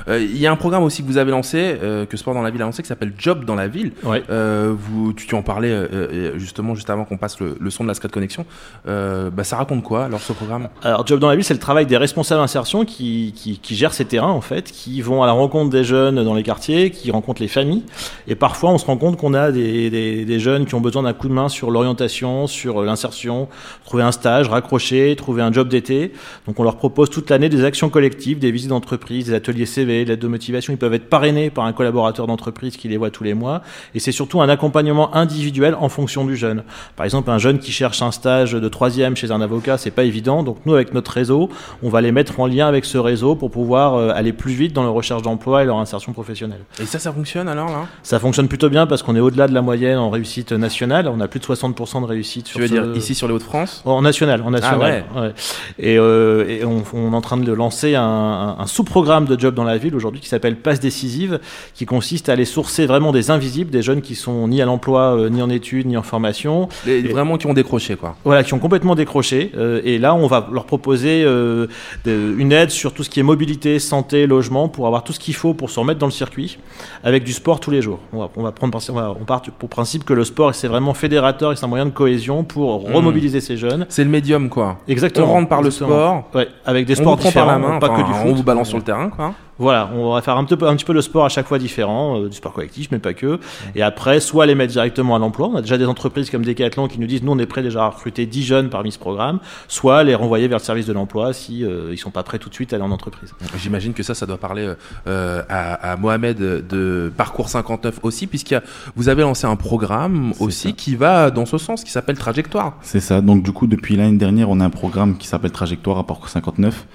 Il 0.09 0.37
y 0.39 0.47
a 0.47 0.53
un 0.53 0.56
programme 0.57 0.83
aussi 0.83 1.03
que 1.03 1.07
vous 1.09 1.19
avez 1.19 1.31
lancé, 1.31 1.59
euh, 1.83 2.07
que 2.07 2.17
Sport 2.17 2.35
dans 2.35 2.43
la 2.43 2.51
ville 2.51 2.63
a 2.63 2.65
lancé, 2.65 2.83
qui 2.83 2.89
s'appelle 2.89 3.13
Job 3.19 3.45
dans 3.45 3.55
la 3.55 3.69
ville. 3.69 3.93
Euh, 4.31 4.75
vous, 4.77 5.13
tu, 5.13 5.27
tu 5.27 5.35
en 5.35 5.43
parlais 5.43 5.71
euh, 5.71 5.87
euh, 5.93 6.39
justement 6.39 6.75
juste 6.75 6.91
avant 6.91 7.05
qu'on 7.05 7.17
passe 7.17 7.39
le, 7.41 7.57
le 7.61 7.71
son 7.71 7.85
de 7.85 7.89
la 7.89 7.95
Scrat 7.95 8.09
Connexion. 8.09 8.47
Bah, 8.87 9.45
ça 9.45 9.57
raconte 9.57 9.83
quoi 9.83 10.05
alors 10.05 10.21
ce 10.21 10.33
programme? 10.33 10.69
Alors, 10.83 11.07
Job 11.07 11.21
dans 11.21 11.29
la 11.29 11.37
ville, 11.37 11.45
c'est 11.45 11.55
le 11.55 11.61
travail 11.61 11.87
des 11.87 11.97
responsables 11.97 12.41
insertion 12.41 12.85
qui, 12.85 13.33
qui, 13.37 13.59
qui 13.59 13.75
gèrent 13.77 13.93
ces 13.93 14.05
terrains, 14.05 14.31
en 14.31 14.41
fait, 14.41 14.71
qui 14.71 15.01
vont 15.03 15.23
à 15.23 15.27
la 15.27 15.33
rencontre 15.33 15.71
des 15.71 15.85
jeunes 15.85 16.23
dans 16.25 16.35
les 16.35 16.43
quartiers, 16.43 16.91
qui 16.91 17.11
rencontrent 17.11 17.43
les 17.43 17.49
familles. 17.49 17.83
Et 18.29 18.35
parfois, 18.35 18.71
on 18.71 18.79
se 18.79 18.87
rend 18.87 18.97
compte 18.97 19.17
qu'on 19.17 19.35
a 19.35 19.51
des, 19.53 19.91
des, 19.91 20.25
des 20.25 20.39
jeunes 20.41 20.67
qui 20.67 20.75
ont 20.75 20.81
besoin 20.81 21.03
d'un 21.03 21.13
coup 21.13 21.29
de 21.29 21.33
main 21.33 21.49
sur 21.49 21.71
l'orientation, 21.71 22.47
sur 22.47 22.83
l'insertion, 22.83 23.49
trouver 23.85 24.03
un 24.03 24.13
stage, 24.13 24.49
raccrocher, 24.49 25.15
trouver 25.17 25.43
un 25.43 25.53
job 25.53 25.69
d'été. 25.69 26.13
Donc, 26.47 26.59
on 26.61 26.63
leur 26.63 26.77
propose 26.77 27.11
toute 27.11 27.31
l'année 27.31 27.49
des 27.49 27.65
actions 27.65 27.89
collectives, 27.89 28.39
des 28.39 28.51
visites 28.51 28.71
d'entreprise, 28.71 29.27
des 29.27 29.35
ateliers 29.35 29.67
CV, 29.67 30.05
l'aide 30.05 30.19
de 30.19 30.29
motivation. 30.29 30.46
Ils 30.53 30.79
peuvent 30.79 30.95
être 30.95 31.09
parrainés 31.09 31.51
par 31.51 31.65
un 31.65 31.73
collaborateur 31.73 32.27
d'entreprise 32.27 32.77
qui 32.77 32.89
les 32.89 32.97
voit 32.97 33.11
tous 33.11 33.25
les 33.25 33.35
mois. 33.35 33.63
Et 33.95 34.01
c'est 34.01 34.13
surtout 34.13 34.41
un 34.41 34.49
accompagnement 34.49 35.15
individuel 35.15 35.75
en 35.79 35.89
fonction 35.89 36.25
du 36.25 36.37
jeune. 36.37 36.63
Par 36.97 37.05
exemple, 37.05 37.31
un 37.31 37.39
jeune 37.39 37.59
qui 37.59 37.73
cherche 37.73 38.03
un 38.03 38.11
stage 38.11 38.53
de 38.53 38.69
troisième 38.69 39.17
chez 39.17 39.31
un 39.31 39.41
avocat, 39.41 39.79
c'est 39.79 39.91
pas 39.91 40.05
évident. 40.05 40.43
Donc 40.43 40.59
nous, 40.67 40.75
avec 40.75 40.95
notre 40.95 41.11
réseau, 41.11 41.49
on 41.83 41.89
va 41.89 42.01
les 42.01 42.13
mettre 42.13 42.39
en 42.41 42.47
lien 42.47 42.67
avec 42.67 42.85
ce 42.85 42.99
réseau 42.99 43.35
pour 43.35 43.51
pouvoir 43.51 43.95
euh, 43.95 44.11
aller 44.15 44.33
plus 44.33 44.53
vite 44.53 44.73
dans 44.73 44.83
leur 44.83 44.93
recherche 44.93 45.23
d'emploi 45.23 45.63
et 45.63 45.67
leur 45.67 45.79
insertion 45.79 46.13
professionnelle. 46.13 46.61
Et 46.81 46.87
ça, 46.87 46.99
ça 46.99 47.13
fonctionne 47.13 47.49
alors 47.49 47.69
là? 47.69 47.87
Ça 48.03 48.19
fonctionne 48.19 48.49
plutôt 48.49 48.69
bien 48.69 48.87
parce 48.87 49.03
qu'on 49.03 49.17
est 49.17 49.21
au-delà 49.21 49.49
de 49.49 49.55
la 49.55 49.63
moyenne 49.63 49.99
en 49.99 50.11
réussite 50.11 50.53
nationale. 50.53 51.09
On 51.09 51.21
a 51.21 51.29
plus 51.29 51.41
de 51.41 51.45
60% 51.45 52.01
de 52.03 52.07
réussite. 52.07 52.47
Tu 52.47 52.53
sur 52.53 52.61
veux 52.61 52.67
ce- 52.69 52.73
dire 52.73 52.87
ici 52.97 53.15
sur 53.15 53.27
les 53.29 53.35
Hauts-de-France? 53.35 53.83
En 53.85 54.03
national, 54.03 54.43
en 54.43 54.51
national. 54.51 55.05
Ah 55.17 55.21
ouais. 55.23 55.33
Et, 55.79 55.99
euh, 55.99 56.47
et 56.49 56.65
on, 56.65 56.83
on 56.95 57.13
est 57.13 57.17
en 57.17 57.21
train 57.21 57.37
de 57.37 57.53
lancer 57.53 57.95
un- 57.95 58.57
un 58.59 58.67
sous-programme 58.67 59.25
de 59.27 59.39
job 59.39 59.55
dans 59.55 59.65
la 59.65 59.79
ville 59.79 59.95
aujourd'hui 59.97 60.21
qui 60.21 60.29
s'appelle 60.29 60.36
Passe 60.57 60.81
décisive, 60.81 61.41
qui 61.75 61.87
consiste 61.87 62.29
à 62.29 62.33
aller 62.33 62.45
sourcer 62.45 62.87
vraiment 62.87 63.13
des 63.13 63.31
invisibles, 63.31 63.71
des 63.71 63.83
jeunes 63.83 64.01
qui 64.03 64.15
sont 64.15 64.49
ni 64.49 64.61
à 64.63 64.65
l'emploi, 64.67 65.17
euh, 65.17 65.29
ni 65.29 65.43
en 65.43 65.51
études, 65.51 65.87
ni 65.87 65.97
en 65.97 66.03
formation. 66.03 66.69
Les- 66.87 66.99
Et- 66.99 67.09
Vraiment 67.09 67.37
qui 67.39 67.47
ont 67.47 67.55
décroché 67.55 67.97
quoi. 67.97 68.17
voilà, 68.25 68.43
qui 68.45 68.55
ont 68.55 68.59
complètement 68.59 68.95
décroché. 68.95 69.53
euh, 69.57 69.81
et 69.85 69.99
là, 69.99 70.15
on 70.15 70.27
va 70.27 70.49
leur 70.53 70.65
proposer 70.67 71.23
euh, 71.25 71.67
de- 72.05 72.35
une 72.39 72.53
aide 72.53 72.71
sur 72.71 72.93
tout 72.93 73.03
ce 73.05 73.11
qui 73.11 73.21
est 73.21 73.23
mobilité, 73.23 73.79
santé, 73.79 74.27
logement, 74.27 74.69
pour 74.69 74.87
avoir 74.87 75.03
tout 75.05 75.13
ce 75.13 75.19
qu'il 75.21 75.35
faut 75.35 75.55
pour 75.55 75.71
se 75.71 75.79
remettre 75.81 75.99
dans 75.99 76.07
le 76.07 76.13
circuit, 76.13 76.59
avec 77.05 77.25
du 77.25 77.33
sport 77.33 77.61
tous 77.61 77.71
les 77.71 77.83
jours. 77.83 77.99
On 78.13 78.19
va, 78.21 78.31
on 78.37 78.43
va 78.43 78.53
prendre, 78.53 78.79
on, 78.91 78.93
va- 78.93 79.15
on 79.21 79.25
part 79.25 79.43
pour 79.59 79.69
principe 79.69 80.05
que 80.05 80.13
le 80.13 80.25
sport, 80.25 80.55
c'est 80.55 80.69
vraiment 80.69 80.95
fédérateur 80.95 81.53
et 81.53 81.57
c'est 81.57 81.65
un 81.65 81.69
moyen 81.69 81.87
de 81.87 81.91
cohésion 81.91 82.45
pour 82.45 82.89
Mmh. 82.89 82.95
remobiliser 82.95 83.41
ces 83.41 83.57
jeunes. 83.57 83.87
C'est 83.89 84.05
le 84.05 84.11
médium 84.11 84.49
quoi. 84.49 84.79
Exactement. 84.89 85.27
On 85.27 85.33
rentre 85.33 85.49
par 85.49 85.63
le 85.63 85.71
sport. 85.71 86.25
Ouais, 86.35 86.49
avec 86.65 86.87
des 86.87 86.95
on 86.95 87.03
sports 87.03 87.17
différents, 87.17 87.47
par 87.47 87.59
la 87.61 87.67
main, 87.69 87.79
pas 87.79 87.91
enfin, 87.91 88.03
que 88.03 88.07
du 88.09 88.13
foot. 88.15 88.27
On 88.27 88.33
vous 88.35 88.43
balance 88.43 88.69
sur 88.69 88.79
le 88.79 88.85
terrain 88.85 89.09
quoi. 89.09 89.35
Voilà, 89.59 89.91
on 89.95 90.13
va 90.13 90.21
faire 90.21 90.37
un 90.37 90.45
petit 90.45 90.57
peu, 90.57 90.69
un 90.69 90.77
petit 90.77 90.85
peu 90.85 90.93
de 90.93 91.01
sport 91.01 91.25
à 91.25 91.29
chaque 91.29 91.47
fois 91.47 91.59
différent, 91.59 92.21
euh, 92.21 92.29
du 92.29 92.37
sport 92.37 92.53
collectif, 92.53 92.89
mais 92.91 92.99
pas 92.99 93.15
que. 93.15 93.41
Et 93.75 93.83
après, 93.83 94.21
soit 94.21 94.47
les 94.47 94.55
mettre 94.55 94.73
directement 94.73 95.17
à 95.17 95.19
l'emploi. 95.19 95.49
On 95.49 95.57
a 95.57 95.63
déjà 95.63 95.79
des 95.79 95.87
entreprises 95.87 96.31
comme 96.31 96.45
Decathlon 96.45 96.89
qui 96.89 97.01
nous 97.01 97.07
disent, 97.07 97.23
nous, 97.23 97.33
on 97.33 97.39
est 97.39 97.47
prêt 97.47 97.63
déjà 97.63 97.85
à 97.85 97.89
recruter 97.89 98.27
10 98.27 98.43
jeunes 98.45 98.69
parmi 98.69 98.93
ce 98.93 98.99
programme. 98.99 99.41
Soit 99.69 100.05
les 100.05 100.15
renvoyer 100.15 100.49
vers 100.49 100.59
le 100.59 100.65
service 100.65 100.87
de 100.87 100.93
l'emploi 100.93 101.33
si 101.33 101.65
euh, 101.65 101.91
ils 101.93 101.99
sont 101.99 102.11
pas 102.11 102.23
prêts 102.23 102.39
tout 102.39 102.49
de 102.49 102.55
suite 102.55 102.73
à 102.73 102.77
aller 102.77 102.85
en 102.85 102.91
entreprise. 102.91 103.35
J'imagine 103.57 103.95
que 103.95 104.03
ça, 104.03 104.15
ça 104.15 104.27
doit 104.27 104.39
parler 104.39 104.73
euh, 105.07 105.43
à, 105.49 105.93
à 105.93 105.97
Mohamed 105.97 106.39
de 106.39 107.13
Parcours 107.17 107.49
59 107.49 108.01
aussi, 108.03 108.27
puisque 108.27 108.55
vous 108.95 109.09
avez 109.09 109.23
lancé 109.23 109.47
un 109.47 109.57
programme 109.57 110.33
aussi 110.39 110.75
qui 110.75 110.97
va 110.97 111.31
dans 111.31 111.47
ce 111.47 111.59
sens, 111.59 111.85
qui 111.85 111.91
s'appelle 111.91 112.19
Trajectoire. 112.19 112.75
C'est 112.83 113.01
ça. 113.01 113.21
Donc 113.21 113.43
du 113.43 113.53
coup, 113.53 113.67
depuis 113.67 113.97
l'année 113.97 114.19
dernière, 114.19 114.51
on 114.51 114.61
a 114.61 114.65
un 114.65 114.71
programme 114.71 115.17
qui 115.17 115.27
s'appelle 115.27 115.51
Trajectoire 115.53 115.99
à 115.99 116.05
Parcours 116.05 116.29
59. 116.29 116.87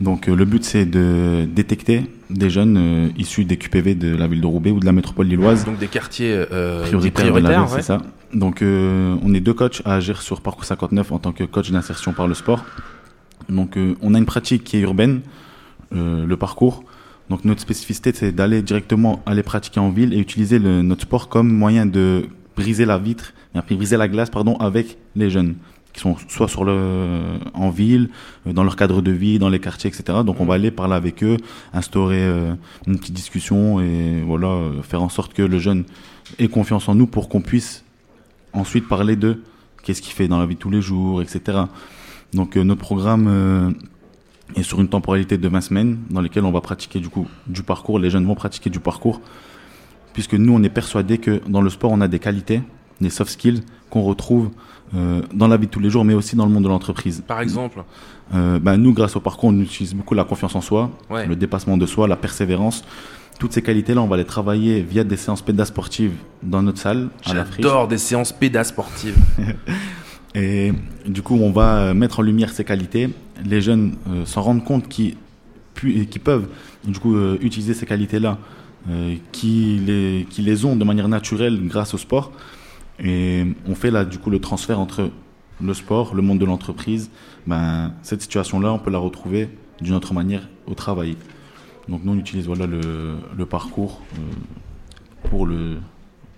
Donc 0.00 0.28
euh, 0.28 0.34
le 0.34 0.44
but, 0.44 0.64
c'est 0.64 0.86
de 0.86 1.46
détecter 1.46 2.04
des 2.30 2.48
jeunes 2.48 2.76
euh, 2.78 3.08
issus 3.18 3.44
des 3.44 3.56
QPV 3.56 3.94
de 3.94 4.16
la 4.16 4.26
ville 4.26 4.40
de 4.40 4.46
Roubaix 4.46 4.70
ou 4.70 4.80
de 4.80 4.86
la 4.86 4.92
métropole 4.92 5.26
lilloise. 5.26 5.64
Donc 5.64 5.78
des 5.78 5.88
quartiers 5.88 6.32
euh, 6.52 6.84
prioritaires, 7.12 7.70
ouais. 7.70 7.76
c'est 7.76 7.82
ça. 7.82 8.00
Donc 8.34 8.62
euh, 8.62 9.16
on 9.22 9.34
est 9.34 9.40
deux 9.40 9.54
coachs 9.54 9.82
à 9.84 9.94
agir 9.94 10.22
sur 10.22 10.40
Parcours 10.40 10.64
59 10.64 11.12
en 11.12 11.18
tant 11.18 11.32
que 11.32 11.44
coach 11.44 11.70
d'insertion 11.70 12.12
par 12.12 12.28
le 12.28 12.34
sport. 12.34 12.64
Donc 13.48 13.76
euh, 13.76 13.96
on 14.02 14.14
a 14.14 14.18
une 14.18 14.26
pratique 14.26 14.64
qui 14.64 14.76
est 14.76 14.80
urbaine, 14.80 15.20
euh, 15.94 16.24
le 16.24 16.36
parcours. 16.36 16.84
Donc 17.28 17.44
notre 17.44 17.60
spécificité, 17.60 18.12
c'est 18.14 18.32
d'aller 18.32 18.62
directement 18.62 19.22
aller 19.26 19.42
pratiquer 19.42 19.80
en 19.80 19.90
ville 19.90 20.14
et 20.14 20.18
utiliser 20.18 20.58
le, 20.58 20.82
notre 20.82 21.02
sport 21.02 21.28
comme 21.28 21.52
moyen 21.52 21.86
de 21.86 22.28
briser 22.56 22.84
la 22.84 22.98
vitre, 22.98 23.32
et 23.54 23.58
après 23.58 23.74
briser 23.74 23.96
la 23.96 24.08
glace, 24.08 24.30
pardon, 24.30 24.56
avec 24.56 24.98
les 25.16 25.30
jeunes 25.30 25.54
qui 25.92 26.00
sont 26.00 26.16
soit 26.28 26.48
sur 26.48 26.64
le, 26.64 27.38
en 27.54 27.70
ville, 27.70 28.10
euh, 28.46 28.52
dans 28.52 28.64
leur 28.64 28.76
cadre 28.76 29.02
de 29.02 29.10
vie, 29.10 29.38
dans 29.38 29.48
les 29.48 29.58
quartiers, 29.58 29.90
etc. 29.90 30.18
Donc 30.24 30.40
on 30.40 30.46
va 30.46 30.54
aller 30.54 30.70
parler 30.70 30.94
avec 30.94 31.22
eux, 31.22 31.36
instaurer 31.72 32.22
euh, 32.22 32.54
une 32.86 32.98
petite 32.98 33.14
discussion 33.14 33.80
et 33.80 34.22
voilà, 34.24 34.48
euh, 34.48 34.82
faire 34.82 35.02
en 35.02 35.08
sorte 35.08 35.32
que 35.34 35.42
le 35.42 35.58
jeune 35.58 35.84
ait 36.38 36.48
confiance 36.48 36.88
en 36.88 36.94
nous 36.94 37.06
pour 37.06 37.28
qu'on 37.28 37.40
puisse 37.40 37.84
ensuite 38.52 38.88
parler 38.88 39.16
de 39.16 39.42
qu'est-ce 39.82 40.02
qu'il 40.02 40.12
fait 40.12 40.28
dans 40.28 40.38
la 40.38 40.46
vie 40.46 40.54
de 40.54 40.60
tous 40.60 40.70
les 40.70 40.82
jours, 40.82 41.22
etc. 41.22 41.58
Donc 42.32 42.56
notre 42.56 42.80
programme 42.80 43.74
est 44.54 44.62
sur 44.62 44.80
une 44.80 44.88
temporalité 44.88 45.38
de 45.38 45.48
20 45.48 45.60
semaines 45.60 45.98
dans 46.10 46.20
lesquelles 46.20 46.44
on 46.44 46.52
va 46.52 46.60
pratiquer 46.60 47.00
du 47.00 47.08
coup 47.08 47.26
du 47.46 47.62
parcours. 47.62 47.98
Les 47.98 48.10
jeunes 48.10 48.26
vont 48.26 48.34
pratiquer 48.34 48.70
du 48.70 48.78
parcours 48.78 49.20
puisque 50.12 50.34
nous 50.34 50.52
on 50.52 50.62
est 50.62 50.70
persuadé 50.70 51.18
que 51.18 51.40
dans 51.48 51.62
le 51.62 51.70
sport 51.70 51.90
on 51.92 52.00
a 52.00 52.08
des 52.08 52.18
qualités, 52.20 52.62
des 53.00 53.10
soft 53.10 53.32
skills 53.32 53.62
qu'on 53.90 54.02
retrouve 54.02 54.50
euh, 54.96 55.20
dans 55.34 55.46
la 55.48 55.56
vie 55.56 55.66
de 55.66 55.70
tous 55.70 55.80
les 55.80 55.90
jours, 55.90 56.04
mais 56.04 56.14
aussi 56.14 56.34
dans 56.36 56.46
le 56.46 56.52
monde 56.52 56.64
de 56.64 56.68
l'entreprise. 56.68 57.22
Par 57.26 57.40
exemple 57.40 57.84
Euh, 58.34 58.58
bah, 58.60 58.76
Nous, 58.76 58.92
grâce 58.94 59.16
au 59.16 59.20
parcours, 59.20 59.48
on 59.50 59.58
utilise 59.60 59.92
beaucoup 59.94 60.14
la 60.14 60.22
confiance 60.24 60.54
en 60.54 60.60
soi, 60.60 60.90
Ouais. 61.10 61.26
le 61.26 61.34
dépassement 61.34 61.76
de 61.76 61.84
soi, 61.86 62.06
la 62.06 62.16
persévérance. 62.16 62.84
Toutes 63.40 63.52
ces 63.52 63.62
qualités-là, 63.62 64.00
on 64.02 64.06
va 64.06 64.16
les 64.16 64.24
travailler 64.24 64.82
via 64.82 65.02
des 65.02 65.16
séances 65.16 65.42
pédasportives 65.42 66.12
dans 66.42 66.62
notre 66.62 66.78
salle. 66.78 67.08
J'adore 67.26 67.88
des 67.88 67.98
séances 67.98 68.32
pédasportives. 68.32 69.16
Et 70.34 70.72
du 71.06 71.22
coup, 71.22 71.34
on 71.34 71.50
va 71.50 71.76
euh, 71.78 71.94
mettre 71.94 72.20
en 72.20 72.22
lumière 72.22 72.50
ces 72.50 72.64
qualités. 72.64 73.10
Les 73.44 73.60
jeunes 73.60 73.94
euh, 74.08 74.24
s'en 74.26 74.42
rendent 74.42 74.64
compte 74.64 74.88
qu'ils 74.88 75.16
peuvent 76.22 76.46
du 76.84 76.98
coup 77.00 77.16
euh, 77.16 77.36
utiliser 77.40 77.74
ces 77.74 77.86
qualités-là, 77.86 78.38
euh, 78.90 79.14
qui 79.32 79.80
les 79.84 80.26
qui 80.30 80.42
les 80.42 80.64
ont 80.64 80.76
de 80.76 80.84
manière 80.84 81.08
naturelle 81.08 81.58
grâce 81.66 81.94
au 81.94 81.98
sport. 81.98 82.30
Et 83.02 83.44
on 83.66 83.74
fait 83.74 83.90
là 83.90 84.04
du 84.04 84.18
coup 84.18 84.30
le 84.30 84.40
transfert 84.40 84.78
entre 84.78 85.10
le 85.62 85.74
sport, 85.74 86.14
le 86.14 86.22
monde 86.22 86.38
de 86.38 86.44
l'entreprise. 86.44 87.10
Ben 87.46 87.92
cette 88.02 88.22
situation-là, 88.22 88.72
on 88.72 88.78
peut 88.78 88.90
la 88.90 88.98
retrouver 88.98 89.48
d'une 89.80 89.94
autre 89.94 90.14
manière 90.14 90.48
au 90.66 90.74
travail. 90.74 91.16
Donc 91.88 92.04
nous, 92.04 92.12
on 92.12 92.18
utilise 92.18 92.46
voilà 92.46 92.66
le, 92.66 92.80
le 93.36 93.46
parcours 93.46 94.02
euh, 94.14 95.28
pour 95.28 95.46
le 95.46 95.78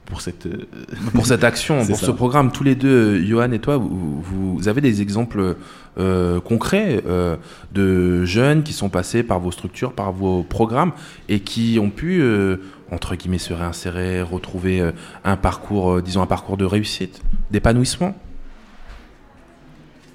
pour 0.06 0.20
cette 0.20 0.46
euh, 0.46 0.66
pour 1.14 1.26
cette 1.26 1.44
action, 1.44 1.76
pour 1.86 1.96
ça. 1.96 2.06
ce 2.06 2.10
programme, 2.10 2.52
tous 2.52 2.64
les 2.64 2.74
deux, 2.74 3.22
Johan 3.24 3.52
et 3.52 3.58
toi, 3.58 3.76
vous, 3.76 4.20
vous 4.22 4.68
avez 4.68 4.80
des 4.80 5.02
exemples 5.02 5.56
euh, 5.98 6.40
concrets 6.40 7.02
euh, 7.06 7.36
de 7.72 8.24
jeunes 8.24 8.62
qui 8.62 8.72
sont 8.72 8.88
passés 8.88 9.22
par 9.22 9.40
vos 9.40 9.50
structures, 9.50 9.92
par 9.92 10.12
vos 10.12 10.42
programmes 10.42 10.92
et 11.28 11.40
qui 11.40 11.78
ont 11.80 11.90
pu, 11.90 12.20
euh, 12.22 12.56
entre 12.92 13.16
guillemets, 13.16 13.38
se 13.38 13.52
réinsérer, 13.52 14.22
retrouver 14.22 14.80
euh, 14.80 14.92
un 15.24 15.36
parcours, 15.36 15.94
euh, 15.94 16.02
disons 16.02 16.22
un 16.22 16.26
parcours 16.26 16.56
de 16.56 16.64
réussite, 16.64 17.22
d'épanouissement. 17.50 18.14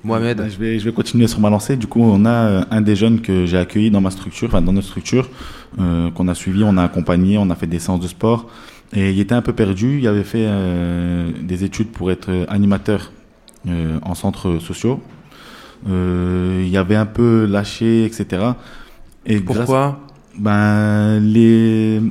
Mohamed. 0.04 0.38
Bah, 0.38 0.50
je, 0.50 0.58
vais, 0.58 0.80
je 0.80 0.86
vais 0.86 0.94
continuer 0.94 1.28
sur 1.28 1.40
ma 1.40 1.50
lancée. 1.50 1.76
Du 1.76 1.88
coup, 1.88 2.02
on 2.02 2.26
a 2.26 2.30
euh, 2.30 2.64
un 2.72 2.82
des 2.82 2.96
jeunes 2.96 3.22
que 3.22 3.46
j'ai 3.46 3.58
accueilli 3.58 3.92
dans 3.92 4.02
ma 4.02 4.12
structure, 4.12 4.48
enfin 4.48 4.62
dans 4.62 4.74
notre 4.74 4.88
structure, 4.88 5.30
euh, 5.80 6.10
qu'on 6.12 6.28
a 6.28 6.34
suivi, 6.34 6.64
on 6.64 6.78
a 6.78 6.84
accompagné, 6.84 7.38
on 7.38 7.50
a 7.50 7.56
fait 7.56 7.68
des 7.68 7.80
séances 7.80 8.00
de 8.00 8.08
sport. 8.08 8.50
Et 8.94 9.12
il 9.12 9.20
était 9.20 9.36
un 9.36 9.42
peu 9.42 9.54
perdu. 9.54 10.00
Il 10.00 10.08
avait 10.08 10.24
fait 10.24 10.46
euh, 10.48 11.30
des 11.42 11.64
études 11.64 11.90
pour 11.90 12.10
être 12.10 12.46
animateur 12.48 13.12
euh, 13.68 14.00
en 14.02 14.16
centres 14.16 14.60
sociaux. 14.60 15.02
Il 15.86 16.76
avait 16.76 16.96
un 16.96 17.06
peu 17.06 17.46
lâché, 17.46 18.04
etc. 18.06 18.52
Et 19.26 19.40
Pourquoi? 19.40 20.00
Ben 20.38 21.20
les 21.20 22.02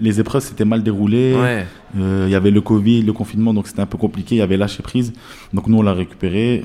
les 0.00 0.20
épreuves 0.20 0.42
s'étaient 0.42 0.64
mal 0.64 0.82
déroulées. 0.82 1.34
Ouais. 1.34 1.66
Euh, 1.98 2.24
il 2.26 2.32
y 2.32 2.34
avait 2.34 2.50
le 2.50 2.60
Covid, 2.60 3.02
le 3.02 3.12
confinement, 3.12 3.54
donc 3.54 3.68
c'était 3.68 3.80
un 3.80 3.86
peu 3.86 3.98
compliqué. 3.98 4.36
Il 4.36 4.38
y 4.38 4.42
avait 4.42 4.56
lâché 4.56 4.82
prise. 4.82 5.12
Donc 5.52 5.66
nous, 5.66 5.78
on 5.78 5.82
l'a 5.82 5.92
récupéré. 5.92 6.64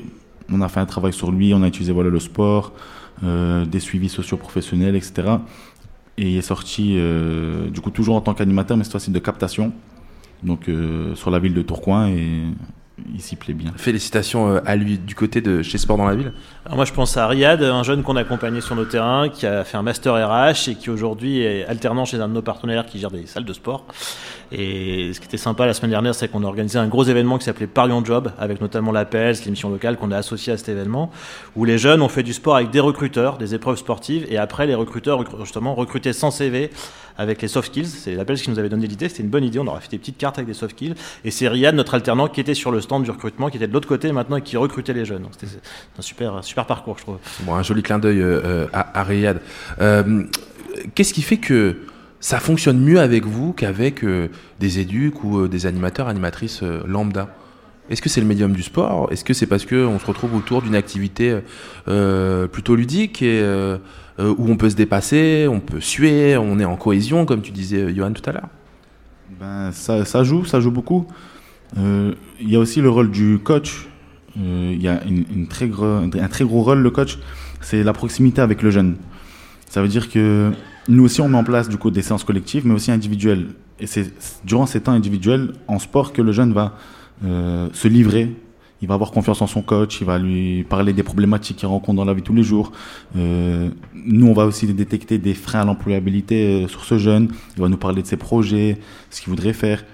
On 0.50 0.60
a 0.60 0.68
fait 0.68 0.80
un 0.80 0.86
travail 0.86 1.12
sur 1.12 1.30
lui. 1.30 1.52
On 1.54 1.62
a 1.62 1.68
utilisé 1.68 1.92
voilà, 1.92 2.10
le 2.10 2.20
sport, 2.20 2.72
euh, 3.24 3.64
des 3.64 3.80
suivis 3.80 4.08
socio-professionnels, 4.08 4.96
etc. 4.96 5.28
Et 6.18 6.30
il 6.30 6.36
est 6.36 6.42
sorti, 6.42 6.94
euh, 6.96 7.68
du 7.68 7.80
coup, 7.80 7.90
toujours 7.90 8.16
en 8.16 8.20
tant 8.20 8.34
qu'animateur, 8.34 8.76
mais 8.76 8.84
cette 8.84 8.92
fois-ci 8.92 9.10
de 9.10 9.18
captation. 9.18 9.72
Donc 10.42 10.70
sur 11.14 11.30
la 11.30 11.38
ville 11.38 11.54
de 11.54 11.62
Tourcoing. 11.62 12.08
Et 12.08 12.42
il 13.14 13.20
s'y 13.20 13.36
plaît 13.36 13.52
bien. 13.54 13.72
Félicitations 13.76 14.48
euh, 14.48 14.60
à 14.64 14.74
lui 14.76 14.98
du 14.98 15.14
côté 15.14 15.40
de 15.40 15.62
chez 15.62 15.76
Sport 15.78 15.98
dans 15.98 16.06
la 16.06 16.14
ville. 16.14 16.32
Alors 16.64 16.76
moi 16.76 16.84
je 16.84 16.92
pense 16.92 17.16
à 17.16 17.26
Riyad, 17.26 17.62
un 17.62 17.82
jeune 17.82 18.02
qu'on 18.02 18.16
a 18.16 18.20
accompagné 18.20 18.60
sur 18.60 18.74
nos 18.74 18.86
terrains, 18.86 19.28
qui 19.28 19.46
a 19.46 19.64
fait 19.64 19.76
un 19.76 19.82
master 19.82 20.14
RH 20.14 20.68
et 20.70 20.74
qui 20.76 20.90
aujourd'hui 20.90 21.40
est 21.40 21.66
alternant 21.66 22.04
chez 22.04 22.18
un 22.20 22.28
de 22.28 22.32
nos 22.32 22.42
partenaires 22.42 22.86
qui 22.86 22.98
gère 22.98 23.10
des 23.10 23.26
salles 23.26 23.44
de 23.44 23.52
sport. 23.52 23.84
Et 24.52 25.12
ce 25.12 25.20
qui 25.20 25.26
était 25.26 25.36
sympa 25.36 25.66
la 25.66 25.74
semaine 25.74 25.90
dernière, 25.90 26.14
c'est 26.14 26.28
qu'on 26.28 26.42
a 26.44 26.46
organisé 26.46 26.78
un 26.78 26.86
gros 26.86 27.04
événement 27.04 27.36
qui 27.36 27.44
s'appelait 27.44 27.66
Paris 27.66 27.92
en 27.92 28.04
Job, 28.04 28.30
avec 28.38 28.60
notamment 28.60 28.92
l'APELS, 28.92 29.36
l'émission 29.44 29.68
locale 29.70 29.96
qu'on 29.96 30.12
a 30.12 30.16
associée 30.16 30.52
à 30.52 30.56
cet 30.56 30.68
événement, 30.68 31.10
où 31.56 31.64
les 31.64 31.78
jeunes 31.78 32.00
ont 32.00 32.08
fait 32.08 32.22
du 32.22 32.32
sport 32.32 32.56
avec 32.56 32.70
des 32.70 32.80
recruteurs, 32.80 33.38
des 33.38 33.54
épreuves 33.54 33.76
sportives, 33.76 34.24
et 34.30 34.38
après 34.38 34.66
les 34.66 34.74
recruteurs 34.74 35.20
recru- 35.20 35.40
justement 35.40 35.74
recrutaient 35.74 36.12
sans 36.12 36.30
CV 36.30 36.70
avec 37.18 37.42
les 37.42 37.48
soft 37.48 37.68
skills. 37.68 37.86
C'est 37.86 38.14
l'APELS 38.14 38.36
qui 38.40 38.50
nous 38.50 38.58
avait 38.58 38.68
donné 38.68 38.86
l'idée, 38.86 39.08
c'était 39.08 39.22
une 39.22 39.28
bonne 39.28 39.44
idée, 39.44 39.58
on 39.58 39.66
aurait 39.66 39.80
fait 39.80 39.90
des 39.90 39.98
petites 39.98 40.18
cartes 40.18 40.38
avec 40.38 40.46
des 40.46 40.54
soft 40.54 40.72
skills. 40.76 40.94
Et 41.24 41.30
c'est 41.30 41.48
Riyad, 41.48 41.74
notre 41.74 41.94
alternant, 41.94 42.28
qui 42.28 42.40
était 42.40 42.54
sur 42.54 42.70
le 42.70 42.80
stand 42.80 43.04
du 43.04 43.10
recrutement, 43.10 43.50
qui 43.50 43.56
était 43.56 43.68
de 43.68 43.72
l'autre 43.72 43.88
côté 43.88 44.12
maintenant 44.12 44.36
et 44.36 44.42
qui 44.42 44.56
recrutait 44.56 44.92
les 44.92 45.04
jeunes. 45.04 45.26
C'était 45.38 45.52
un 45.98 46.02
super, 46.02 46.44
super 46.44 46.66
parcours, 46.66 46.96
je 46.98 47.02
trouve. 47.02 47.18
Bon, 47.40 47.54
un 47.54 47.62
joli 47.62 47.82
clin 47.82 47.98
d'œil 47.98 48.20
euh, 48.20 48.40
euh, 48.44 48.66
à, 48.72 49.00
à 49.00 49.02
Riyad. 49.02 49.40
Euh, 49.80 50.24
Qu'est-ce 50.94 51.14
qui 51.14 51.22
fait 51.22 51.38
que 51.38 51.76
ça 52.20 52.38
fonctionne 52.38 52.78
mieux 52.78 53.00
avec 53.00 53.24
vous 53.24 53.54
qu'avec 53.54 54.04
des 54.60 54.78
éducs 54.78 55.24
ou 55.24 55.48
des 55.48 55.64
animateurs, 55.64 56.08
animatrices 56.08 56.62
lambda? 56.62 57.34
Est-ce 57.88 58.02
que 58.02 58.10
c'est 58.10 58.20
le 58.20 58.26
médium 58.26 58.52
du 58.52 58.62
sport? 58.62 59.10
Est-ce 59.10 59.24
que 59.24 59.32
c'est 59.32 59.46
parce 59.46 59.64
qu'on 59.64 59.98
se 59.98 60.04
retrouve 60.04 60.34
autour 60.34 60.60
d'une 60.60 60.74
activité 60.74 61.38
plutôt 61.86 62.76
ludique 62.76 63.22
et, 63.22 63.42
euh, 64.18 64.34
où 64.38 64.50
on 64.50 64.56
peut 64.56 64.70
se 64.70 64.76
dépasser, 64.76 65.46
on 65.48 65.60
peut 65.60 65.80
suer, 65.80 66.36
on 66.38 66.58
est 66.58 66.64
en 66.64 66.76
cohésion, 66.76 67.26
comme 67.26 67.42
tu 67.42 67.52
disais, 67.52 67.82
euh, 67.82 67.94
Johan, 67.94 68.12
tout 68.12 68.28
à 68.28 68.32
l'heure 68.32 68.48
Ben, 69.38 69.70
ça, 69.72 70.06
ça 70.06 70.24
joue, 70.24 70.46
ça 70.46 70.58
joue 70.58 70.70
beaucoup. 70.70 71.06
Euh, 71.76 72.14
Il 72.40 72.48
y 72.48 72.56
a 72.56 72.58
aussi 72.58 72.80
le 72.80 72.88
rôle 72.88 73.10
du 73.10 73.38
coach. 73.38 73.88
Il 74.38 74.82
y 74.82 74.88
a 74.88 75.02
une, 75.04 75.48
très 75.48 75.64
un 75.64 76.28
très 76.28 76.44
gros 76.44 76.62
rôle, 76.62 76.80
le 76.80 76.90
coach, 76.90 77.18
c'est 77.62 77.82
la 77.82 77.94
proximité 77.94 78.42
avec 78.42 78.60
le 78.60 78.70
jeune. 78.70 78.96
Ça 79.66 79.80
veut 79.80 79.88
dire 79.88 80.10
que 80.10 80.52
nous 80.88 81.04
aussi, 81.04 81.22
on 81.22 81.28
met 81.28 81.38
en 81.38 81.44
place 81.44 81.70
du 81.70 81.78
coup 81.78 81.90
des 81.90 82.02
séances 82.02 82.22
collectives, 82.22 82.66
mais 82.66 82.74
aussi 82.74 82.90
individuelles. 82.90 83.46
Et 83.80 83.86
c'est 83.86 84.12
durant 84.44 84.66
ces 84.66 84.82
temps 84.82 84.92
individuels 84.92 85.54
en 85.68 85.78
sport 85.78 86.12
que 86.12 86.20
le 86.20 86.32
jeune 86.32 86.52
va 86.52 86.76
se 87.22 87.88
livrer. 87.88 88.36
Il 88.86 88.88
va 88.88 88.94
avoir 88.94 89.10
confiance 89.10 89.42
en 89.42 89.48
son 89.48 89.62
coach, 89.62 90.00
il 90.00 90.06
va 90.06 90.16
lui 90.16 90.62
parler 90.62 90.92
des 90.92 91.02
problématiques 91.02 91.56
qu'il 91.56 91.66
rencontre 91.66 91.96
dans 91.96 92.04
la 92.04 92.14
vie 92.14 92.22
tous 92.22 92.32
les 92.32 92.44
jours. 92.44 92.70
Euh, 93.16 93.68
nous, 93.92 94.28
on 94.28 94.32
va 94.32 94.46
aussi 94.46 94.64
détecter 94.72 95.18
des 95.18 95.34
freins 95.34 95.62
à 95.62 95.64
l'employabilité 95.64 96.62
euh, 96.62 96.68
sur 96.68 96.84
ce 96.84 96.96
jeune. 96.96 97.32
Il 97.56 97.62
va 97.62 97.68
nous 97.68 97.78
parler 97.78 98.00
de 98.02 98.06
ses 98.06 98.16
projets, 98.16 98.78
ce 99.10 99.20
qu'il 99.20 99.30
voudrait 99.30 99.54
faire. 99.54 99.84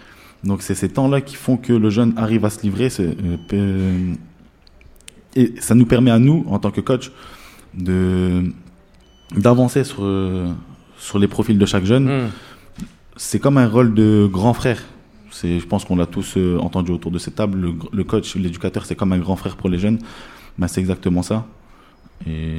Donc, 0.44 0.61
c'est 0.61 0.74
ces 0.74 0.90
temps-là 0.90 1.22
qui 1.22 1.37
font 1.37 1.57
que 1.57 1.72
le 1.72 1.88
jeune 1.88 2.12
arrive 2.18 2.44
à 2.44 2.50
se 2.50 2.61
livrer. 2.61 2.88
euh, 3.00 4.12
et 5.37 5.55
ça 5.59 5.74
nous 5.74 5.87
permet 5.87 6.11
à 6.11 6.18
nous, 6.18 6.44
en 6.46 6.59
tant 6.59 6.70
que 6.70 6.83
coach, 6.83 7.12
de 7.72 8.44
d'avancer 9.35 9.85
sur, 9.85 10.07
sur 10.98 11.18
les 11.18 11.28
profils 11.28 11.57
de 11.57 11.64
chaque 11.64 11.87
jeune. 11.87 12.26
Mm. 12.26 12.31
C'est 13.16 13.38
comme 13.38 13.57
un 13.57 13.66
rôle 13.66 13.94
de 13.94 14.28
grand 14.31 14.52
frère. 14.52 14.83
C'est, 15.33 15.59
je 15.59 15.66
pense 15.66 15.85
qu'on 15.85 15.97
l'a 15.97 16.07
tous 16.07 16.37
euh, 16.37 16.59
entendu 16.59 16.92
autour 16.92 17.11
de 17.11 17.18
cette 17.18 17.35
table. 17.37 17.59
Le, 17.59 17.75
le 17.92 18.05
coach, 18.05 18.37
l'éducateur, 18.37 18.85
c'est 18.87 18.95
comme 18.95 19.12
un 19.12 19.18
grand 19.18 19.37
frère 19.37 19.57
pour 19.57 19.68
les 19.71 19.79
jeunes. 19.79 19.99
Ben, 20.59 20.68
c'est 20.68 20.81
exactement 20.81 21.23
ça. 21.23 21.47
Et 22.27 22.59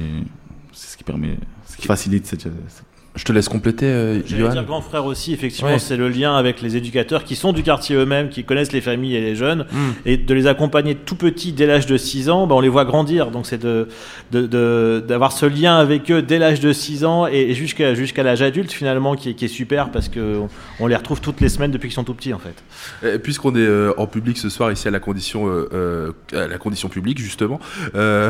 c'est 0.72 0.88
ce 0.92 0.96
qui 0.96 1.04
permet, 1.04 1.38
ce 1.66 1.76
qui 1.76 1.86
facilite 1.86 2.26
cette. 2.26 2.42
cette- 2.42 2.84
Je 3.16 3.22
te 3.24 3.32
laisse 3.32 3.48
compléter, 3.48 3.86
euh, 3.86 4.20
Johan. 4.26 4.50
dire 4.50 4.64
grand 4.64 4.80
frère 4.80 5.04
aussi, 5.06 5.32
effectivement, 5.32 5.70
Ouais. 5.70 5.78
c'est 5.78 5.96
le 5.96 6.08
lien 6.08 6.34
avec 6.36 6.60
les 6.60 6.76
éducateurs 6.76 7.22
qui 7.22 7.36
sont 7.36 7.52
du 7.52 7.62
quartier 7.62 7.94
eux-mêmes, 7.94 8.28
qui 8.28 8.42
connaissent 8.42 8.72
les 8.72 8.80
familles 8.80 9.14
et 9.14 9.20
les 9.20 9.36
jeunes, 9.36 9.66
Mm. 9.70 9.76
et 10.04 10.16
de 10.16 10.34
les 10.34 10.48
accompagner 10.48 10.96
tout 10.96 11.14
petits 11.14 11.52
dès 11.52 11.66
l'âge 11.66 11.86
de 11.86 11.96
6 11.96 12.28
ans, 12.28 12.48
bah, 12.48 12.56
on 12.56 12.60
les 12.60 12.68
voit 12.68 12.84
grandir. 12.84 13.30
Donc 13.30 13.46
c'est 13.46 13.62
de, 13.62 13.86
de, 14.32 14.46
de- 14.48 15.04
d'avoir 15.06 15.30
ce 15.30 15.46
lien 15.46 15.76
avec 15.76 16.10
eux 16.10 16.22
dès 16.22 16.40
l'âge 16.40 16.58
de 16.58 16.72
6 16.72 17.04
ans 17.04 17.28
et, 17.28 17.50
et 17.50 17.54
jusqu'à, 17.54 17.94
jusqu'à 17.94 18.24
l'âge 18.24 18.42
adulte 18.42 18.72
finalement, 18.72 19.14
qui 19.14 19.28
est, 19.30 19.34
qui 19.34 19.44
est 19.44 19.48
super 19.48 19.90
parce 19.90 20.08
qu'on 20.08 20.48
on 20.80 20.86
les 20.88 20.96
retrouve 20.96 21.20
toutes 21.20 21.40
les 21.40 21.48
semaines 21.48 21.70
depuis 21.70 21.90
qu'ils 21.90 21.94
sont 21.94 22.02
tout 22.02 22.14
petits 22.14 22.34
en 22.34 22.40
fait. 22.40 23.18
Puisqu'on 23.20 23.54
est 23.54 23.58
euh, 23.58 23.92
en 23.96 24.08
public 24.08 24.38
ce 24.38 24.48
soir 24.48 24.72
ici 24.72 24.88
à 24.88 24.90
la 24.90 24.98
condition, 24.98 25.46
euh, 25.46 25.68
euh, 25.72 26.12
à 26.32 26.48
la 26.48 26.58
condition 26.58 26.88
publique 26.88 27.18
justement, 27.18 27.60
euh, 27.94 28.28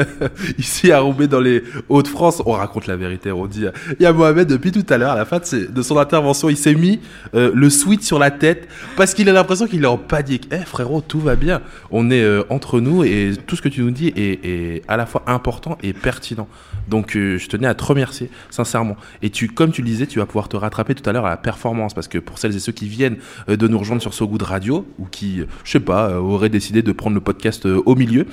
ici 0.58 0.92
à 0.92 1.00
Roubaix 1.00 1.26
dans 1.26 1.40
les 1.40 1.62
Hauts-de-France, 1.88 2.42
on 2.46 2.52
raconte 2.52 2.86
la 2.86 2.96
vérité. 2.96 3.32
On 3.32 3.46
dit, 3.46 3.64
il 3.98 4.02
y 4.02 4.06
a 4.06 4.12
Mohamed 4.26 4.48
depuis 4.48 4.72
tout 4.72 4.84
à 4.92 4.98
l'heure, 4.98 5.12
à 5.12 5.16
la 5.16 5.24
fin 5.24 5.38
de, 5.38 5.82
son 5.82 5.98
intervention, 5.98 6.48
il 6.48 6.56
s'est 6.56 6.74
mis 6.74 6.98
euh, 7.34 7.52
le 7.54 7.70
sweat 7.70 8.02
sur 8.02 8.18
la 8.18 8.32
tête 8.32 8.68
parce 8.96 9.14
qu'il 9.14 9.28
a 9.28 9.32
l'impression 9.32 9.68
qu'il 9.68 9.84
est 9.84 9.86
en 9.86 9.98
panique. 9.98 10.48
Eh 10.50 10.64
frérot, 10.64 11.00
tout 11.00 11.20
va 11.20 11.36
bien. 11.36 11.62
On 11.92 12.10
est 12.10 12.22
euh, 12.22 12.42
entre 12.50 12.80
nous 12.80 13.04
et 13.04 13.34
tout 13.46 13.54
ce 13.54 13.62
que 13.62 13.68
tu 13.68 13.82
nous 13.82 13.92
dis 13.92 14.12
est, 14.16 14.82
à 14.88 14.96
la 14.96 15.06
fois 15.06 15.22
important 15.28 15.78
et 15.84 15.92
pertinent. 15.92 16.48
Donc 16.88 17.14
euh, 17.14 17.38
je 17.38 17.48
tenais 17.48 17.68
à 17.68 17.74
te 17.74 17.84
remercier 17.84 18.30
sincèrement. 18.50 18.96
Et 19.22 19.30
tu, 19.30 19.46
comme 19.46 19.70
tu 19.70 19.80
le 19.80 19.86
disais, 19.86 20.08
tu 20.08 20.18
vas 20.18 20.26
pouvoir 20.26 20.48
te 20.48 20.56
rattraper 20.56 20.96
tout 20.96 21.08
à 21.08 21.12
l'heure 21.12 21.26
à 21.26 21.30
la 21.30 21.36
performance 21.36 21.94
parce 21.94 22.08
que 22.08 22.18
pour 22.18 22.38
celles 22.38 22.56
et 22.56 22.60
ceux 22.60 22.72
qui 22.72 22.88
viennent 22.88 23.18
de 23.46 23.68
nous 23.68 23.78
rejoindre 23.78 24.02
sur 24.02 24.12
So 24.12 24.26
Good 24.26 24.42
Radio 24.42 24.86
ou 24.98 25.06
qui, 25.06 25.42
je 25.62 25.70
sais 25.70 25.78
pas, 25.78 26.20
auraient 26.20 26.48
décidé 26.48 26.82
de 26.82 26.90
prendre 26.90 27.14
le 27.14 27.20
podcast 27.20 27.64
au 27.66 27.94
milieu, 27.94 28.26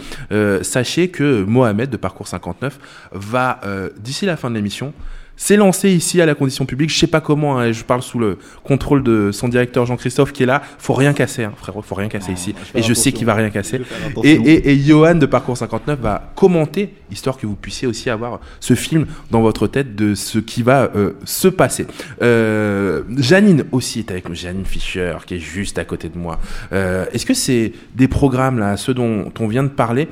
sachez 0.64 1.10
que 1.10 1.44
Mohamed 1.44 1.92
de 1.92 1.98
Parcours 1.98 2.28
59 2.28 2.80
va 3.12 3.62
d'ici 4.00 4.26
la 4.26 4.38
fin 4.38 4.50
de 4.50 4.56
l'émission 4.56 4.94
s'est 5.36 5.58
lancé 5.58 5.92
ici 5.92 6.22
à 6.22 6.26
la 6.26 6.36
condition 6.36 6.66
publique. 6.66 6.90
Je 6.90 6.98
sais 6.98 7.08
pas 7.08 7.22
comment, 7.22 7.60
hein, 7.60 7.72
je 7.72 7.84
parle 7.84 8.02
sous 8.02 8.20
le 8.20 8.38
contrôle 8.64 9.04
de 9.04 9.32
son 9.32 9.48
directeur 9.48 9.86
Jean-Christophe 9.86 10.32
qui 10.32 10.44
est 10.44 10.46
là. 10.46 10.62
Faut 10.78 10.94
rien 10.94 11.14
casser, 11.14 11.44
hein, 11.44 11.54
frérot, 11.58 11.82
faut 11.82 11.96
rien 11.96 12.08
casser 12.08 12.32
ici. 12.32 12.56
Et 12.76 12.82
je 12.82 12.94
sais 12.94 13.12
qu'il 13.12 13.26
va 13.26 13.34
rien 13.34 13.50
casser. 13.50 13.82
Et, 14.24 14.32
et, 14.32 14.72
et 14.72 14.80
Johan 14.80 15.16
de 15.16 15.26
Parcours 15.26 15.58
59 15.58 16.00
va 16.00 16.32
commenter, 16.36 16.94
histoire 17.12 17.38
que 17.38 17.46
vous 17.46 17.56
puissiez 17.56 17.88
aussi 17.88 18.10
avoir 18.10 18.40
ce 18.60 18.76
film 18.76 19.06
dans 19.32 19.42
votre 19.42 19.68
tête 19.68 19.96
de 19.96 20.16
ce 20.16 20.40
qui 20.40 20.62
va 20.64 20.92
euh, 20.96 21.14
se 21.26 21.48
passer. 21.48 21.88
Euh, 22.22 23.04
Janine 23.18 23.66
aussi 23.72 24.00
est 24.00 24.12
avec 24.12 24.30
nous, 24.30 24.36
Janine 24.36 24.66
Fischer, 24.66 25.16
qui 25.26 25.36
est 25.36 25.40
juste 25.40 25.78
à 25.80 25.86
côté 25.86 26.10
de 26.10 26.18
moi. 26.18 26.40
Euh, 26.72 27.06
Est-ce 27.12 27.26
que 27.26 27.34
c'est 27.34 27.74
des 27.96 28.08
programmes, 28.08 28.60
là, 28.60 28.78
ceux 28.78 28.94
dont 28.94 29.32
on 29.40 29.48
vient 29.48 29.64
de 29.64 29.70
parler, 29.70 30.08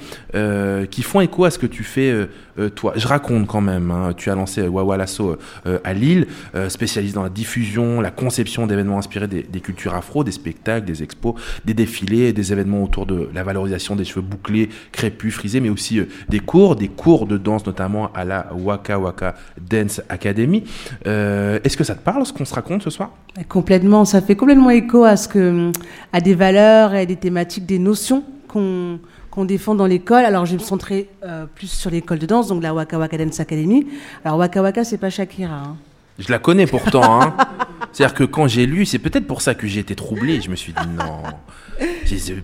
qui 0.90 1.04
font 1.04 1.22
écho 1.22 1.46
à 1.46 1.52
ce 1.52 1.60
que 1.60 1.68
tu 1.68 1.84
fais, 1.84 2.28
toi? 2.76 2.94
Je 2.96 3.08
raconte 3.08 3.48
quand 3.48 3.62
même, 3.62 3.92
hein, 3.92 4.14
tu 4.16 4.30
as 4.30 4.36
lancé 4.36 4.62
Wawa 4.68 4.98
Lasso 4.98 5.11
euh, 5.20 5.80
à 5.84 5.94
Lille, 5.94 6.28
euh, 6.56 6.70
spécialisé 6.70 7.14
dans 7.14 7.24
la 7.24 7.30
diffusion, 7.30 8.02
la 8.02 8.12
conception 8.12 8.68
d'événements 8.68 8.98
inspirés 8.98 9.28
des, 9.28 9.60
cultures 9.60 9.94
afro, 9.94 10.24
des 10.24 10.32
spectacles, 10.32 10.86
des 10.86 11.04
expos, 11.04 11.36
des 11.66 11.74
défilés, 11.74 12.34
des 12.34 12.52
événements 12.52 12.84
autour 12.84 13.06
de 13.06 13.30
la 13.34 13.44
valorisation 13.44 13.96
des 13.96 14.06
cheveux 14.06 14.22
bouclés, 14.22 14.70
crépus, 14.92 15.34
frisés, 15.34 15.60
mais 15.60 15.70
aussi 15.70 16.00
euh, 16.00 16.06
des 16.30 16.40
cours, 16.40 16.76
des 16.76 16.88
cours 16.88 17.28
de 17.28 17.38
danse, 17.38 17.66
notamment 17.66 18.12
à 18.14 18.24
la 18.26 18.48
Waka 18.54 18.98
Waka 19.00 19.36
Dance 19.60 20.02
Academy. 20.10 20.64
Est-ce 21.06 21.78
que 21.78 21.84
ça 21.84 21.96
te 21.96 22.04
parle, 22.04 22.26
ce 22.26 22.34
qu'on 22.34 22.46
se 22.46 22.54
raconte 22.54 22.84
ce 22.84 22.90
soir? 22.90 23.12
Complètement, 23.50 24.06
ça 24.06 24.22
fait 24.22 24.36
complètement 24.36 24.70
écho 24.70 25.04
à 25.04 25.18
ce 25.18 25.28
que, 25.28 25.72
à 26.14 26.22
des 26.22 26.36
valeurs 26.36 26.94
à 26.94 27.06
des 27.06 27.16
thématiques, 27.16 27.66
des 27.66 27.80
notions 27.80 28.24
qu'on 28.48 29.00
qu'on 29.32 29.46
défend 29.46 29.74
dans 29.76 29.88
l'école. 29.88 30.26
Alors, 30.26 30.46
je 30.46 30.52
vais 30.52 30.58
me 30.62 30.64
centrer 30.68 31.10
euh, 31.24 31.46
plus 31.56 31.72
sur 31.72 31.90
l'école 31.90 32.20
de 32.20 32.26
danse, 32.28 32.48
donc 32.50 32.62
la 32.62 32.74
Waka 32.74 33.00
Waka 33.00 33.18
Dance 33.18 33.40
Academy. 33.40 33.88
Alors, 34.24 34.38
Waka 34.38 34.62
Waka, 34.62 34.84
c'est 34.84 34.98
pas 34.98 35.10
Shakira. 35.10 35.56
hein. 35.56 35.78
Je 36.20 36.30
la 36.32 36.38
connais 36.40 36.68
pourtant. 36.68 37.22
Hein. 37.22 37.36
C'est-à-dire 37.94 38.14
que 38.14 38.24
quand 38.26 38.48
j'ai 38.48 38.66
lu, 38.68 38.86
c'est 38.86 39.00
peut-être 39.00 39.26
pour 39.26 39.42
ça 39.42 39.56
que 39.56 39.66
j'ai 39.68 39.80
été 39.80 39.96
troublé. 39.96 40.40
Je 40.42 40.50
me 40.50 40.56
suis 40.56 40.74
dit 40.74 40.88
non. 40.98 41.24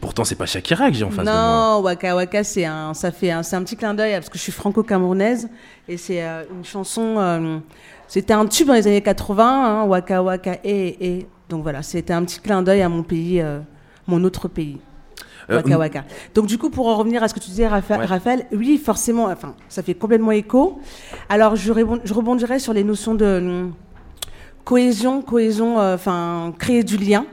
Pourtant, 0.02 0.24
c'est 0.24 0.36
pas 0.36 0.46
Shakira 0.46 0.90
que 0.90 0.96
j'ai 0.96 1.04
en 1.04 1.10
face 1.12 1.26
de 1.26 1.32
moi. 1.32 1.34
non, 1.76 1.82
Waka 1.84 2.16
Waka, 2.16 2.44
c'est 2.44 2.66
un, 2.66 2.94
ça 2.94 3.12
fait 3.12 3.30
un, 3.32 3.44
c'est 3.44 3.56
un 3.56 3.64
petit 3.64 3.76
clin 3.76 3.94
d'œil 3.94 4.14
parce 4.14 4.30
que 4.30 4.38
je 4.38 4.44
suis 4.44 4.52
franco-camerounaise 4.52 5.48
et 5.88 5.98
c'est 5.98 6.24
euh, 6.24 6.44
une 6.58 6.66
chanson. 6.66 7.16
euh, 7.18 7.60
c'était 8.08 8.34
un 8.34 8.46
tube 8.46 8.68
dans 8.68 8.74
les 8.74 8.88
années 8.88 9.02
80, 9.02 9.44
hein, 9.46 9.84
Waka 9.86 10.24
Waka 10.24 10.58
et 10.64 11.08
et. 11.18 11.28
Donc 11.50 11.64
voilà, 11.64 11.82
c'était 11.84 12.14
un 12.14 12.24
petit 12.24 12.40
clin 12.40 12.62
d'œil 12.64 12.82
à 12.82 12.90
mon 12.90 13.04
pays, 13.04 13.40
euh, 13.42 13.60
mon 14.08 14.24
autre 14.24 14.48
pays. 14.48 14.78
Euh, 15.50 15.56
Waka 15.58 15.78
Waka. 15.78 16.04
Donc 16.36 16.46
du 16.48 16.58
coup, 16.58 16.70
pour 16.70 16.88
en 16.88 16.96
revenir 16.98 17.24
à 17.24 17.28
ce 17.28 17.34
que 17.34 17.40
tu 17.40 17.50
disais, 17.50 17.68
Rapha- 17.68 17.98
Ouais. 18.00 18.06
Raphaël, 18.06 18.46
oui, 18.52 18.78
forcément, 18.78 19.26
enfin, 19.26 19.56
ça 19.70 19.82
fait 19.82 19.94
complètement 19.94 20.32
écho. 20.32 20.80
Alors, 21.30 21.56
je, 21.56 21.72
rebond- 21.72 22.02
je 22.04 22.14
rebondirais 22.14 22.60
sur 22.60 22.74
les 22.74 22.84
notions 22.84 23.16
de 23.16 23.26
hum, 23.42 23.74
cohésion, 24.66 25.22
cohésion, 25.22 25.80
euh, 25.80 25.96
enfin, 25.96 26.54
créer 26.60 26.84
du 26.84 26.98
lien, 26.98 27.26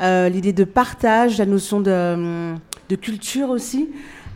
euh, 0.00 0.28
l'idée 0.30 0.52
de 0.54 0.64
partage, 0.64 1.38
la 1.38 1.46
notion 1.46 1.80
de, 1.80 2.14
hum, 2.14 2.58
de 2.88 2.96
culture 2.96 3.50
aussi. 3.50 3.90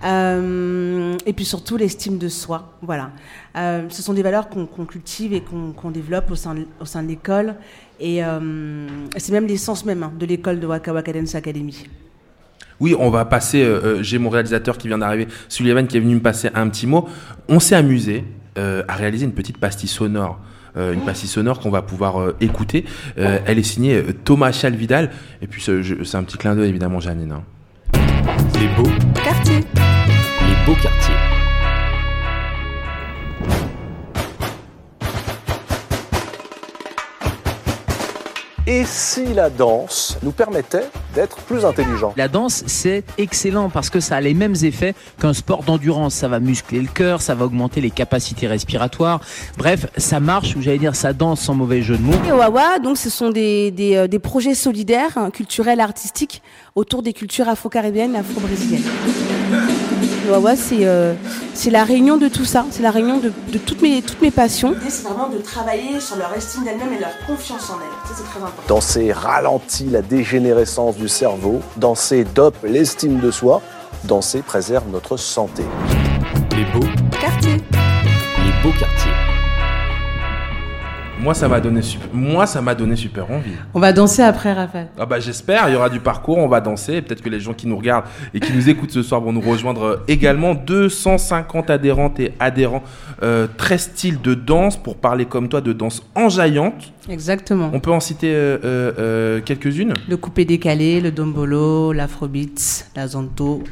euh, 0.04 1.16
et 1.24 1.32
puis 1.32 1.46
surtout 1.46 1.78
l'estime 1.78 2.18
de 2.18 2.28
soi. 2.28 2.74
Voilà. 2.82 3.10
Euh, 3.56 3.86
ce 3.88 4.02
sont 4.02 4.12
des 4.12 4.22
valeurs 4.22 4.48
qu'on 4.50 4.66
cultive 4.84 5.32
et 5.32 5.40
qu'on 5.42 5.90
développe 5.90 6.30
au 6.30 6.34
sein 6.34 6.54
de, 6.54 6.66
au 6.80 6.84
sein 6.84 7.02
de 7.02 7.08
l'école. 7.08 7.54
Et 7.98 8.22
euh, 8.22 8.86
c'est 9.16 9.32
même 9.32 9.46
l'essence 9.46 9.86
même 9.86 10.02
hein, 10.02 10.12
de 10.18 10.26
l'école 10.26 10.60
de 10.60 10.66
Waka 10.66 10.92
Waka 10.92 11.12
Dance 11.14 11.34
Academy. 11.34 11.86
Oui, 12.80 12.94
on 12.98 13.10
va 13.10 13.24
passer. 13.24 13.62
euh, 13.62 13.80
euh, 13.98 14.02
J'ai 14.02 14.18
mon 14.18 14.28
réalisateur 14.30 14.76
qui 14.78 14.88
vient 14.88 14.98
d'arriver, 14.98 15.28
Sullivan, 15.48 15.86
qui 15.86 15.96
est 15.96 16.00
venu 16.00 16.14
me 16.16 16.20
passer 16.20 16.50
un 16.54 16.68
petit 16.68 16.86
mot. 16.86 17.08
On 17.48 17.58
s'est 17.60 17.74
amusé 17.76 18.24
euh, 18.58 18.82
à 18.88 18.94
réaliser 18.94 19.24
une 19.24 19.32
petite 19.32 19.58
pastille 19.58 19.88
sonore. 19.88 20.38
euh, 20.76 20.92
une 20.92 21.00
pastille 21.00 21.28
sonore 21.28 21.60
qu'on 21.60 21.70
va 21.70 21.80
pouvoir 21.82 22.20
euh, 22.20 22.36
écouter. 22.40 22.84
Euh, 23.18 23.38
elle 23.46 23.58
est 23.58 23.62
signée 23.62 23.94
euh, 23.96 24.12
Thomas 24.24 24.52
Chalvidal. 24.52 25.10
Et 25.40 25.46
puis, 25.46 25.62
c'est 25.62 26.16
un 26.16 26.22
petit 26.24 26.36
clin 26.36 26.54
d'œil, 26.54 26.68
évidemment, 26.68 27.00
Janine. 27.00 27.32
hein. 27.32 27.42
Les 28.60 28.68
beaux 28.76 28.90
Quartier. 29.24 29.56
Les 29.58 30.66
beaux 30.66 30.78
quartiers. 30.80 31.14
Et 38.68 38.84
si 38.84 39.32
la 39.32 39.48
danse 39.48 40.18
nous 40.24 40.32
permettait 40.32 40.90
d'être 41.14 41.36
plus 41.36 41.64
intelligents? 41.64 42.12
La 42.16 42.26
danse, 42.26 42.64
c'est 42.66 43.04
excellent 43.16 43.70
parce 43.70 43.90
que 43.90 44.00
ça 44.00 44.16
a 44.16 44.20
les 44.20 44.34
mêmes 44.34 44.56
effets 44.62 44.96
qu'un 45.20 45.32
sport 45.32 45.62
d'endurance. 45.62 46.14
Ça 46.14 46.26
va 46.26 46.40
muscler 46.40 46.80
le 46.80 46.88
cœur, 46.88 47.22
ça 47.22 47.36
va 47.36 47.44
augmenter 47.44 47.80
les 47.80 47.90
capacités 47.90 48.48
respiratoires. 48.48 49.20
Bref, 49.56 49.86
ça 49.96 50.18
marche, 50.18 50.56
ou 50.56 50.62
j'allais 50.62 50.78
dire 50.78 50.96
ça 50.96 51.12
danse 51.12 51.42
sans 51.42 51.54
mauvais 51.54 51.82
jeu 51.82 51.96
de 51.96 52.02
mots. 52.02 52.12
Et 52.26 52.32
Wawa, 52.32 52.80
donc, 52.80 52.96
ce 52.96 53.08
sont 53.08 53.30
des, 53.30 53.70
des, 53.70 53.94
euh, 53.94 54.08
des 54.08 54.18
projets 54.18 54.56
solidaires, 54.56 55.16
hein, 55.16 55.30
culturels, 55.30 55.78
artistiques, 55.78 56.42
autour 56.74 57.04
des 57.04 57.12
cultures 57.12 57.48
afro-caribéennes 57.48 58.16
et 58.16 58.18
afro-brésiliennes. 58.18 58.82
Le 60.26 60.32
Wawa, 60.32 60.56
c'est 60.56 60.84
euh, 60.86 61.14
c'est 61.54 61.70
la 61.70 61.84
réunion 61.84 62.16
de 62.16 62.26
tout 62.26 62.44
ça, 62.44 62.66
c'est 62.70 62.82
la 62.82 62.90
réunion 62.90 63.18
de, 63.18 63.32
de 63.52 63.58
toutes, 63.58 63.80
mes, 63.80 64.02
toutes 64.02 64.20
mes 64.22 64.32
passions. 64.32 64.72
L'idée, 64.72 64.90
c'est 64.90 65.04
vraiment 65.04 65.28
de 65.28 65.38
travailler 65.38 66.00
sur 66.00 66.16
leur 66.16 66.34
estime 66.34 66.64
d'elle-même 66.64 66.92
et 66.92 66.98
leur 66.98 67.16
confiance 67.26 67.70
en 67.70 67.74
elle. 67.74 68.08
Ça, 68.08 68.14
c'est 68.16 68.24
très 68.24 68.40
important. 68.40 68.62
Danser 68.66 69.12
ralentit 69.12 69.86
la 69.86 70.02
dégénérescence 70.02 70.96
du 70.96 71.08
cerveau, 71.08 71.60
danser 71.76 72.24
dope 72.24 72.56
l'estime 72.64 73.20
de 73.20 73.30
soi, 73.30 73.62
danser 74.04 74.42
préserve 74.42 74.88
notre 74.90 75.16
santé. 75.16 75.62
Les 76.56 76.64
beaux 76.64 76.86
Quartier. 77.20 77.52
Les 77.52 78.62
beaux 78.62 78.76
quartiers. 78.76 79.25
Moi, 81.18 81.32
ça 81.32 81.48
m'a 81.48 81.60
donné 81.60 81.80
super. 81.82 82.08
Moi, 82.12 82.46
ça 82.46 82.60
m'a 82.60 82.74
donné 82.74 82.94
super 82.94 83.30
envie. 83.30 83.52
On 83.72 83.80
va 83.80 83.92
danser 83.92 84.22
après, 84.22 84.52
Raphaël. 84.52 84.88
Ah 84.98 85.06
bah 85.06 85.18
j'espère, 85.18 85.68
il 85.68 85.72
y 85.72 85.76
aura 85.76 85.88
du 85.88 85.98
parcours, 85.98 86.36
on 86.38 86.48
va 86.48 86.60
danser, 86.60 87.00
peut-être 87.00 87.22
que 87.22 87.30
les 87.30 87.40
gens 87.40 87.54
qui 87.54 87.66
nous 87.66 87.76
regardent 87.76 88.04
et 88.34 88.40
qui 88.40 88.52
nous 88.52 88.68
écoutent 88.68 88.90
ce 88.90 89.02
soir 89.02 89.20
vont 89.20 89.32
nous 89.32 89.40
rejoindre 89.40 89.82
euh, 89.82 89.96
également. 90.08 90.54
250 90.54 91.70
adhérentes 91.70 92.20
et 92.20 92.34
adhérents, 92.38 92.82
euh, 93.22 93.46
13 93.56 93.80
styles 93.80 94.20
de 94.20 94.34
danse 94.34 94.76
pour 94.76 94.96
parler 94.96 95.24
comme 95.24 95.48
toi 95.48 95.60
de 95.60 95.72
danse 95.72 96.02
enjaillante. 96.14 96.92
Exactement. 97.08 97.70
On 97.72 97.80
peut 97.80 97.92
en 97.92 98.00
citer 98.00 98.32
euh, 98.34 98.58
euh, 98.64 99.40
quelques-unes? 99.40 99.94
Le 100.08 100.16
coupé 100.16 100.44
décalé, 100.44 101.00
le 101.00 101.12
dombolo, 101.12 101.92
l'afrobeat, 101.92 102.90
la 102.94 103.08
zonto, 103.08 103.62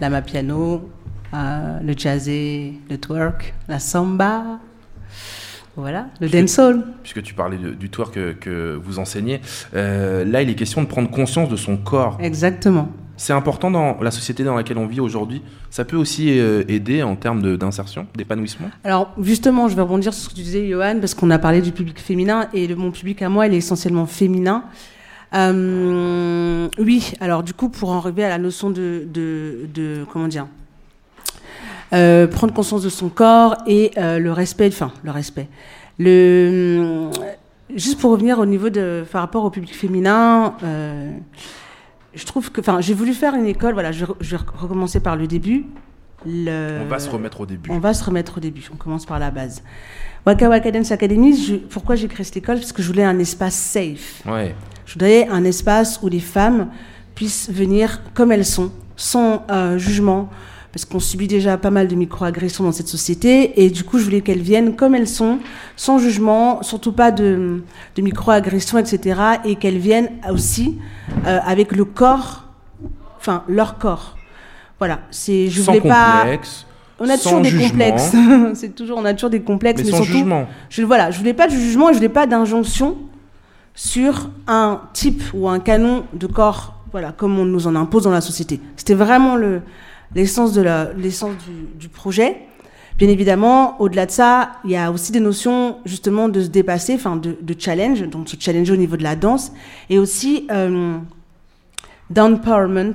la 0.00 0.10
mapiano, 0.10 0.88
le 1.32 1.94
jazzé, 1.96 2.74
le 2.88 2.98
twerk, 2.98 3.54
la 3.68 3.80
samba. 3.80 4.60
Voilà, 5.76 6.06
le 6.20 6.28
dancehall. 6.28 6.84
Puisque 7.02 7.22
tu 7.22 7.34
parlais 7.34 7.56
de- 7.56 7.70
du 7.74 7.90
twerk 7.90 8.12
que, 8.14 8.32
que 8.32 8.80
vous 8.82 8.98
enseignez, 9.00 9.40
euh, 9.74 10.24
là 10.24 10.42
il 10.42 10.48
est 10.50 10.54
question 10.54 10.82
de 10.82 10.86
prendre 10.86 11.10
conscience 11.10 11.48
de 11.48 11.56
son 11.56 11.76
corps. 11.76 12.16
Exactement. 12.20 12.88
C'est 13.16 13.32
important 13.32 13.70
dans 13.70 14.00
la 14.00 14.10
société 14.10 14.42
dans 14.42 14.56
laquelle 14.56 14.78
on 14.78 14.86
vit 14.86 14.98
aujourd'hui. 15.00 15.40
Ça 15.70 15.84
peut 15.84 15.96
aussi 15.96 16.38
euh, 16.38 16.64
aider 16.68 17.02
en 17.04 17.14
termes 17.16 17.56
d'insertion, 17.56 18.06
d'épanouissement. 18.16 18.68
Alors 18.82 19.12
justement, 19.20 19.68
je 19.68 19.76
vais 19.76 19.82
rebondir 19.82 20.12
sur 20.14 20.24
ce 20.24 20.28
que 20.30 20.34
tu 20.34 20.42
disais, 20.42 20.68
Johan, 20.68 20.96
parce 21.00 21.14
qu'on 21.14 21.30
a 21.30 21.38
parlé 21.38 21.60
du 21.60 21.70
public 21.70 22.00
féminin 22.00 22.48
et 22.52 22.66
le, 22.66 22.74
mon 22.76 22.90
public 22.90 23.22
à 23.22 23.28
moi, 23.28 23.46
il 23.46 23.54
est 23.54 23.58
essentiellement 23.58 24.06
féminin. 24.06 24.64
Euh, 25.34 26.68
oui, 26.78 27.12
alors 27.20 27.42
du 27.42 27.52
coup, 27.54 27.68
pour 27.68 27.90
en 27.90 27.98
arriver 27.98 28.24
à 28.24 28.28
la 28.28 28.38
notion 28.38 28.70
de, 28.70 29.06
de, 29.12 29.66
de- 29.72 30.04
comment 30.12 30.28
dire, 30.28 30.46
euh, 31.94 32.26
prendre 32.26 32.52
conscience 32.52 32.82
de 32.82 32.88
son 32.88 33.08
corps 33.08 33.56
et 33.66 33.92
euh, 33.96 34.18
le 34.18 34.32
respect, 34.32 34.68
enfin 34.68 34.92
le 35.04 35.10
respect. 35.10 35.48
Le, 35.98 37.08
juste 37.74 38.00
pour 38.00 38.10
revenir 38.12 38.38
au 38.38 38.46
niveau 38.46 38.68
de, 38.68 39.04
par 39.10 39.20
rapport 39.22 39.44
au 39.44 39.50
public 39.50 39.74
féminin, 39.74 40.54
euh, 40.62 41.10
je 42.14 42.24
trouve 42.26 42.50
que, 42.52 42.60
enfin, 42.60 42.80
j'ai 42.80 42.94
voulu 42.94 43.12
faire 43.14 43.34
une 43.34 43.46
école. 43.46 43.74
Voilà, 43.74 43.92
je, 43.92 44.04
je 44.20 44.36
vais 44.36 44.42
recommencer 44.56 45.00
par 45.00 45.16
le 45.16 45.26
début. 45.26 45.64
Le- 46.26 46.80
On 46.82 46.88
va 46.88 46.98
se 46.98 47.10
remettre 47.10 47.40
au 47.40 47.46
début. 47.46 47.70
On 47.70 47.78
va 47.78 47.94
se 47.94 48.02
remettre 48.04 48.38
au 48.38 48.40
début. 48.40 48.62
On 48.72 48.76
commence 48.76 49.06
par 49.06 49.18
la 49.18 49.30
base. 49.30 49.62
Waka 50.26 50.48
Waka 50.48 50.70
Dance 50.70 50.90
Academy, 50.90 51.36
je- 51.36 51.56
pourquoi 51.56 51.96
j'ai 51.96 52.08
créé 52.08 52.24
cette 52.24 52.36
école? 52.36 52.56
Parce 52.58 52.72
que 52.72 52.82
je 52.82 52.86
voulais 52.88 53.04
un 53.04 53.18
espace 53.18 53.54
safe. 53.54 54.22
Ouais. 54.26 54.54
Je 54.86 54.94
voulais 54.94 55.28
un 55.28 55.44
espace 55.44 56.00
où 56.02 56.08
les 56.08 56.20
femmes 56.20 56.68
puissent 57.14 57.50
venir 57.50 58.00
comme 58.14 58.32
elles 58.32 58.44
sont, 58.46 58.70
sans 58.96 59.44
euh, 59.50 59.76
jugement, 59.78 60.28
parce 60.74 60.84
qu'on 60.86 60.98
subit 60.98 61.28
déjà 61.28 61.56
pas 61.56 61.70
mal 61.70 61.86
de 61.86 61.94
microagressions 61.94 62.64
dans 62.64 62.72
cette 62.72 62.88
société, 62.88 63.62
et 63.64 63.70
du 63.70 63.84
coup, 63.84 64.00
je 64.00 64.04
voulais 64.04 64.22
qu'elles 64.22 64.42
viennent 64.42 64.74
comme 64.74 64.96
elles 64.96 65.06
sont, 65.06 65.38
sans 65.76 65.98
jugement, 66.00 66.64
surtout 66.64 66.90
pas 66.90 67.12
de, 67.12 67.62
de 67.94 68.02
microagressions, 68.02 68.78
etc., 68.78 69.20
et 69.44 69.54
qu'elles 69.54 69.78
viennent 69.78 70.10
aussi 70.28 70.76
euh, 71.28 71.38
avec 71.46 71.76
le 71.76 71.84
corps, 71.84 72.48
enfin 73.20 73.44
leur 73.46 73.78
corps. 73.78 74.16
Voilà, 74.80 74.98
c'est 75.12 75.46
je 75.46 75.62
Sans 75.62 75.74
voulais 75.74 75.88
pas. 75.88 76.22
complexe, 76.22 76.66
On 76.98 77.08
a 77.08 77.16
sans 77.16 77.22
toujours 77.30 77.40
des 77.42 77.50
jugement. 77.50 77.68
complexes. 77.68 78.12
c'est 78.54 78.74
toujours, 78.74 78.98
on 78.98 79.04
a 79.04 79.14
toujours 79.14 79.30
des 79.30 79.42
complexes, 79.42 79.78
Mais 79.80 79.84
mais, 79.84 79.90
sans 79.92 80.02
surtout, 80.02 80.12
jugement. 80.18 80.48
je 80.70 80.82
voilà, 80.82 81.12
je 81.12 81.18
voulais 81.18 81.34
pas 81.34 81.46
de 81.46 81.52
jugement 81.52 81.90
et 81.90 81.92
je 81.92 81.98
voulais 81.98 82.08
pas 82.08 82.26
d'injonction 82.26 82.96
sur 83.76 84.28
un 84.48 84.80
type 84.92 85.22
ou 85.34 85.48
un 85.48 85.60
canon 85.60 86.02
de 86.14 86.26
corps, 86.26 86.74
voilà, 86.90 87.12
comme 87.12 87.38
on 87.38 87.44
nous 87.44 87.68
en 87.68 87.76
impose 87.76 88.02
dans 88.02 88.10
la 88.10 88.20
société. 88.20 88.60
C'était 88.76 88.94
vraiment 88.94 89.36
le 89.36 89.62
l'essence 90.14 90.52
de 90.52 90.62
la 90.62 90.92
l'essence 90.94 91.34
du, 91.46 91.78
du 91.78 91.88
projet. 91.88 92.36
Bien 92.96 93.08
évidemment, 93.08 93.80
au-delà 93.80 94.06
de 94.06 94.12
ça, 94.12 94.52
il 94.64 94.70
y 94.70 94.76
a 94.76 94.92
aussi 94.92 95.10
des 95.10 95.18
notions 95.18 95.78
justement 95.84 96.28
de 96.28 96.40
se 96.42 96.48
dépasser, 96.48 96.94
enfin 96.94 97.16
de, 97.16 97.36
de 97.40 97.54
challenge, 97.58 98.02
donc 98.08 98.28
se 98.28 98.36
challenger 98.38 98.72
au 98.72 98.76
niveau 98.76 98.96
de 98.96 99.02
la 99.02 99.16
danse, 99.16 99.50
et 99.90 99.98
aussi 99.98 100.46
euh, 100.52 100.96
d'empowerment. 102.10 102.94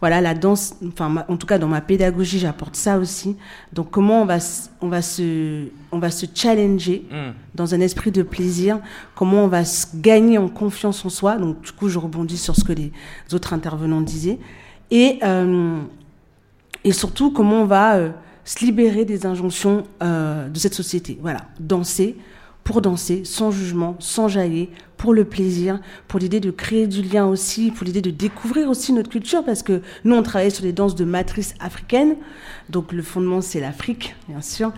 Voilà, 0.00 0.22
la 0.22 0.32
danse, 0.34 0.74
enfin, 0.88 1.24
en 1.28 1.36
tout 1.36 1.46
cas 1.46 1.58
dans 1.58 1.68
ma 1.68 1.82
pédagogie, 1.82 2.38
j'apporte 2.38 2.74
ça 2.74 2.98
aussi. 2.98 3.36
Donc, 3.72 3.90
comment 3.90 4.22
on 4.22 4.24
va, 4.24 4.38
on 4.80 4.88
va 4.88 5.02
se, 5.02 5.66
on 5.92 5.98
va 5.98 6.10
se 6.10 6.24
challenger 6.34 7.04
Mm. 7.10 7.32
dans 7.54 7.74
un 7.74 7.80
esprit 7.80 8.10
de 8.10 8.22
plaisir, 8.22 8.80
comment 9.14 9.44
on 9.44 9.48
va 9.48 9.64
se 9.66 9.86
gagner 9.94 10.38
en 10.38 10.48
confiance 10.48 11.04
en 11.04 11.10
soi. 11.10 11.36
Donc, 11.36 11.60
du 11.60 11.72
coup, 11.72 11.90
je 11.90 11.98
rebondis 11.98 12.38
sur 12.38 12.56
ce 12.56 12.64
que 12.64 12.72
les 12.72 12.92
autres 13.34 13.52
intervenants 13.52 14.00
disaient. 14.00 14.38
Et, 14.90 15.18
euh, 15.22 15.80
et 16.84 16.92
surtout, 16.92 17.30
comment 17.30 17.62
on 17.62 17.66
va 17.66 17.96
euh, 17.96 18.10
se 18.44 18.64
libérer 18.64 19.04
des 19.04 19.26
injonctions 19.26 19.84
euh, 20.02 20.48
de 20.48 20.58
cette 20.58 20.74
société. 20.74 21.18
Voilà, 21.20 21.42
danser 21.58 22.16
pour 22.64 22.82
danser, 22.82 23.22
sans 23.24 23.50
jugement, 23.50 23.96
sans 23.98 24.28
jaillir, 24.28 24.68
pour 24.96 25.14
le 25.14 25.24
plaisir, 25.24 25.80
pour 26.08 26.20
l'idée 26.20 26.40
de 26.40 26.50
créer 26.50 26.86
du 26.86 27.02
lien 27.02 27.26
aussi, 27.26 27.70
pour 27.70 27.84
l'idée 27.86 28.02
de 28.02 28.10
découvrir 28.10 28.68
aussi 28.68 28.92
notre 28.92 29.08
culture, 29.08 29.42
parce 29.44 29.62
que 29.62 29.80
nous, 30.04 30.14
on 30.14 30.22
travaille 30.22 30.50
sur 30.50 30.62
des 30.62 30.72
danses 30.72 30.94
de 30.94 31.04
matrice 31.04 31.54
africaine, 31.58 32.16
donc 32.68 32.92
le 32.92 33.02
fondement, 33.02 33.40
c'est 33.40 33.60
l'Afrique, 33.60 34.14
bien 34.28 34.42
sûr, 34.42 34.72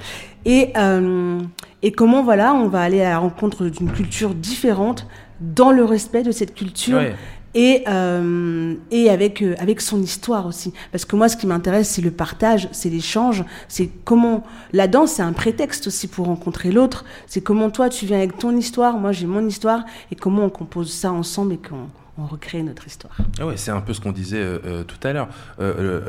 et, 0.44 0.72
euh, 0.76 1.40
et 1.82 1.92
comment, 1.92 2.22
voilà, 2.22 2.54
on 2.54 2.68
va 2.68 2.82
aller 2.82 3.02
à 3.02 3.10
la 3.10 3.18
rencontre 3.18 3.66
d'une 3.66 3.90
culture 3.90 4.34
différente, 4.34 5.06
dans 5.40 5.72
le 5.72 5.84
respect 5.84 6.22
de 6.22 6.30
cette 6.30 6.54
culture, 6.54 6.98
Ouais. 6.98 7.16
Et, 7.54 7.84
euh, 7.88 8.74
et 8.90 9.10
avec, 9.10 9.42
euh, 9.42 9.54
avec 9.58 9.80
son 9.80 10.00
histoire 10.00 10.46
aussi. 10.46 10.72
Parce 10.90 11.04
que 11.04 11.16
moi, 11.16 11.28
ce 11.28 11.36
qui 11.36 11.46
m'intéresse, 11.46 11.88
c'est 11.88 12.02
le 12.02 12.10
partage, 12.10 12.68
c'est 12.72 12.88
l'échange, 12.88 13.44
c'est 13.68 13.90
comment... 14.04 14.44
La 14.72 14.88
danse, 14.88 15.12
c'est 15.12 15.22
un 15.22 15.32
prétexte 15.32 15.86
aussi 15.86 16.08
pour 16.08 16.26
rencontrer 16.26 16.72
l'autre. 16.72 17.04
C'est 17.26 17.42
comment 17.42 17.70
toi, 17.70 17.88
tu 17.88 18.06
viens 18.06 18.18
avec 18.18 18.38
ton 18.38 18.56
histoire, 18.56 18.96
moi 18.98 19.12
j'ai 19.12 19.26
mon 19.26 19.46
histoire, 19.46 19.84
et 20.10 20.16
comment 20.16 20.44
on 20.44 20.50
compose 20.50 20.90
ça 20.90 21.12
ensemble 21.12 21.54
et 21.54 21.58
qu'on 21.58 21.88
on 22.18 22.26
recrée 22.26 22.62
notre 22.62 22.86
histoire. 22.86 23.16
Ah 23.40 23.46
ouais, 23.46 23.56
c'est 23.56 23.70
un 23.70 23.80
peu 23.80 23.94
ce 23.94 24.00
qu'on 24.00 24.12
disait 24.12 24.40
euh, 24.40 24.84
tout 24.84 24.98
à 25.06 25.12
l'heure. 25.12 25.28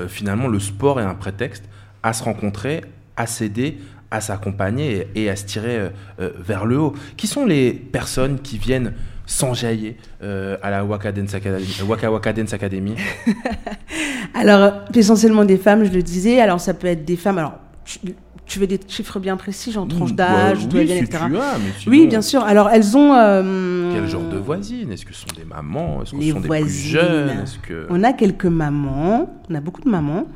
Finalement, 0.08 0.48
le 0.48 0.60
sport 0.60 1.00
est 1.00 1.06
un 1.06 1.16
prétexte 1.16 1.64
à 2.04 2.14
se 2.14 2.24
rencontrer, 2.24 2.84
à 3.16 3.26
s'aider, 3.26 3.78
à 4.12 4.20
s'accompagner 4.20 5.08
et, 5.16 5.30
à 5.30 5.36
se 5.36 5.46
tirer 5.46 5.90
vers 6.20 6.66
le 6.66 6.78
haut. 6.78 6.94
Qui 7.16 7.28
sont 7.28 7.46
les 7.46 7.74
personnes 7.74 8.40
qui 8.40 8.58
viennent 8.58 8.94
s'enjailler 9.26 9.96
euh, 10.22 10.58
à 10.62 10.70
la 10.70 10.84
Waka 10.84 11.12
Dance 11.12 11.34
Academy, 11.34 11.66
euh, 11.82 11.86
Waka 11.86 12.12
Waka 12.12 12.34
Dance 12.34 12.54
Academy 12.54 12.96
Alors, 14.34 14.60
euh, 14.62 14.72
essentiellement 14.96 15.46
des 15.46 15.58
femmes, 15.58 15.84
je 15.86 15.92
le 15.92 16.02
disais. 16.04 16.40
Alors, 16.40 16.60
ça 16.60 16.74
peut 16.74 16.88
être 16.88 17.06
des 17.06 17.16
femmes. 17.16 17.38
Alors, 17.38 17.54
tu, 17.86 18.00
tu 18.46 18.60
veux 18.60 18.68
des 18.68 18.80
chiffres 18.88 19.20
bien 19.20 19.38
précis, 19.38 19.72
genre 19.72 19.88
tranche 19.88 20.12
Mmh, 20.12 20.16
d'âge, 20.16 20.68
bah, 20.68 20.80
oui, 20.80 20.88
si 20.88 20.94
etc. 20.98 21.24
tu 21.28 21.38
as, 21.38 21.90
Oui, 21.90 22.08
bien 22.08 22.22
sûr. 22.22 22.44
Alors, 22.44 22.70
elles 22.70 22.98
ont. 22.98 23.14
euh, 23.14 23.92
Quel 23.94 24.08
genre 24.08 24.24
de 24.30 24.38
voisines? 24.38 24.92
Est-ce 24.92 25.06
que 25.06 25.14
ce 25.14 25.22
sont 25.22 25.36
des 25.38 25.46
mamans? 25.46 26.02
Est-ce 26.04 26.12
que 26.12 26.22
ce 26.22 26.32
sont 26.32 26.40
des 26.42 26.48
voisines. 26.48 26.68
plus 26.68 26.90
jeunes 26.90 27.46
que... 27.68 27.88
On 27.90 28.04
a 28.04 28.12
quelques 28.14 28.46
mamans, 28.46 29.30
on 29.50 29.56
a 29.56 29.62
beaucoup 29.62 29.82
de 29.82 29.90
mamans. 29.90 30.28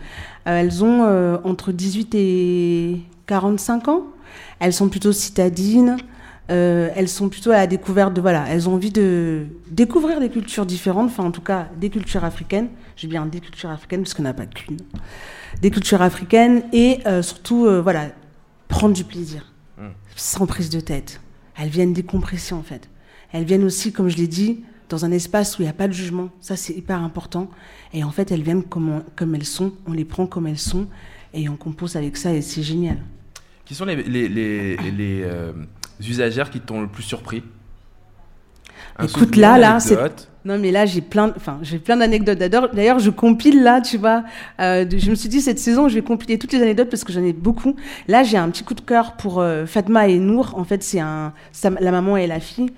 Euh, 0.48 0.62
elles 0.62 0.84
ont 0.84 1.04
euh, 1.06 1.38
entre 1.44 1.72
18 1.72 2.16
et 2.16 3.02
45 3.26 3.88
ans. 3.90 4.04
Elles 4.60 4.74
sont 4.74 4.88
plutôt 4.90 5.12
citadines. 5.12 5.98
Euh, 6.50 6.90
elles 6.96 7.10
sont 7.10 7.28
plutôt 7.28 7.52
à 7.52 7.58
la 7.58 7.68
découverte 7.68 8.14
de 8.14 8.22
voilà, 8.22 8.46
elles 8.48 8.70
ont 8.70 8.74
envie 8.76 8.92
de 8.92 9.48
découvrir 9.70 10.22
des 10.22 10.30
cultures 10.30 10.66
différentes, 10.66 11.08
enfin 11.08 11.26
en 11.26 11.32
tout 11.32 11.42
cas 11.42 11.68
des 11.80 11.90
cultures 11.90 12.24
africaines. 12.24 12.70
J'ai 12.96 13.08
bien 13.10 13.26
des 13.26 13.42
cultures 13.42 13.70
africaines 13.70 14.04
parce 14.04 14.14
qu'on 14.14 14.24
n'a 14.24 14.34
pas 14.34 14.46
qu'une. 14.46 14.78
Des 15.62 15.72
cultures 15.72 16.02
africaines 16.02 16.64
et 16.72 17.00
euh, 17.06 17.22
surtout 17.22 17.66
euh, 17.66 17.82
voilà, 17.82 18.10
prendre 18.70 18.94
du 18.96 19.04
plaisir, 19.04 19.52
Mm. 19.78 19.90
sans 20.16 20.46
prise 20.48 20.70
de 20.72 20.80
tête. 20.80 21.20
Elles 21.56 21.70
viennent 21.70 21.94
décompresser 21.94 22.54
en 22.56 22.64
fait. 22.64 22.90
Elles 23.34 23.44
viennent 23.44 23.64
aussi, 23.66 23.92
comme 23.92 24.08
je 24.10 24.18
l'ai 24.18 24.28
dit, 24.28 24.64
dans 24.90 25.04
un 25.06 25.12
espace 25.12 25.60
où 25.60 25.62
il 25.62 25.66
n'y 25.66 25.70
a 25.70 25.74
pas 25.74 25.88
de 25.90 25.94
jugement. 25.94 26.30
Ça, 26.40 26.56
c'est 26.56 26.74
hyper 26.74 27.02
important. 27.04 27.50
Et 27.94 28.04
en 28.06 28.10
fait, 28.12 28.32
elles 28.32 28.42
viennent 28.42 28.64
comme, 28.64 28.90
on- 28.90 29.04
comme 29.18 29.36
elles 29.36 29.46
sont. 29.46 29.74
On 29.86 29.92
les 29.92 30.06
prend 30.06 30.26
comme 30.28 30.48
elles 30.48 30.58
sont. 30.58 30.88
Et 31.34 31.48
on 31.50 31.58
compose 31.58 31.96
avec 31.98 32.16
ça. 32.18 32.34
Et 32.34 32.42
c'est 32.42 32.64
génial. 32.64 32.98
Qui 33.66 33.76
sont 33.76 33.84
les, 33.86 33.98
les, 34.02 34.30
les, 34.30 34.78
les, 34.78 35.24
usagères 36.00 36.50
qui 36.50 36.60
t'ont 36.60 36.82
le 36.82 36.88
plus 36.88 37.04
surpris? 37.04 37.44
Un 38.98 39.06
Écoute, 39.06 39.36
là, 39.36 39.58
là, 39.58 39.80
c'est. 39.80 39.98
Non, 40.46 40.58
mais 40.58 40.72
là, 40.72 40.86
j'ai 40.86 41.02
plein, 41.02 41.34
enfin, 41.36 41.60
j'ai 41.62 41.78
plein 41.78 41.98
d'anecdotes. 41.98 42.38
D'ailleurs, 42.38 43.00
je 43.00 43.10
compile 43.10 43.64
là, 43.64 43.82
tu 43.82 43.98
vois. 43.98 44.24
euh, 44.62 44.86
je 44.90 45.10
me 45.10 45.16
suis 45.16 45.28
dit 45.28 45.42
cette 45.42 45.60
saison, 45.60 45.90
je 45.90 45.96
vais 45.96 46.02
compiler 46.02 46.40
toutes 46.40 46.54
les 46.54 46.62
anecdotes 46.62 46.90
parce 46.90 47.04
que 47.04 47.12
j'en 47.12 47.24
ai 47.24 47.34
beaucoup. 47.34 47.76
Là, 48.08 48.24
j'ai 48.24 48.38
un 48.38 48.50
petit 48.50 48.64
coup 48.64 48.74
de 48.74 48.82
cœur 48.82 49.18
pour 49.18 49.42
euh, 49.42 49.66
Fatma 49.66 50.08
et 50.08 50.20
Nour. 50.20 50.54
En 50.56 50.64
fait, 50.64 50.84
c'est 50.84 51.02
un, 51.02 51.34
la 51.64 51.92
maman 51.92 52.16
et 52.16 52.28
la 52.28 52.40
fille, 52.40 52.70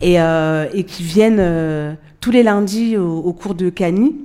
et, 0.00 0.20
euh, 0.20 0.68
et 0.72 0.84
qui 0.84 1.02
viennent 1.02 1.96
tous 2.20 2.30
les 2.30 2.42
lundis 2.42 2.96
au, 2.96 3.18
au 3.18 3.32
cours 3.34 3.54
de 3.54 3.68
Cani. 3.68 4.16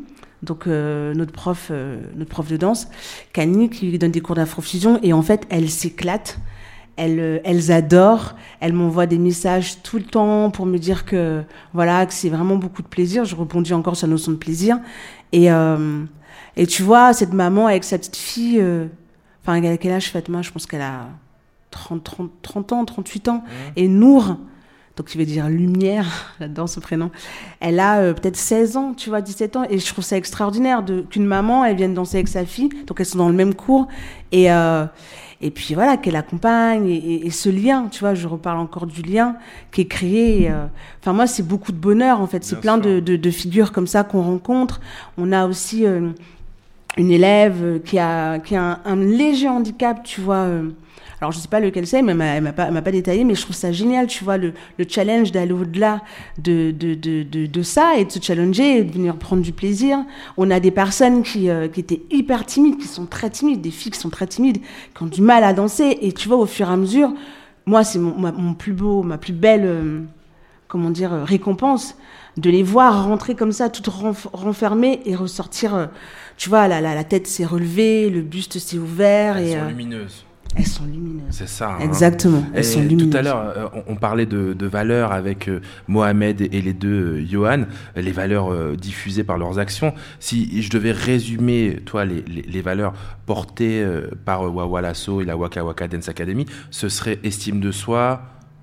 Donc 0.42 0.66
notre 0.68 1.34
prof, 1.34 1.72
notre 2.16 2.30
prof 2.30 2.48
de 2.50 2.58
danse, 2.58 2.88
Cani, 3.34 3.70
qui 3.70 3.98
donne 3.98 4.12
des 4.12 4.22
cours 4.22 4.36
d'afrofusion, 4.36 5.00
et 5.04 5.12
en 5.12 5.22
fait, 5.22 5.46
elles 5.50 5.70
s'éclatent. 5.70 6.40
Elles, 6.96 7.20
euh, 7.20 7.40
elles 7.44 7.72
adorent, 7.72 8.36
elles 8.60 8.74
m'envoient 8.74 9.08
des 9.08 9.18
messages 9.18 9.82
tout 9.82 9.98
le 9.98 10.04
temps 10.04 10.52
pour 10.52 10.66
me 10.66 10.78
dire 10.78 11.06
que 11.06 11.44
voilà 11.74 12.06
que 12.06 12.14
c'est 12.14 12.30
vraiment 12.30 12.56
beaucoup 12.56 12.84
de 12.84 12.88
plaisir. 12.88 13.26
Je 13.26 13.36
rebondis 13.36 13.74
encore 13.74 13.96
sur 13.96 14.08
la 14.08 14.12
notion 14.12 14.32
de 14.32 14.38
plaisir. 14.38 14.80
Et, 15.32 15.52
euh, 15.52 16.04
et 16.56 16.68
tu 16.68 16.84
vois, 16.84 17.14
cette 17.14 17.34
maman 17.34 17.68
avec 17.68 17.84
sa 17.84 17.98
petite 17.98 18.16
fille, 18.16 18.60
euh, 18.60 18.86
enfin, 19.42 19.64
a 19.64 19.78
quel 19.78 19.92
âge 19.92 20.12
Fatma? 20.12 20.44
Je 20.44 20.52
pense 20.52 20.68
qu'elle 20.68 20.82
a 20.82 21.08
30, 21.72 22.04
30, 22.04 22.32
30 22.42 22.72
ans, 22.74 22.86
38 22.86 23.28
ans. 23.30 23.44
Et 23.76 23.88
Nour, 23.88 24.38
donc 24.96 25.08
qui 25.08 25.18
veut 25.18 25.26
dire 25.26 25.50
lumière, 25.50 26.06
j'adore 26.40 26.70
ce 26.70 26.80
prénom, 26.80 27.10
elle 27.60 27.80
a 27.80 28.00
euh, 28.00 28.14
peut-être 28.14 28.38
16 28.38 28.78
ans, 28.78 28.94
tu 28.94 29.10
vois, 29.10 29.22
17 29.22 29.56
ans. 29.56 29.64
Et 29.70 29.80
je 29.80 29.86
trouve 29.88 30.04
ça 30.04 30.18
extraordinaire 30.18 30.84
de- 30.84 31.02
qu'une 31.02 31.26
maman, 31.26 31.66
elle 31.66 31.76
vienne 31.78 31.94
danser 31.94 32.18
avec 32.18 32.28
sa 32.28 32.46
fille. 32.46 32.70
Donc 32.88 33.00
elles 33.00 33.06
sont 33.06 33.18
dans 33.18 33.30
le 33.30 33.36
même 33.36 33.56
cours. 33.56 33.88
Et, 34.32 34.52
euh, 34.52 34.86
et 35.42 35.50
puis 35.52 35.74
voilà, 35.74 35.98
qu'elle 35.98 36.16
accompagne. 36.16 36.88
Et, 36.88 36.96
et- 36.96 37.26
et 37.28 37.30
ce 37.32 37.50
lien, 37.50 37.88
tu 37.92 38.02
vois, 38.02 38.14
je 38.14 38.28
reparle 38.28 38.60
encore 38.60 38.86
du 38.86 39.02
lien 39.02 39.36
qui 39.72 39.82
est 39.82 39.88
créé. 39.88 40.50
euh, 40.52 40.66
Enfin, 41.02 41.14
moi, 41.14 41.28
c'est 41.28 41.44
beaucoup 41.44 41.72
de 41.72 41.78
bonheur, 41.78 42.22
en 42.22 42.28
fait. 42.28 42.44
C'est 42.44 42.60
plein 42.60 42.78
de, 42.78 43.00
de- 43.00 43.16
de 43.18 43.32
figures 43.32 43.72
comme 43.72 43.88
ça 43.88 44.04
qu'on 44.04 44.22
rencontre. 44.22 44.80
On 45.18 45.32
a 45.32 45.48
aussi 45.48 45.86
une 46.98 47.12
élève 47.12 47.58
euh, 47.64 47.80
qui 47.80 47.98
a, 48.00 48.40
qui 48.40 48.56
a 48.56 48.80
un, 48.86 48.96
léger 48.96 49.48
handicap, 49.50 50.04
tu 50.04 50.22
vois. 50.22 50.44
euh, 50.46 50.70
alors, 51.22 51.32
je 51.32 51.38
sais 51.40 51.48
pas 51.48 51.62
lequel 51.62 51.88
c'est, 51.88 52.02
mais 52.02 52.12
elle 52.12 52.44
m'a- 52.44 52.52
pas, 52.52 52.70
m'a 52.70 52.82
pas 52.82 52.92
détaillé, 52.92 53.24
mais 53.24 53.34
je 53.34 53.42
trouve 53.44 53.56
ça 53.56 53.72
génial, 53.72 54.08
tu 54.08 54.26
vois, 54.26 54.38
le, 54.38 54.54
le 54.78 54.86
challenge 54.88 55.32
d'aller 55.32 55.54
au-delà 55.54 56.02
de, 56.38 56.72
de, 56.72 56.96
de, 56.96 57.24
de, 57.24 57.46
de 57.46 57.62
ça 57.62 57.96
et 57.98 58.04
de 58.04 58.12
se 58.12 58.20
challenger 58.22 58.80
et 58.80 58.84
de 58.84 58.92
venir 58.92 59.16
prendre 59.16 59.42
du 59.42 59.54
plaisir. 59.54 60.00
On 60.36 60.52
a 60.52 60.60
des 60.60 60.72
personnes 60.72 61.24
qui, 61.24 61.50
euh, 61.50 61.70
qui 61.70 61.80
étaient 61.80 62.02
hyper 62.12 62.46
timides, 62.46 62.78
qui 62.78 62.88
sont 62.88 63.06
très 63.06 63.30
timides, 63.30 63.62
des 63.62 63.72
filles 63.72 63.92
qui 63.94 64.00
sont 64.00 64.10
très 64.10 64.28
timides, 64.28 64.58
qui 64.96 65.04
ont 65.04 65.08
du 65.08 65.22
mal 65.22 65.46
à 65.46 65.54
danser. 65.54 65.98
Et 66.02 66.12
tu 66.12 66.28
vois, 66.28 66.38
au 66.38 66.46
fur 66.46 66.70
et 66.70 66.74
à 66.74 66.78
mesure, 66.78 67.14
moi, 67.66 67.86
c'est 67.86 68.00
mon, 68.00 68.18
ma- 68.20 68.34
mon 68.34 68.54
plus 68.54 68.74
beau, 68.74 69.02
ma 69.02 69.18
plus 69.18 69.34
belle, 69.34 69.64
euh, 69.66 70.02
comment 70.68 70.90
dire, 70.90 71.14
euh, 71.14 71.24
récompense 71.24 71.96
de 72.36 72.50
les 72.50 72.64
voir 72.64 73.06
rentrer 73.06 73.36
comme 73.36 73.52
ça, 73.54 73.70
toutes 73.70 73.88
renf- 73.90 74.28
renfermées 74.34 75.00
et 75.06 75.16
ressortir. 75.16 75.90
Tu 76.38 76.50
vois, 76.50 76.68
la, 76.68 76.82
la, 76.82 76.96
la 76.96 77.04
tête 77.04 77.28
s'est 77.28 77.46
relevée, 77.46 78.10
le 78.10 78.22
buste 78.22 78.60
s'est 78.60 78.78
ouvert. 78.78 79.38
Elles 79.38 79.48
et, 79.48 79.52
sont 79.54 79.58
euh, 79.60 79.68
lumineuses. 79.70 80.26
elles 80.56 80.66
sont 80.68 80.86
lumineuses. 80.86 81.24
C'est 81.32 81.48
ça. 81.48 81.72
hein. 81.72 81.80
Exactement, 81.82 82.44
elles 82.54 82.60
Et 82.60 82.64
sont 82.64 82.82
Tout 82.82 82.88
lumineuses. 82.90 83.16
à 83.16 83.22
l'heure, 83.22 83.54
euh, 83.58 83.68
on, 83.88 83.94
on 83.94 83.96
parlait 83.96 84.26
de, 84.26 84.54
de 84.54 84.66
valeurs 84.66 85.12
avec 85.12 85.48
euh, 85.48 85.62
Mohamed 85.88 86.42
et, 86.42 86.50
et 86.52 86.62
les 86.62 86.74
deux 86.74 87.18
euh, 87.22 87.26
Johan, 87.26 87.64
les 87.96 88.12
valeurs 88.12 88.52
euh, 88.52 88.76
diffusées 88.76 89.24
par 89.24 89.38
leurs 89.38 89.58
actions. 89.60 89.94
Si 90.20 90.62
je 90.62 90.70
devais 90.70 90.92
résumer, 90.92 91.78
toi, 91.86 92.06
les, 92.06 92.22
les- 92.28 92.42
les 92.44 92.62
valeurs 92.62 92.94
portées 93.26 93.86
par 94.26 94.54
Wawa 94.54 94.82
Lasso 94.82 95.22
et 95.22 95.26
la 95.26 95.38
Waka 95.38 95.64
Waka 95.64 95.88
Dance 95.88 96.10
Academy, 96.10 96.46
ce 96.72 96.90
serait 96.90 97.20
estime 97.24 97.60
de 97.60 97.72
soi, 97.72 98.22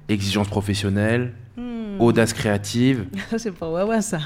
exigence 0.09 0.49
professionnelle, 0.49 1.33
Hmm. 1.57 2.01
audace 2.01 2.33
créative. 2.33 3.05
C'est 3.37 3.51
pour 3.51 3.73
Wawa, 3.73 4.01
ça. 4.01 4.19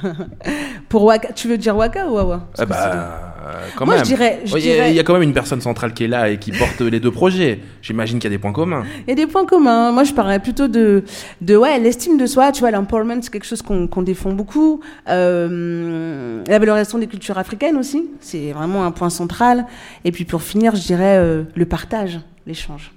pour 0.89 1.05
Waka, 1.05 1.33
tu 1.33 1.49
veux 1.49 1.57
dire 1.59 1.75
Waka 1.77 2.07
ou 2.07 2.15
Wawa? 2.15 2.47
Parce 2.55 2.69
que 2.69 2.73
bah, 2.75 3.34
euh, 3.45 3.67
quand 3.77 3.85
Moi, 3.87 3.97
même. 3.97 4.05
je 4.05 4.09
dirais- 4.09 4.41
je 4.45 4.57
Il 4.57 4.65
y, 4.65 4.71
a- 4.71 4.75
dirais- 4.75 4.91
il 4.91 4.97
y 4.97 5.01
a 5.01 5.03
quand 5.03 5.13
même 5.13 5.23
une 5.23 5.33
personne 5.33 5.61
centrale 5.61 5.93
qui 5.95 6.05
est 6.05 6.09
là 6.09 6.31
et 6.31 6.39
qui 6.39 6.51
porte 6.53 6.81
les 6.81 7.01
deux 7.01 7.11
projets. 7.11 7.61
J'imagine 7.83 8.19
qu'il 8.19 8.31
y 8.31 8.35
a 8.35 8.37
des 8.37 8.41
points 8.41 8.53
communs. 8.53 8.85
Il 9.07 9.11
y 9.11 9.13
a 9.13 9.15
des 9.15 9.27
points 9.27 9.45
communs. 9.45 9.93
Moi, 9.93 10.05
je 10.05 10.13
parlerais 10.13 10.39
plutôt 10.41 10.69
de, 10.69 11.05
de 11.41 11.57
ouais, 11.57 11.79
l'estime 11.79 12.17
de 12.17 12.27
soi. 12.27 12.53
Tu 12.53 12.61
vois, 12.61 12.71
l'empowerment, 12.71 13.21
c'est 13.23 13.31
quelque 13.31 13.47
chose 13.47 13.63
qu'on 13.63 13.87
qu'on 13.87 14.03
défend 14.03 14.33
beaucoup. 14.33 14.81
Euh, 15.09 16.43
la 16.47 16.59
valorisation 16.59 16.99
des 16.99 17.07
cultures 17.07 17.39
africaines 17.39 17.77
aussi, 17.77 18.05
c'est 18.21 18.53
vraiment 18.53 18.85
un 18.85 18.91
point 18.93 19.11
central. 19.11 19.67
Et 20.05 20.13
puis, 20.13 20.25
pour 20.25 20.43
finir, 20.43 20.75
je 20.77 20.83
dirais 20.83 21.17
euh, 21.19 21.43
le 21.55 21.67
partage, 21.67 22.21
l'échange. 22.47 22.93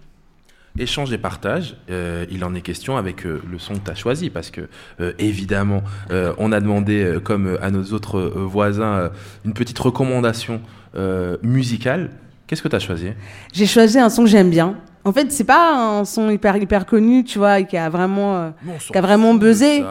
Échange 0.80 1.12
et 1.12 1.18
partage, 1.18 1.76
euh, 1.90 2.26
il 2.30 2.44
en 2.44 2.54
est 2.54 2.62
question 2.62 2.98
avec 2.98 3.26
euh, 3.26 3.42
le 3.50 3.58
son 3.58 3.74
que 3.76 3.86
tu 3.86 3.92
as 3.92 3.96
choisi 3.96 4.30
parce 4.30 4.52
que 4.52 4.62
euh, 5.00 5.14
évidemment 5.18 5.82
on 6.38 6.52
a 6.52 6.60
demandé 6.60 7.18
comme 7.24 7.58
à 7.62 7.72
nos 7.72 7.84
autres 7.94 8.20
voisins 8.20 9.10
une 9.46 9.54
petite 9.54 9.80
recommandation 9.80 10.62
musicale. 11.44 12.12
Qu'est-ce 12.46 12.62
que 12.62 12.68
tu 12.68 12.76
as 12.76 12.80
choisi? 12.80 13.10
J'ai 13.54 13.66
choisi 13.66 14.00
un 14.00 14.10
son 14.10 14.24
que 14.24 14.30
j'aime 14.30 14.50
bien. 14.50 14.76
En 15.04 15.14
fait, 15.14 15.32
c'est 15.32 15.44
pas 15.44 16.00
un 16.00 16.06
son 16.06 16.30
hyper 16.30 16.58
hyper 16.58 16.86
connu, 16.86 17.24
tu 17.24 17.38
vois, 17.38 17.60
et 17.60 17.68
qui 17.68 17.78
a 17.78 17.90
vraiment 17.90 18.54
qui 18.92 18.98
a 18.98 19.02
vraiment 19.02 19.34
buzzé. 19.34 19.84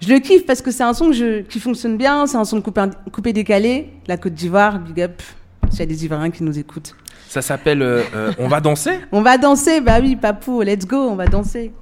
Je 0.00 0.08
le 0.08 0.18
kiffe 0.20 0.46
parce 0.46 0.62
que 0.62 0.70
c'est 0.70 0.84
un 0.84 0.94
son 0.94 1.06
que 1.06 1.12
je, 1.12 1.40
qui 1.42 1.60
fonctionne 1.60 1.96
bien, 1.96 2.26
c'est 2.26 2.36
un 2.36 2.44
son 2.44 2.60
coupé, 2.60 2.84
coupé 3.12 3.32
décalé, 3.32 3.90
la 4.06 4.16
Côte 4.16 4.34
d'Ivoire, 4.34 4.78
big 4.78 5.02
up. 5.02 5.22
S'il 5.70 5.80
y 5.80 5.82
a 5.82 5.86
des 5.86 6.04
Ivoiriens 6.04 6.30
qui 6.30 6.42
nous 6.44 6.58
écoutent. 6.58 6.94
Ça 7.34 7.42
s'appelle 7.42 7.82
euh, 7.82 8.04
euh, 8.14 8.32
On 8.38 8.46
va 8.46 8.60
danser? 8.60 9.00
On 9.10 9.20
va 9.20 9.38
danser, 9.38 9.80
bah 9.80 9.98
oui, 10.00 10.14
papou, 10.14 10.62
let's 10.62 10.86
go, 10.86 10.98
on 10.98 11.16
va 11.16 11.26
danser. 11.26 11.72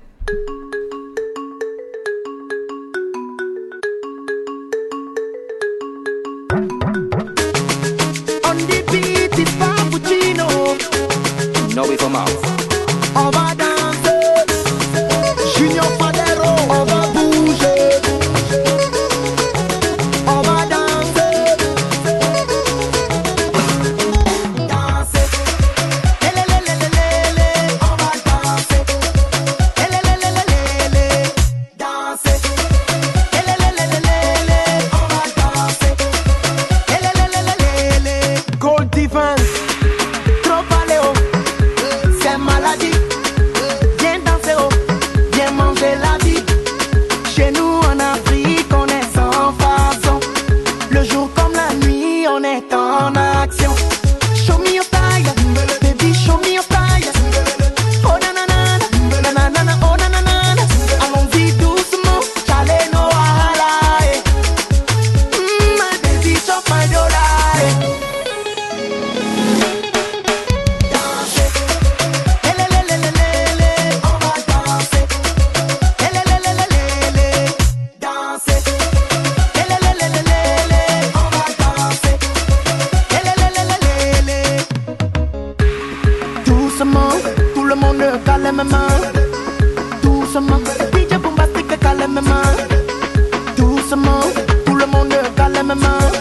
Calme 95.72 95.88
mes 95.88 96.11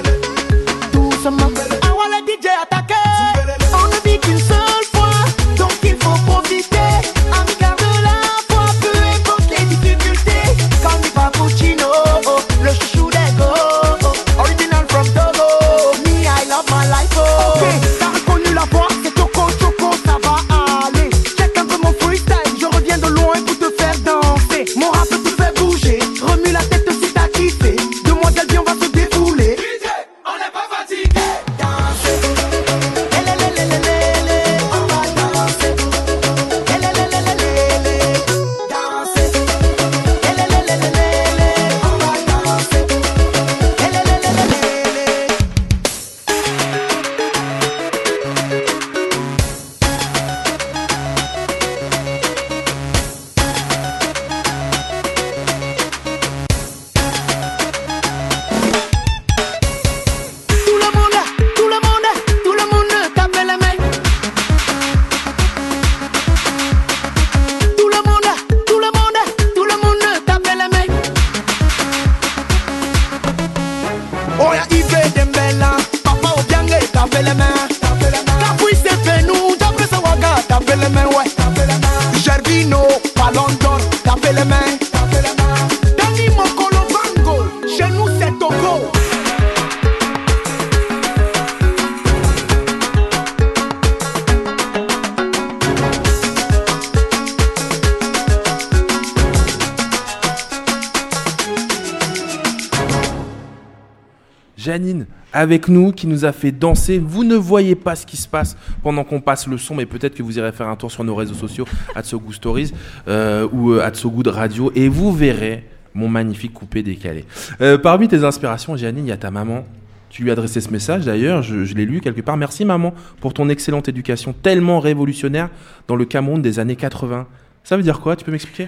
avec 105.52 105.68
nous, 105.68 105.92
qui 105.92 106.08
nous 106.08 106.24
a 106.24 106.32
fait 106.32 106.52
danser. 106.54 106.98
Vous 106.98 107.24
ne 107.26 107.36
voyez 107.36 107.76
pas 107.76 107.96
ce 107.96 108.06
qui 108.06 108.16
se 108.16 108.28
passe 108.28 108.56
pendant 108.84 109.04
qu'on 109.04 109.20
passe 109.20 109.48
le 109.48 109.58
son, 109.58 109.76
mais 109.76 109.86
peut-être 109.86 110.16
que 110.16 110.24
vous 110.24 110.38
irez 110.38 110.54
faire 110.54 110.70
un 110.70 110.78
tour 110.78 110.90
sur 110.90 111.04
nos 111.04 111.14
réseaux 111.14 111.34
sociaux, 111.34 111.66
Atsogood 111.96 112.34
Stories 112.34 112.72
euh, 113.10 113.48
ou 113.52 113.72
euh, 113.74 113.82
Atsogood 113.86 114.28
Radio, 114.28 114.72
et 114.76 114.88
vous 114.88 115.12
verrez 115.14 115.66
mon 115.94 116.08
magnifique 116.08 116.54
coupé 116.54 116.84
décalé. 116.84 117.26
Euh, 117.60 117.78
parmi 117.78 118.08
tes 118.08 118.24
inspirations, 118.24 118.78
Janine, 118.78 119.06
il 119.06 119.10
y 119.10 119.12
a 119.12 119.18
ta 119.18 119.30
maman. 119.30 119.66
Tu 120.10 120.24
lui 120.24 120.30
as 120.30 120.34
adressé 120.34 120.62
ce 120.62 120.70
message 120.72 121.06
d'ailleurs, 121.06 121.42
je, 121.42 121.64
je 121.66 121.76
l'ai 121.76 121.86
lu 121.86 122.00
quelque 122.02 122.22
part. 122.22 122.38
Merci 122.38 122.64
maman 122.66 122.94
pour 123.20 123.34
ton 123.34 123.48
excellente 123.50 123.88
éducation 123.90 124.34
tellement 124.34 124.80
révolutionnaire 124.80 125.50
dans 125.88 125.96
le 125.98 126.06
Cameroun 126.06 126.42
des 126.42 126.60
années 126.60 126.76
80. 126.78 127.28
Ça 127.64 127.76
veut 127.78 127.84
dire 127.84 128.00
quoi? 128.00 128.16
Tu 128.16 128.24
peux 128.26 128.32
m'expliquer? 128.32 128.68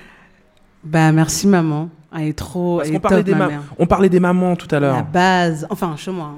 Bah 0.83 1.11
merci 1.13 1.47
maman. 1.47 1.89
Elle 2.15 2.27
est 2.27 2.33
trop. 2.33 2.81
Elle 2.81 2.95
est 2.95 2.99
parlait, 2.99 3.17
top, 3.19 3.25
des 3.25 3.31
ma 3.31 3.37
ma- 3.39 3.47
mère. 3.47 3.61
on 3.79 3.85
parlait 3.87 4.09
des 4.09 4.19
mamans 4.19 4.55
tout 4.55 4.73
à 4.73 4.79
l'heure. 4.79 4.95
La 4.95 5.01
base, 5.01 5.65
enfin 5.69 5.95
chez 5.97 6.11
moi. 6.11 6.33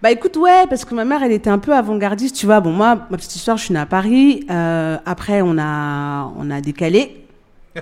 Bah 0.00 0.12
écoute, 0.12 0.36
ouais, 0.36 0.64
parce 0.68 0.84
que 0.84 0.94
ma 0.94 1.04
mère, 1.04 1.22
elle 1.24 1.32
était 1.32 1.50
un 1.50 1.58
peu 1.58 1.74
avant-gardiste, 1.74 2.36
tu 2.36 2.46
vois. 2.46 2.60
Bon, 2.60 2.70
moi, 2.70 3.06
ma 3.10 3.16
petite 3.16 3.34
histoire, 3.34 3.56
je 3.56 3.64
suis 3.64 3.74
née 3.74 3.80
à 3.80 3.86
Paris. 3.86 4.46
Euh, 4.48 4.96
après, 5.04 5.42
on 5.42 5.58
a, 5.58 6.32
on 6.38 6.50
a 6.50 6.60
décalé. 6.60 7.24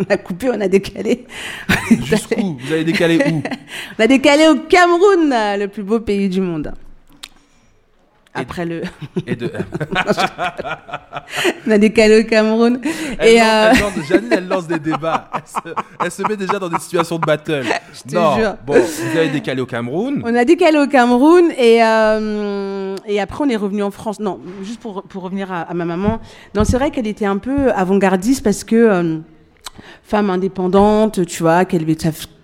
on 0.00 0.04
a 0.08 0.16
coupé, 0.16 0.48
on 0.48 0.60
a 0.60 0.68
décalé. 0.68 1.26
Jusqu'où? 1.90 2.56
Vous 2.58 2.72
avez 2.72 2.84
décalé 2.84 3.18
où? 3.30 3.42
On 3.98 4.02
a 4.02 4.06
décalé 4.06 4.48
au 4.48 4.56
Cameroun, 4.56 5.30
le 5.58 5.66
plus 5.66 5.82
beau 5.82 6.00
pays 6.00 6.28
du 6.28 6.40
monde. 6.40 6.72
Après 8.34 8.66
le. 8.66 8.82
Et 9.26 9.34
de... 9.34 9.50
on 11.66 11.70
a 11.70 11.78
décalé 11.78 12.20
au 12.20 12.24
Cameroun. 12.24 12.80
Elle, 13.18 13.28
et 13.28 13.38
lance, 13.38 13.48
euh, 13.48 13.72
elle 13.72 13.80
lance- 13.80 14.08
Janine, 14.08 14.28
elle 14.32 14.48
lance 14.48 14.66
des 14.68 14.78
débats. 14.78 15.30
Elle 15.34 15.40
se, 15.46 15.74
elle 16.04 16.10
se 16.10 16.22
met 16.28 16.36
déjà 16.36 16.58
dans 16.58 16.68
des 16.68 16.78
situations 16.78 17.18
de 17.18 17.24
battle. 17.24 17.64
te 18.08 18.14
non. 18.14 18.36
jure. 18.36 18.54
Bon, 18.66 18.74
vous 18.74 19.18
avez 19.18 19.28
décalé 19.30 19.60
au 19.60 19.66
Cameroun. 19.66 20.22
On 20.24 20.34
a 20.34 20.44
décalé 20.44 20.78
au 20.78 20.86
Cameroun 20.86 21.50
et, 21.58 21.82
euh, 21.82 22.94
et 23.06 23.20
après 23.20 23.44
on 23.44 23.48
est 23.48 23.56
revenu 23.56 23.82
en 23.82 23.90
France. 23.90 24.20
Non, 24.20 24.40
juste 24.62 24.80
pour, 24.80 25.02
pour 25.02 25.22
revenir 25.22 25.50
à, 25.52 25.62
à 25.62 25.74
ma 25.74 25.84
maman. 25.84 26.20
Non, 26.54 26.64
c'est 26.64 26.76
vrai 26.76 26.90
qu'elle 26.90 27.06
était 27.06 27.26
un 27.26 27.38
peu 27.38 27.72
avant-gardiste 27.72 28.44
parce 28.44 28.62
que 28.62 28.76
euh, 28.76 29.18
femme 30.02 30.30
indépendante, 30.30 31.26
tu 31.26 31.42
vois, 31.42 31.64
qu'elle 31.64 31.82
avait, 31.82 31.96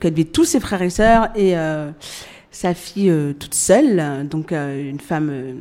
avait 0.02 0.24
tous 0.24 0.44
ses 0.44 0.60
frères 0.60 0.82
et 0.82 0.90
sœurs 0.90 1.28
et 1.36 1.54
sa 2.54 2.72
fille 2.72 3.10
euh, 3.10 3.32
toute 3.32 3.54
seule. 3.54 4.28
Donc 4.28 4.52
euh, 4.52 4.88
une 4.88 5.00
femme, 5.00 5.28
euh, 5.30 5.54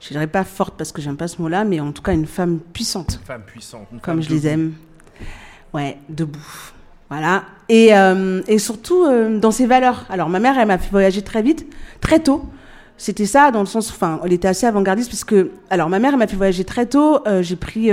je 0.00 0.08
dirais 0.08 0.28
pas 0.28 0.44
forte 0.44 0.74
parce 0.78 0.92
que 0.92 1.02
j'aime 1.02 1.16
pas 1.16 1.26
ce 1.26 1.42
mot-là, 1.42 1.64
mais 1.64 1.80
en 1.80 1.92
tout 1.92 2.02
cas 2.02 2.12
une 2.12 2.26
femme 2.26 2.60
puissante 2.72 3.20
Femme 3.26 3.42
puissante. 3.42 3.88
une 3.92 4.00
comme 4.00 4.22
femme 4.22 4.22
je 4.22 4.30
les 4.30 4.46
aime. 4.46 4.74
Ouais, 5.74 5.98
debout. 6.08 6.72
Voilà. 7.10 7.44
Et, 7.68 7.90
et 8.48 8.58
surtout 8.58 9.06
dans 9.38 9.50
ses 9.50 9.66
valeurs. 9.66 10.04
Alors 10.10 10.28
ma 10.28 10.40
mère, 10.40 10.58
elle 10.58 10.68
m'a 10.68 10.78
fait 10.78 10.90
voyager 10.90 11.22
très 11.22 11.42
vite, 11.42 11.66
très 12.00 12.20
tôt. 12.20 12.44
C'était 12.98 13.26
ça 13.26 13.50
dans 13.50 13.60
le 13.60 13.66
sens, 13.66 13.90
enfin, 13.90 14.20
elle 14.24 14.32
était 14.32 14.48
assez 14.48 14.66
avant-gardiste 14.66 15.10
parce 15.10 15.24
que, 15.24 15.50
alors 15.70 15.88
ma 15.88 15.98
mère, 15.98 16.12
elle 16.12 16.18
m'a 16.18 16.26
fait 16.26 16.36
voyager 16.36 16.64
très 16.64 16.86
tôt. 16.86 17.20
J'ai 17.40 17.56
pris 17.56 17.90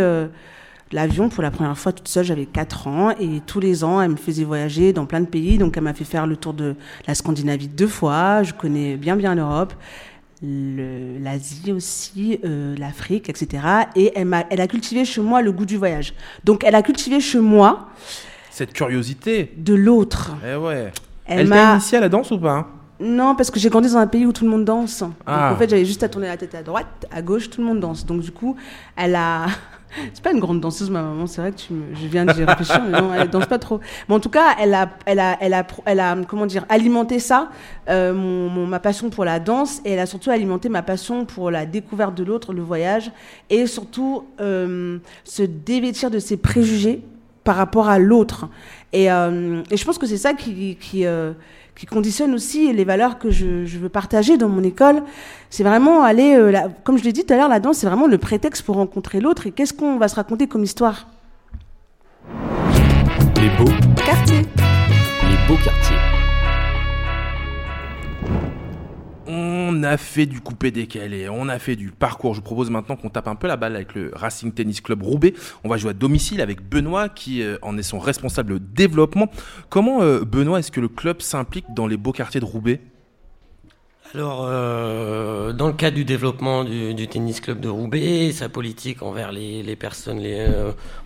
l'avion 0.96 1.30
pour 1.30 1.44
la 1.44 1.52
première 1.52 1.78
fois 1.78 1.92
toute 1.92 2.08
seule, 2.08 2.26
j'avais 2.26 2.46
4 2.48 2.88
ans 2.88 3.12
et 3.12 3.42
tous 3.46 3.60
les 3.60 3.84
ans, 3.84 4.02
elle 4.02 4.12
me 4.12 4.16
faisait 4.16 4.44
voyager 4.46 4.94
dans 4.94 5.06
plein 5.06 5.20
de 5.22 5.28
pays. 5.28 5.58
Donc 5.60 5.78
elle 5.78 5.84
m'a 5.84 5.94
fait 5.94 6.06
faire 6.06 6.26
le 6.26 6.38
tour 6.38 6.54
de 6.54 6.76
la 7.08 7.14
Scandinavie 7.14 7.68
deux 7.68 7.88
fois. 7.88 8.42
Je 8.44 8.54
connais 8.54 8.96
bien 8.98 9.16
bien 9.16 9.36
l'Europe 9.36 9.74
le- 10.42 11.18
l'Asie 11.20 11.72
aussi, 11.72 12.40
euh, 12.44 12.76
l'Afrique, 12.78 13.30
etc. 13.30 13.64
Et 13.96 14.12
elle, 14.16 14.26
m'a, 14.26 14.44
elle 14.50 14.62
a 14.62 14.68
cultivé 14.68 15.06
chez 15.06 15.22
moi 15.22 15.42
le 15.42 15.52
goût 15.52 15.66
du 15.66 15.78
voyage. 15.78 16.14
Donc 16.44 16.64
elle 16.66 16.76
a 16.76 16.82
cultivé 16.82 17.20
chez 17.20 17.40
moi 17.40 17.88
Cette 18.52 18.74
curiosité. 18.74 19.54
de 19.58 19.74
l'autre. 19.74 20.36
Eh 20.46 20.56
ouais. 20.56 20.92
Elle 21.26 21.40
Elle, 21.42 21.50
t'a 21.50 21.72
initié 21.74 21.98
à 21.98 22.02
la 22.02 22.10
danse 22.10 22.32
ou 22.32 22.38
pas? 22.40 22.68
Non, 23.00 23.36
parce 23.36 23.52
que 23.52 23.60
j'ai 23.60 23.70
grandi 23.70 23.90
dans 23.90 23.98
un 23.98 24.08
pays 24.08 24.26
où 24.26 24.32
tout 24.32 24.46
le 24.46 24.50
monde 24.50 24.64
danse. 24.66 25.04
Ah. 25.26 25.50
Donc 25.50 25.56
en 25.56 25.60
fait, 25.60 25.70
j'avais 25.70 25.86
juste 25.86 26.04
à 26.04 26.10
tourner 26.10 26.28
la 26.28 26.38
tête 26.38 26.56
à 26.56 26.64
droite, 26.64 27.06
à 27.12 27.22
gauche, 27.22 27.50
tout 27.50 27.60
le 27.62 27.68
monde 27.68 27.80
danse. 27.82 28.06
Donc 28.06 28.22
du 28.22 28.32
coup, 28.32 28.56
elle 28.96 29.16
a. 29.16 29.48
C'est 30.14 30.22
pas 30.24 30.32
une 30.34 30.42
grande 30.42 30.60
danseuse, 30.60 30.90
ma 30.90 31.02
maman. 31.02 31.26
C'est 31.26 31.40
vrai 31.40 31.52
que 31.54 31.58
tu 31.58 31.72
me... 31.74 31.96
je 31.96 32.08
viens 32.08 32.26
d'y 32.26 32.44
réfléchir, 32.44 32.82
mais 32.84 33.00
non, 33.00 33.14
elle 33.14 33.30
danse 33.30 33.46
pas 33.46 33.60
trop. 33.60 33.80
Mais 34.10 34.16
en 34.16 34.20
tout 34.20 34.30
cas, 34.30 34.56
elle 34.60 34.74
a, 34.74 34.90
elle 35.06 35.20
a, 35.20 35.38
elle 35.40 35.54
a, 35.54 35.66
elle 35.86 36.00
a, 36.02 36.18
comment 36.28 36.46
dire, 36.46 36.66
alimenté 36.68 37.20
ça, 37.20 37.50
euh, 37.90 38.14
mon, 38.14 38.50
mon- 38.50 38.68
ma 38.68 38.80
passion 38.82 39.10
pour 39.10 39.24
la 39.24 39.40
danse, 39.40 39.80
et 39.86 39.92
elle 39.92 40.00
a 40.00 40.06
surtout 40.06 40.32
alimenté 40.32 40.68
ma 40.68 40.82
passion 40.82 41.24
pour 41.24 41.50
la 41.50 41.66
découverte 41.66 42.14
de 42.14 42.26
l'autre, 42.26 42.52
le 42.52 42.62
voyage, 42.62 43.10
et 43.50 43.68
surtout 43.68 44.26
euh, 44.42 44.98
se 45.24 45.44
dévêtir 45.44 46.12
de 46.12 46.20
ses 46.20 46.36
préjugés 46.36 47.02
par 47.46 47.56
rapport 47.56 47.88
à 47.88 47.98
l'autre. 47.98 48.50
Et, 48.92 49.10
euh, 49.10 49.62
et 49.72 49.78
je 49.78 49.86
pense 49.86 49.98
que 49.98 50.08
c'est 50.08 50.18
ça 50.18 50.34
qui, 50.34 50.76
qui, 50.76 51.06
euh, 51.06 51.32
qui 51.76 51.86
conditionne 51.86 52.34
aussi 52.34 52.72
les 52.74 52.84
valeurs 52.86 53.20
que 53.20 53.30
je, 53.32 53.66
je 53.66 53.78
veux 53.78 53.90
partager 53.90 54.38
dans 54.38 54.48
mon 54.50 54.64
école. 54.64 55.04
C'est 55.50 55.64
vraiment 55.64 56.04
aller, 56.04 56.36
euh, 56.36 56.50
la- 56.52 56.70
comme 56.84 56.98
je 56.98 57.04
l'ai 57.04 57.12
dit 57.12 57.26
tout 57.26 57.34
à 57.34 57.38
l'heure, 57.38 57.50
la 57.50 57.60
danse, 57.60 57.78
c'est 57.80 57.88
vraiment 57.88 58.08
le 58.08 58.18
prétexte 58.18 58.64
pour 58.64 58.76
rencontrer 58.76 59.20
l'autre. 59.20 59.46
Et 59.48 59.52
qu'est-ce 59.52 59.74
qu'on 59.74 59.98
va 59.98 60.08
se 60.08 60.16
raconter 60.16 60.48
comme 60.48 60.64
histoire 60.64 61.08
Les 63.42 63.50
beaux, 63.58 63.72
Quartier. 64.06 64.38
les 64.42 65.48
beaux 65.48 65.62
quartiers. 65.64 66.15
On 69.68 69.82
a 69.82 69.98
fait 69.98 70.28
du 70.28 70.42
coupé 70.42 70.70
décalé, 70.70 71.28
on 71.28 71.50
a 71.50 71.58
fait 71.58 71.76
du 71.76 71.90
parcours. 71.90 72.36
Je 72.36 72.40
vous 72.40 72.46
propose 72.46 72.70
maintenant 72.70 72.96
qu'on 72.96 73.10
tape 73.10 73.28
un 73.28 73.34
peu 73.34 73.48
la 73.48 73.58
balle 73.58 73.76
avec 73.76 73.96
le 73.96 74.12
Racing 74.14 74.52
Tennis 74.54 74.80
Club 74.80 75.02
Roubaix. 75.02 75.34
On 75.64 75.70
va 75.70 75.78
jouer 75.78 75.90
à 75.90 75.94
domicile 75.94 76.40
avec 76.40 76.62
Benoît 76.62 77.10
qui 77.10 77.42
euh, 77.42 77.58
en 77.64 77.76
est 77.76 77.84
son 77.84 77.98
responsable 77.98 78.60
développement. 78.60 79.28
Comment, 79.70 80.04
euh, 80.04 80.24
Benoît, 80.24 80.60
est-ce 80.60 80.72
que 80.72 80.82
le 80.82 80.88
club 80.88 81.20
s'implique 81.24 81.66
dans 81.76 81.88
les 81.88 81.98
beaux 81.98 82.12
quartiers 82.12 82.40
de 82.40 82.46
Roubaix? 82.46 82.80
Alors, 84.14 84.46
euh, 84.48 85.52
dans 85.52 85.66
le 85.66 85.74
cadre 85.74 85.96
du 85.96 86.06
développement 86.06 86.64
du, 86.64 87.08
tennis 87.08 87.42
club 87.42 87.60
de 87.60 87.68
Roubaix, 87.68 88.32
sa 88.34 88.50
politique 88.50 89.02
envers 89.02 89.32
les, 89.32 89.76
personnes 89.76 90.20
les, 90.20 90.48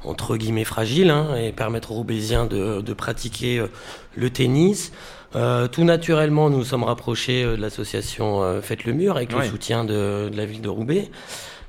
entre 0.04 0.36
guillemets 0.36 0.66
fragiles 0.66 1.12
hein, 1.12 1.34
et 1.38 1.54
permettre 1.54 1.92
aux 1.92 1.96
Roubaisiens 1.96 2.46
de, 2.46 2.94
pratiquer 2.94 3.64
le 4.18 4.30
tennis. 4.30 4.92
Euh, 5.36 5.68
tout 5.68 5.84
naturellement, 5.84 6.50
nous 6.50 6.58
nous 6.60 6.64
sommes 6.64 6.84
rapprochés 6.84 7.44
euh, 7.44 7.56
de 7.56 7.62
l'association 7.62 8.42
euh, 8.42 8.62
Faites 8.62 8.84
le 8.86 8.94
Mur 8.94 9.16
avec 9.16 9.30
Ouais. 9.32 9.44
le 9.44 9.50
soutien 9.50 9.86
de, 9.86 10.30
de 10.30 10.36
la 10.38 10.46
ville 10.46 10.62
de 10.62 10.70
Roubaix. 10.70 11.10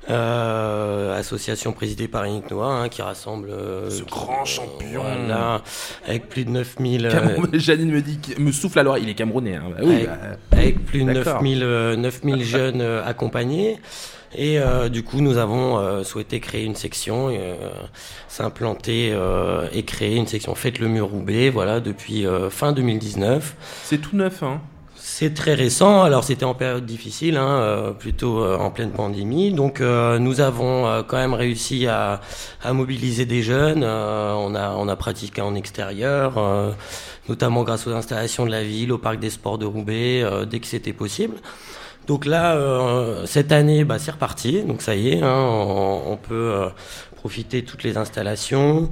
Euh, 0.09 1.15
association 1.17 1.71
présidée 1.73 2.07
par 2.07 2.25
Yannick 2.25 2.49
Noah 2.49 2.71
hein, 2.73 2.89
qui 2.89 3.03
rassemble 3.03 3.51
euh, 3.51 3.87
Ce 3.91 4.01
qui- 4.01 4.09
grand 4.09 4.43
champion. 4.45 5.03
voilà, 5.03 5.61
avec 6.07 6.27
plus 6.27 6.43
de 6.43 6.49
9000 6.49 7.05
euh, 7.05 7.11
Cameroun- 7.11 7.49
Janine 7.59 7.91
me 7.91 8.01
dit, 8.01 8.17
qu'il- 8.17 8.39
me 8.43 8.51
souffle 8.51 8.79
à 8.79 8.83
l'oreille, 8.83 9.03
il 9.03 9.09
est 9.09 9.13
camerounais. 9.13 9.57
hein. 9.57 9.65
Bah 9.69 9.83
oui, 9.83 9.93
avec, 9.93 10.07
bah, 10.07 10.15
avec 10.53 10.85
plus 10.85 11.03
de 11.03 11.13
d'accord. 11.13 11.43
9000 11.43 11.63
euh, 11.63 11.95
9000 11.97 12.43
jeunes 12.43 12.81
accompagnés. 12.81 13.77
Et 14.35 14.59
euh, 14.59 14.87
du 14.89 15.03
coup, 15.03 15.19
nous 15.21 15.37
avons 15.37 15.77
euh, 15.77 16.03
souhaité 16.03 16.39
créer 16.39 16.63
une 16.63 16.75
section, 16.75 17.29
euh, 17.29 17.55
s'implanter 18.27 19.11
euh, 19.11 19.67
et 19.73 19.83
créer 19.83 20.15
une 20.15 20.27
section 20.27 20.55
Faites 20.55 20.79
le 20.79 20.87
mur 20.87 21.07
Roubaix, 21.09 21.49
voilà, 21.49 21.79
depuis 21.79 22.25
euh, 22.25 22.49
fin 22.49 22.71
2019. 22.71 23.55
C'est 23.83 23.97
tout 23.97 24.15
neuf, 24.15 24.41
hein 24.41 24.61
C'est 24.95 25.33
très 25.33 25.53
récent. 25.53 26.03
Alors 26.03 26.23
c'était 26.23 26.45
en 26.45 26.53
période 26.53 26.85
difficile, 26.85 27.35
hein, 27.35 27.49
euh, 27.59 27.91
plutôt 27.91 28.41
euh, 28.41 28.57
en 28.57 28.71
pleine 28.71 28.91
pandémie. 28.91 29.51
Donc 29.51 29.81
euh, 29.81 30.17
nous 30.17 30.39
avons 30.39 30.87
euh, 30.87 31.03
quand 31.05 31.17
même 31.17 31.33
réussi 31.33 31.87
à, 31.87 32.21
à 32.63 32.71
mobiliser 32.71 33.25
des 33.25 33.41
jeunes. 33.41 33.83
Euh, 33.83 34.33
on 34.37 34.55
a 34.55 34.75
on 34.77 34.87
a 34.87 34.95
pratiqué 34.95 35.41
en 35.41 35.55
extérieur, 35.55 36.37
euh, 36.37 36.71
notamment 37.27 37.63
grâce 37.63 37.85
aux 37.85 37.91
installations 37.91 38.45
de 38.45 38.51
la 38.51 38.63
ville, 38.63 38.93
au 38.93 38.97
parc 38.97 39.19
des 39.19 39.29
sports 39.29 39.57
de 39.57 39.65
Roubaix, 39.65 40.21
euh, 40.23 40.45
dès 40.45 40.61
que 40.61 40.67
c'était 40.67 40.93
possible. 40.93 41.35
Donc 42.11 42.25
là, 42.25 42.55
euh, 42.55 43.25
cette 43.25 43.53
année, 43.53 43.85
bah, 43.85 43.97
c'est 43.97 44.11
reparti. 44.11 44.63
Donc 44.63 44.81
ça 44.81 44.95
y 44.95 45.07
est, 45.13 45.21
hein, 45.21 45.33
on, 45.33 46.01
on 46.11 46.17
peut 46.17 46.33
euh, 46.55 46.67
profiter 47.15 47.61
de 47.61 47.65
toutes 47.65 47.83
les 47.83 47.95
installations. 47.95 48.89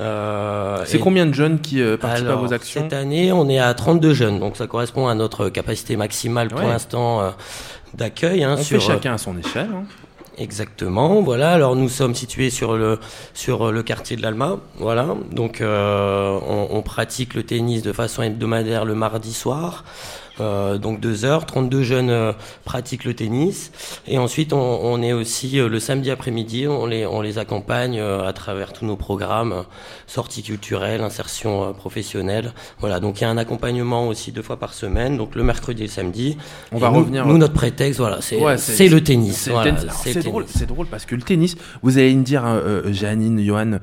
Euh, 0.00 0.78
C'est 0.86 0.98
combien 0.98 1.26
de 1.26 1.34
jeunes 1.34 1.60
qui 1.60 1.82
participent 2.00 2.28
à 2.30 2.34
vos 2.36 2.54
actions 2.54 2.80
Cette 2.84 2.94
année, 2.94 3.30
on 3.30 3.46
est 3.50 3.58
à 3.58 3.74
32 3.74 4.14
jeunes, 4.14 4.40
donc 4.40 4.56
ça 4.56 4.66
correspond 4.66 5.06
à 5.06 5.14
notre 5.14 5.50
capacité 5.50 5.96
maximale 5.96 6.48
pour 6.48 6.60
Ouais. 6.60 6.66
l'instant 6.68 7.34
d'accueil. 7.92 8.42
Hein, 8.42 8.56
On 8.58 8.62
sur, 8.62 8.80
fait 8.82 8.92
chacun 8.94 9.12
à 9.12 9.18
son 9.18 9.36
échelle. 9.36 9.68
hein. 9.74 9.84
Exactement, 10.38 11.20
voilà. 11.20 11.52
Alors 11.52 11.76
nous 11.76 11.90
sommes 11.90 12.14
situés 12.14 12.48
sur 12.48 12.78
le 12.78 12.98
sur 13.34 13.70
le 13.70 13.82
quartier 13.82 14.16
de 14.16 14.22
l'Alma, 14.22 14.56
voilà. 14.78 15.08
Donc 15.30 15.60
euh, 15.60 16.38
on, 16.48 16.68
on 16.70 16.80
pratique 16.80 17.34
le 17.34 17.42
tennis 17.42 17.82
de 17.82 17.92
façon 17.92 18.22
hebdomadaire 18.22 18.86
le 18.86 18.94
mardi 18.94 19.34
soir. 19.34 19.84
Euh, 20.40 20.78
donc 20.78 20.98
deux 21.00 21.24
heures, 21.26 21.44
32 21.44 21.82
jeunes 21.82 22.08
euh, 22.10 22.32
pratiquent 22.64 23.04
le 23.04 23.12
tennis 23.14 23.70
et 24.06 24.16
ensuite 24.16 24.54
on, 24.54 24.58
on 24.82 25.02
est 25.02 25.12
aussi 25.12 25.58
euh, 25.60 25.68
le 25.68 25.78
samedi 25.78 26.10
après-midi, 26.10 26.66
on 26.66 26.86
les 26.86 27.04
on 27.04 27.20
les 27.20 27.36
accompagne 27.36 27.98
euh, 27.98 28.26
à 28.26 28.32
travers 28.32 28.72
tous 28.72 28.86
nos 28.86 28.96
programmes, 28.96 29.64
sorties 30.06 30.42
culturelles, 30.42 31.02
insertion 31.02 31.64
euh, 31.68 31.72
professionnelle. 31.72 32.54
Voilà, 32.80 32.98
donc 32.98 33.20
il 33.20 33.24
y 33.24 33.26
a 33.26 33.30
un 33.30 33.36
accompagnement 33.36 34.08
aussi 34.08 34.32
deux 34.32 34.40
fois 34.42 34.58
par 34.58 34.72
semaine, 34.72 35.18
donc 35.18 35.34
le 35.34 35.42
mercredi 35.42 35.82
et 35.82 35.86
le 35.86 35.92
samedi. 35.92 36.38
On 36.72 36.78
Et 36.78 36.80
va 36.80 36.88
nous- 36.90 36.96
revenir. 37.00 37.26
Nous 37.26 37.36
notre 37.36 37.52
prétexte, 37.54 38.00
voilà, 38.00 38.22
c'est 38.22 38.36
Ouais, 38.40 38.56
le 38.56 39.00
tennis. 39.02 39.36
C'est 39.36 39.50
voilà, 39.50 39.72
drôle, 40.22 40.44
c'est 40.48 40.66
drôle 40.66 40.86
parce 40.86 41.04
que 41.04 41.14
le 41.14 41.22
tennis, 41.22 41.56
vous 41.82 41.98
allez 41.98 42.14
me 42.14 42.22
dire, 42.24 42.42
Janine, 42.90 43.44
Johan, 43.44 43.78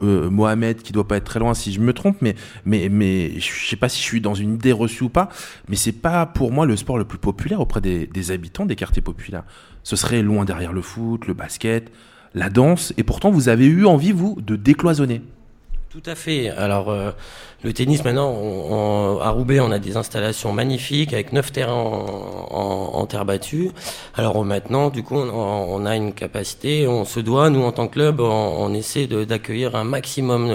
Mohamed, 0.00 0.82
qui 0.82 0.92
doit 0.92 1.06
pas 1.06 1.16
être 1.18 1.24
très 1.24 1.38
loin 1.38 1.54
si 1.54 1.72
je 1.72 1.80
me 1.80 1.92
trompe, 1.92 2.16
mais 2.20 2.34
mais 2.64 2.88
mais 2.90 3.38
je 3.38 3.68
sais 3.68 3.76
pas 3.76 3.88
si 3.88 3.98
je 4.00 4.04
suis 4.04 4.20
dans 4.20 4.34
une 4.34 4.54
idée 4.54 4.72
reçue 4.72 5.04
ou 5.04 5.08
pas, 5.08 5.28
mais 5.68 5.75
c'est 5.76 5.92
pas 5.92 6.26
pour 6.26 6.52
moi 6.52 6.66
le 6.66 6.76
sport 6.76 6.98
le 6.98 7.04
plus 7.04 7.18
populaire 7.18 7.60
auprès 7.60 7.80
des, 7.80 8.06
des 8.06 8.30
habitants 8.30 8.66
des 8.66 8.76
quartiers 8.76 9.02
populaires. 9.02 9.44
Ce 9.82 9.96
serait 9.96 10.22
loin 10.22 10.44
derrière 10.44 10.72
le 10.72 10.82
foot, 10.82 11.26
le 11.26 11.34
basket, 11.34 11.92
la 12.34 12.50
danse, 12.50 12.92
et 12.96 13.02
pourtant 13.02 13.30
vous 13.30 13.48
avez 13.48 13.66
eu 13.66 13.86
envie 13.86 14.12
vous 14.12 14.38
de 14.40 14.56
décloisonner. 14.56 15.22
Tout 15.96 16.10
à 16.10 16.14
fait. 16.14 16.50
Alors, 16.50 16.90
euh, 16.90 17.10
le 17.64 17.72
tennis, 17.72 18.04
maintenant, 18.04 19.18
à 19.18 19.30
Roubaix, 19.30 19.60
on 19.60 19.70
a 19.70 19.78
des 19.78 19.96
installations 19.96 20.52
magnifiques 20.52 21.14
avec 21.14 21.32
neuf 21.32 21.52
terrains 21.52 21.72
en, 21.72 23.06
terre 23.06 23.24
battue. 23.24 23.70
Alors 24.14 24.44
maintenant, 24.44 24.90
du 24.90 25.02
coup, 25.02 25.16
on, 25.16 25.86
a 25.86 25.96
une 25.96 26.12
capacité, 26.12 26.86
on 26.86 27.06
se 27.06 27.18
doit, 27.18 27.48
nous, 27.48 27.62
en 27.62 27.72
tant 27.72 27.88
que 27.88 27.94
club, 27.94 28.20
on, 28.20 28.74
essaie 28.74 29.06
d'accueillir 29.06 29.74
un 29.74 29.84
maximum 29.84 30.54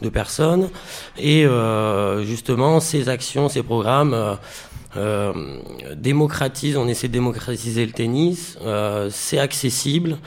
de 0.00 0.08
personnes. 0.08 0.70
Et 1.18 1.44
euh, 1.44 2.22
justement, 2.22 2.78
ces 2.78 3.08
actions, 3.08 3.48
ces 3.48 3.64
programmes... 3.64 4.14
euh, 4.14 4.36
euh, 4.94 5.32
démocratisent, 5.96 6.76
on 6.76 6.86
essaie 6.86 7.08
de 7.08 7.14
démocratiser 7.14 7.86
le 7.86 7.92
tennis, 7.92 8.58
c'est 9.10 9.38
accessible. 9.38 10.18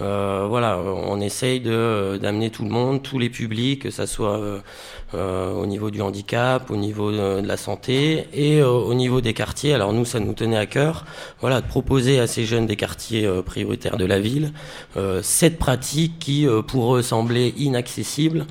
Euh, 0.00 0.46
voilà, 0.48 0.78
on 0.78 1.20
essaye 1.20 1.60
de 1.60 2.18
d'amener 2.20 2.50
tout 2.50 2.64
le 2.64 2.70
monde, 2.70 3.02
tous 3.02 3.18
les 3.18 3.28
publics, 3.30 3.82
que 3.82 3.90
ça 3.90 4.06
soit 4.06 4.38
euh, 4.38 4.58
euh, 5.14 5.52
au 5.52 5.66
niveau 5.66 5.90
du 5.90 6.00
handicap, 6.00 6.70
au 6.70 6.76
niveau 6.76 7.10
de, 7.12 7.40
de 7.40 7.46
la 7.46 7.56
santé 7.56 8.26
et 8.32 8.60
euh, 8.60 8.68
au 8.68 8.94
niveau 8.94 9.20
des 9.20 9.34
quartiers. 9.34 9.74
Alors 9.74 9.92
nous, 9.92 10.04
ça 10.04 10.20
nous 10.20 10.32
tenait 10.32 10.56
à 10.56 10.66
cœur, 10.66 11.04
voilà, 11.40 11.60
de 11.60 11.66
proposer 11.66 12.20
à 12.20 12.26
ces 12.26 12.44
jeunes 12.44 12.66
des 12.66 12.76
quartiers 12.76 13.26
euh, 13.26 13.42
prioritaires 13.42 13.96
de 13.96 14.06
la 14.06 14.20
ville 14.20 14.52
euh, 14.96 15.20
cette 15.22 15.58
pratique 15.58 16.18
qui 16.18 16.46
euh, 16.46 16.62
pour 16.62 16.96
eux 16.96 17.02
semblait 17.02 17.50
inaccessible, 17.50 18.46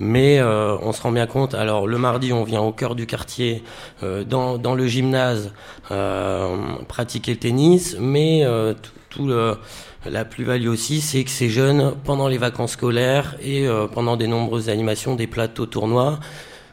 mais 0.00 0.38
euh, 0.38 0.76
on 0.82 0.92
se 0.92 1.02
rend 1.02 1.12
bien 1.12 1.26
compte. 1.26 1.54
Alors 1.54 1.86
le 1.86 1.98
mardi, 1.98 2.32
on 2.32 2.44
vient 2.44 2.62
au 2.62 2.72
cœur 2.72 2.94
du 2.94 3.06
quartier, 3.06 3.62
euh, 4.02 4.24
dans 4.24 4.58
dans 4.58 4.74
le 4.74 4.86
gymnase, 4.86 5.52
euh, 5.90 6.56
pratiquer 6.88 7.32
le 7.32 7.38
tennis, 7.38 7.96
mais 8.00 8.44
euh, 8.44 8.74
tout, 8.74 8.90
tout 9.10 9.26
le 9.26 9.56
la 10.06 10.24
plus-value 10.24 10.68
aussi, 10.68 11.00
c'est 11.00 11.24
que 11.24 11.30
ces 11.30 11.48
jeunes, 11.48 11.94
pendant 12.04 12.28
les 12.28 12.38
vacances 12.38 12.72
scolaires 12.72 13.36
et 13.42 13.66
euh, 13.66 13.86
pendant 13.86 14.16
des 14.16 14.26
nombreuses 14.26 14.68
animations, 14.68 15.14
des 15.14 15.26
plateaux 15.26 15.66
tournois, 15.66 16.20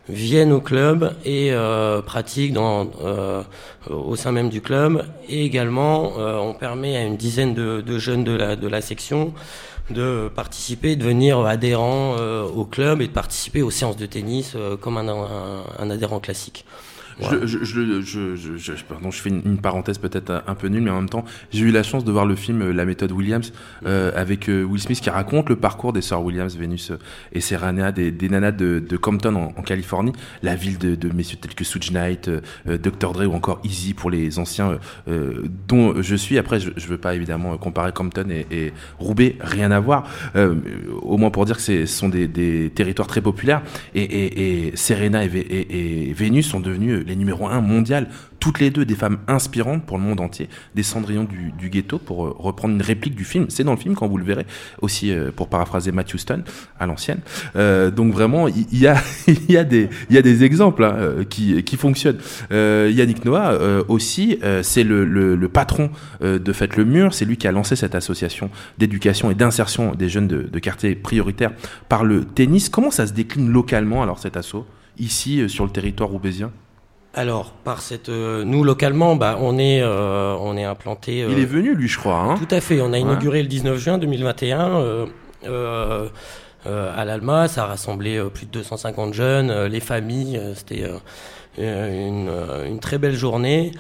viennent 0.09 0.51
au 0.51 0.61
club 0.61 1.15
et 1.25 1.51
euh, 1.51 2.01
pratiquent 2.01 2.55
euh, 2.57 3.43
au 3.89 4.15
sein 4.15 4.31
même 4.31 4.49
du 4.49 4.61
club. 4.61 5.05
Et 5.27 5.45
également, 5.45 6.13
on 6.17 6.53
permet 6.53 6.95
à 6.97 7.03
une 7.03 7.17
dizaine 7.17 7.53
de, 7.53 7.97
jeunes 7.97 8.23
de 8.23 8.67
la, 8.67 8.81
section 8.81 9.33
de 9.89 10.29
participer, 10.33 10.95
de 10.95 11.01
devenir 11.01 11.39
adhérents 11.39 12.15
euh, 12.19 12.43
au 12.43 12.65
club 12.65 13.01
et 13.01 13.07
de 13.07 13.13
participer 13.13 13.61
aux 13.61 13.71
séances 13.71 13.97
de 13.97 14.05
tennis 14.05 14.55
comme 14.81 14.97
un 14.97 15.89
adhérent 15.89 16.19
classique. 16.19 16.65
Je, 17.21 17.45
je, 17.47 17.63
je, 17.63 18.01
je, 18.35 18.57
je, 18.57 18.71
pardon, 18.87 19.09
je 19.11 19.21
fais 19.21 19.29
une, 19.29 19.41
une 19.45 19.57
parenthèse 19.57 19.97
peut-être 19.99 20.29
un, 20.31 20.43
un 20.47 20.55
peu 20.55 20.67
nulle, 20.67 20.83
mais 20.83 20.91
en 20.91 20.97
même 20.97 21.09
temps, 21.09 21.23
j'ai 21.51 21.63
eu 21.65 21.71
la 21.71 21.83
chance 21.83 22.03
de 22.03 22.11
voir 22.11 22.25
le 22.25 22.35
film 22.35 22.61
euh, 22.61 22.73
La 22.73 22.83
méthode 22.85 23.11
Williams 23.13 23.53
euh, 23.85 24.11
avec 24.15 24.49
euh, 24.49 24.63
Will 24.63 24.81
Smith 24.81 24.99
qui 24.99 25.09
raconte 25.09 25.47
le 25.49 25.55
parcours 25.55 25.93
des 25.93 26.01
sœurs 26.01 26.21
Williams, 26.23 26.57
Vénus 26.57 26.91
euh, 26.91 26.97
et 27.31 27.39
Serena, 27.41 27.91
des, 27.93 28.11
des 28.11 28.27
nanas 28.29 28.51
de, 28.51 28.79
de 28.79 28.97
Compton 28.97 29.35
en, 29.35 29.53
en 29.57 29.61
Californie, 29.61 30.11
la 30.43 30.55
ville 30.55 30.77
de, 30.77 30.95
de 30.95 31.09
messieurs 31.13 31.37
tels 31.39 31.55
que 31.55 31.63
Suge 31.63 31.91
Knight, 31.91 32.27
euh, 32.27 32.41
Dr. 32.77 33.13
Dre 33.13 33.27
ou 33.27 33.33
encore 33.33 33.61
Easy 33.63 33.93
pour 33.93 34.09
les 34.09 34.37
anciens, 34.39 34.77
dont 35.67 36.01
je 36.01 36.15
suis. 36.15 36.37
Après, 36.37 36.59
je, 36.59 36.71
je 36.75 36.87
veux 36.87 36.97
pas 36.97 37.15
évidemment 37.15 37.57
comparer 37.57 37.91
Compton 37.93 38.27
et, 38.29 38.45
et 38.51 38.73
Roubaix, 38.99 39.35
rien 39.39 39.71
à 39.71 39.79
voir. 39.79 40.09
Euh, 40.35 40.55
au 41.01 41.17
moins 41.17 41.29
pour 41.29 41.45
dire 41.45 41.55
que 41.57 41.61
ce 41.61 41.85
sont 41.85 42.09
des, 42.09 42.27
des 42.27 42.69
territoires 42.73 43.07
très 43.07 43.21
populaires. 43.21 43.61
Et, 43.93 44.03
et, 44.03 44.67
et 44.67 44.75
Serena 44.75 45.23
et, 45.23 45.29
Vé- 45.29 45.45
et, 45.49 46.09
et 46.09 46.13
Vénus 46.13 46.47
sont 46.47 46.59
devenus 46.59 47.04
les 47.05 47.15
numéros 47.15 47.47
un 47.47 47.61
mondial, 47.61 48.07
toutes 48.39 48.59
les 48.59 48.69
deux 48.69 48.85
des 48.85 48.95
femmes 48.95 49.19
inspirantes 49.27 49.85
pour 49.85 49.97
le 49.97 50.03
monde 50.03 50.19
entier, 50.19 50.49
des 50.75 50.83
cendrillons 50.83 51.23
du, 51.23 51.51
du 51.57 51.69
ghetto, 51.69 51.97
pour 51.97 52.25
euh, 52.25 52.35
reprendre 52.37 52.75
une 52.75 52.81
réplique 52.81 53.15
du 53.15 53.25
film. 53.25 53.45
C'est 53.49 53.63
dans 53.63 53.71
le 53.71 53.77
film 53.77 53.95
quand 53.95 54.07
vous 54.07 54.17
le 54.17 54.23
verrez, 54.23 54.45
aussi 54.81 55.11
euh, 55.11 55.31
pour 55.35 55.47
paraphraser 55.47 55.91
Matthew 55.91 56.17
Stone 56.17 56.43
à 56.79 56.85
l'ancienne. 56.85 57.19
Euh, 57.55 57.91
donc 57.91 58.13
vraiment, 58.13 58.47
il 58.47 58.79
y, 58.79 58.87
a, 58.87 58.97
y, 59.49 59.57
a, 59.57 59.63
des, 59.63 59.89
y 60.09 60.17
a 60.17 60.21
des 60.21 60.43
exemples 60.43 60.83
hein, 60.83 61.23
qui, 61.29 61.63
qui 61.63 61.77
fonctionnent. 61.77 62.19
Yannick 62.51 63.25
Noah 63.25 63.83
aussi, 63.87 64.39
c'est 64.61 64.83
le, 64.83 65.05
le, 65.05 65.35
le 65.35 65.49
patron 65.49 65.89
de 66.21 66.53
Faites 66.53 66.77
le 66.77 66.85
Mur, 66.85 67.13
c'est 67.13 67.25
lui 67.25 67.37
qui 67.37 67.47
a 67.47 67.51
lancé 67.51 67.75
cette 67.75 67.95
association 67.95 68.49
d'éducation 68.77 69.31
et 69.31 69.35
d'insertion 69.35 69.93
des 69.95 70.09
jeunes 70.09 70.27
de, 70.27 70.43
de 70.43 70.59
quartiers 70.59 70.95
prioritaires 70.95 71.51
par 71.89 72.03
le 72.03 72.25
tennis. 72.25 72.69
Comment 72.69 72.91
ça 72.91 73.07
se 73.07 73.13
décline 73.13 73.49
localement 73.49 74.03
alors 74.03 74.19
cet 74.19 74.37
assaut 74.37 74.65
ici 74.97 75.41
euh, 75.41 75.47
sur 75.47 75.65
le 75.65 75.71
territoire 75.71 76.09
roubaisien? 76.09 76.51
Alors, 77.17 77.51
par 77.51 77.81
cette, 77.81 78.09
euh, 78.09 78.43
nous 78.43 78.63
localement, 78.63 79.15
bah, 79.15 79.37
on 79.41 79.57
est, 79.57 79.81
euh, 79.81 80.35
on 80.39 80.57
est 80.57 80.65
implanté. 80.65 81.23
euh, 81.23 81.29
Il 81.31 81.39
est 81.39 81.45
venu 81.45 81.73
lui, 81.73 81.87
je 81.87 81.97
crois. 81.97 82.17
Hein 82.17 82.35
Tout 82.37 82.53
à 82.53 82.59
fait. 82.59 82.81
On 82.81 82.87
a 82.87 82.89
Ouais. 82.91 82.99
inauguré 83.01 83.41
le 83.41 83.47
19 83.47 83.77
juin 83.79 83.97
2021 83.97 84.69
euh, 85.45 86.07
à 86.67 87.05
l'Alma. 87.05 87.47
Ça 87.47 87.63
a 87.63 87.67
rassemblé 87.67 88.21
plus 88.33 88.45
de 88.45 88.51
250 88.51 89.13
jeunes, 89.13 89.65
les 89.65 89.79
familles. 89.79 90.41
C'était 90.55 90.83
euh, 91.59 92.07
une, 92.07 92.29
une 92.69 92.79
très 92.79 92.97
belle 92.97 93.15
journée. 93.15 93.71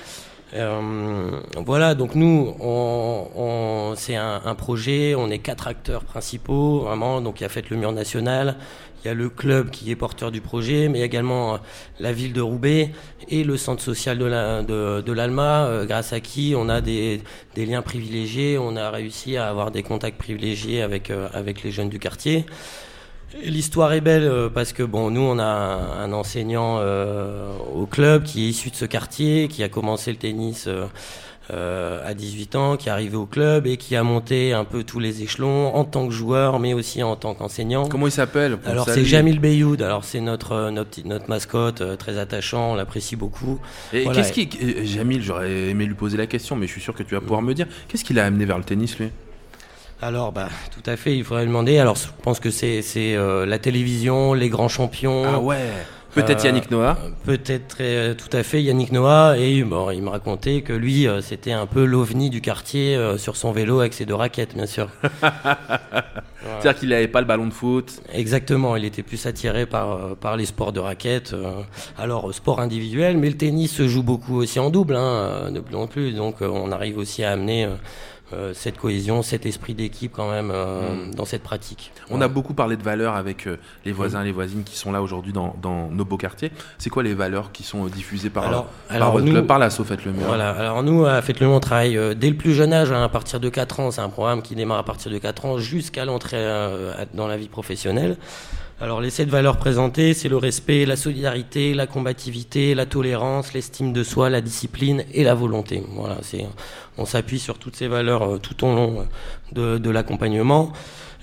Euh, 0.53 1.31
voilà, 1.65 1.95
donc 1.95 2.15
nous, 2.15 2.53
on, 2.61 3.27
on- 3.35 3.93
c'est 3.97 4.15
un, 4.15 4.41
un 4.45 4.55
projet, 4.55 5.13
on 5.17 5.29
est 5.29 5.39
quatre 5.39 5.67
acteurs 5.67 6.03
principaux, 6.05 6.79
vraiment, 6.81 7.19
donc 7.19 7.41
il 7.41 7.43
y 7.43 7.45
a 7.45 7.49
Faites 7.49 7.69
le 7.69 7.75
Mur 7.75 7.91
National, 7.91 8.55
il 9.05 9.09
y 9.09 9.11
a 9.11 9.13
le 9.13 9.29
club 9.29 9.69
qui 9.69 9.91
est 9.91 9.95
porteur 9.95 10.31
du 10.31 10.41
projet, 10.41 10.89
mais 10.89 11.01
également 11.01 11.53
euh, 11.53 11.57
la 11.99 12.11
ville 12.11 12.33
de 12.33 12.41
Roubaix 12.41 12.89
et 13.29 13.43
le 13.43 13.55
centre 13.55 13.83
social 13.83 14.17
de 14.17 14.25
la- 14.25 14.63
de 14.63 15.11
l'ALMA, 15.11 15.65
euh, 15.67 15.85
grâce 15.85 16.11
à 16.11 16.19
qui 16.19 16.55
on 16.57 16.69
a 16.69 16.81
des, 16.81 17.21
des 17.53 17.67
liens 17.67 17.83
privilégiés, 17.83 18.57
on 18.57 18.75
a 18.75 18.89
réussi 18.89 19.37
à 19.37 19.47
avoir 19.47 19.69
des 19.69 19.83
contacts 19.83 20.17
privilégiés 20.17 20.81
avec, 20.81 21.11
euh, 21.11 21.27
avec 21.33 21.61
les 21.61 21.69
jeunes 21.69 21.89
du 21.89 21.99
quartier. 21.99 22.47
L'histoire 23.43 23.93
est 23.93 24.01
belle 24.01 24.49
parce 24.53 24.73
que 24.73 24.81
bon, 24.81 25.11
nous 25.11 25.21
on 25.21 25.37
a 25.37 25.43
un, 25.43 26.11
enseignant 26.13 26.79
au 27.75 27.85
club 27.85 28.23
qui 28.23 28.45
est 28.45 28.49
issu 28.49 28.69
de 28.69 28.75
ce 28.77 28.85
quartier, 28.85 29.49
qui 29.49 29.61
a 29.61 29.67
commencé 29.67 30.09
le 30.11 30.17
tennis 30.17 30.69
à 31.53 32.13
18 32.13 32.55
ans, 32.55 32.77
qui 32.77 32.89
est 32.89 32.91
arrivé 32.91 33.15
au 33.15 33.25
club 33.25 33.67
et 33.67 33.77
qui 33.77 33.95
a 33.95 34.03
monté 34.03 34.53
un 34.53 34.63
peu 34.65 34.83
tous 34.83 34.99
les 34.99 35.21
échelons 35.21 35.75
en 35.75 35.83
tant 35.85 36.07
que 36.07 36.13
joueur, 36.13 36.59
mais 36.59 36.73
aussi 36.73 37.03
en 37.03 37.15
tant 37.15 37.33
qu'enseignant. 37.33 37.87
Comment 37.87 38.07
il 38.07 38.11
s'appelle 38.11 38.57
Alors 38.65 38.89
c'est 38.89 39.05
Jamil 39.05 39.39
Beyoud. 39.39 39.81
Alors 39.81 40.03
c'est 40.03 40.21
notre 40.21 40.53
euh, 40.53 40.71
notre, 40.71 40.99
notre 41.05 41.29
mascotte 41.29 41.81
euh, 41.81 41.95
très 41.95 42.17
attachant, 42.17 42.71
on 42.71 42.75
l'apprécie 42.75 43.15
beaucoup. 43.15 43.59
Et 43.93 44.03
Voilà. 44.03 44.21
qu'est-ce 44.21 44.33
qui. 44.33 44.49
euh, 44.63 44.83
Jamil, 44.85 45.21
j'aurais 45.21 45.51
aimé 45.69 45.85
lui 45.85 45.93
poser 45.95 46.17
la 46.17 46.27
question, 46.27 46.55
mais 46.55 46.67
je 46.67 46.71
suis 46.71 46.81
sûr 46.81 46.93
que 46.93 47.03
tu 47.03 47.13
vas 47.15 47.21
pouvoir 47.21 47.41
me 47.41 47.53
dire. 47.53 47.67
Qu'est-ce 47.87 48.03
qui 48.03 48.13
l'a 48.13 48.25
amené 48.25 48.45
vers 48.45 48.57
le 48.57 48.63
tennis, 48.63 48.97
lui? 48.99 49.09
Alors, 50.01 50.31
bah, 50.33 50.49
tout 50.73 50.87
à 50.89 50.97
fait, 50.97 51.15
il 51.17 51.23
faudrait 51.23 51.45
demander. 51.45 51.77
Alors, 51.77 51.95
je 51.95 52.07
pense 52.21 52.39
que 52.39 52.49
c'est 52.51 52.81
c'est, 52.81 53.15
euh, 53.15 53.45
la 53.45 53.59
télévision, 53.59 54.33
les 54.33 54.49
grands 54.49 54.67
champions. 54.67 55.23
Ah 55.25 55.39
ouais. 55.39 55.57
Peut-être 56.15 56.43
Yannick 56.45 56.71
Noah. 56.71 56.97
Peut-être 57.25 57.67
très- 57.67 58.15
tout 58.15 58.29
à 58.35 58.41
fait 58.43 58.63
Yannick 58.63 58.91
Noah. 58.91 59.35
Et 59.37 59.63
bon, 59.63 59.91
il 59.91 60.01
me 60.01 60.09
racontait 60.09 60.61
que 60.61 60.73
lui, 60.73 61.07
euh, 61.07 61.21
c'était 61.21 61.51
un 61.51 61.65
peu 61.65 61.83
l'ovni 61.85 62.29
du 62.29 62.39
quartier 62.41 62.95
euh, 62.95 63.17
sur 63.17 63.35
son 63.35 63.51
vélo 63.51 63.81
avec 63.81 63.93
ses 63.93 64.05
deux 64.05 64.15
raquettes, 64.15 64.55
bien 64.55 64.65
sûr. 64.65 64.87
C'est-à-dire 66.61 66.79
qu'il 66.79 66.89
n'avait 66.89 67.07
pas 67.07 67.21
le 67.21 67.27
ballon 67.27 67.47
de 67.47 67.53
foot. 67.53 68.01
Exactement, 68.13 68.75
il 68.75 68.85
était 68.85 69.03
plus 69.03 69.25
attiré 69.25 69.65
par, 69.65 69.91
euh, 69.93 70.15
par 70.19 70.37
les 70.37 70.45
sports 70.45 70.71
de 70.71 70.79
raquettes. 70.79 71.33
euh, 71.33 71.61
alors, 71.97 72.29
euh, 72.29 72.33
sport 72.33 72.59
individuel, 72.59 73.17
mais 73.17 73.29
le 73.29 73.35
tennis 73.37 73.73
se 73.73 73.87
joue 73.87 74.03
beaucoup 74.03 74.35
aussi 74.37 74.59
en 74.59 74.69
double, 74.69 74.95
hein, 74.95 74.99
euh, 75.47 75.49
de 75.51 75.59
plus 75.59 75.75
en 75.75 75.87
plus. 75.87 76.13
Donc, 76.13 76.41
euh, 76.41 76.47
on 76.47 76.71
arrive 76.71 76.97
aussi 76.97 77.23
à 77.23 77.31
amener 77.31 77.67
euh, 78.35 78.53
cette 78.53 78.77
cohésion, 78.77 79.21
cet 79.23 79.45
esprit 79.45 79.73
d'équipe 79.73 80.11
quand 80.13 80.29
même 80.29 80.51
euh, 80.53 81.07
Mm. 81.07 81.15
dans 81.15 81.25
cette 81.25 81.41
pratique. 81.43 81.91
On 82.09 82.21
a 82.21 82.27
beaucoup 82.27 82.53
parlé 82.53 82.75
de 82.77 82.83
valeurs 82.83 83.15
avec 83.15 83.47
euh, 83.47 83.57
les 83.85 83.91
voisins 83.91 84.19
Mm. 84.19 84.23
et 84.23 84.25
les 84.25 84.31
voisines 84.31 84.63
qui 84.63 84.77
sont 84.77 84.91
là 84.91 85.01
aujourd'hui 85.01 85.31
dans, 85.33 85.55
dans 85.61 85.89
nos 85.89 86.05
beaux 86.05 86.17
quartiers. 86.17 86.51
C'est 86.77 86.89
quoi 86.89 87.01
les 87.03 87.13
valeurs 87.13 87.51
qui 87.51 87.63
sont 87.63 87.85
diffusées 87.85 88.29
par, 88.29 88.45
Alors- 88.45 88.65
par 88.87 88.95
alors 88.97 89.11
votre 89.13 89.25
nous- 89.25 89.31
club, 89.31 89.47
par 89.47 89.59
la 89.59 89.69
Faites 89.69 90.05
le 90.05 90.11
mur 90.11 90.25
Voilà, 90.27 90.51
alors 90.51 90.83
nous, 90.83 91.05
à 91.05 91.21
Faites 91.21 91.39
le 91.39 91.47
Mont, 91.47 91.55
on 91.55 91.59
travaille 91.59 91.99
dès 92.15 92.29
le 92.29 92.35
plus 92.37 92.53
jeune 92.53 92.73
âge, 92.73 92.91
hein, 92.91 93.03
à 93.03 93.09
partir 93.09 93.39
de 93.39 93.49
4 93.49 93.79
ans. 93.79 93.91
C'est 93.91 94.01
un 94.01 94.09
programme 94.09 94.41
qui 94.41 94.55
démarre 94.55 94.79
à 94.79 94.83
partir 94.85 95.11
de 95.11 95.17
4 95.17 95.45
ans 95.45 95.57
jusqu'à 95.57 96.05
l'entrée 96.05 96.43
dans 97.13 97.27
la 97.27 97.37
vie 97.37 97.47
professionnelle. 97.49 98.17
Alors 98.81 98.99
les 98.99 99.09
sept 99.09 99.29
valeurs 99.29 99.55
présentées, 99.55 100.13
c'est 100.13 100.27
le 100.27 100.35
respect, 100.35 100.85
la 100.85 100.97
solidarité, 100.97 101.73
la 101.73 101.87
combativité, 101.87 102.75
la 102.75 102.85
tolérance, 102.85 103.53
l'estime 103.53 103.93
de 103.93 104.03
soi, 104.03 104.29
la 104.29 104.41
discipline 104.41 105.05
et 105.13 105.23
la 105.23 105.33
volonté. 105.33 105.81
Voilà, 105.91 106.17
on 106.97 107.05
s'appuie 107.05 107.39
sur 107.39 107.57
toutes 107.57 107.77
ces 107.77 107.87
valeurs 107.87 108.33
euh, 108.33 108.37
tout 108.37 108.65
au 108.65 108.75
long 108.75 109.05
euh, 109.55 109.79
de, 109.79 109.89
l'accompagnement. 109.89 110.73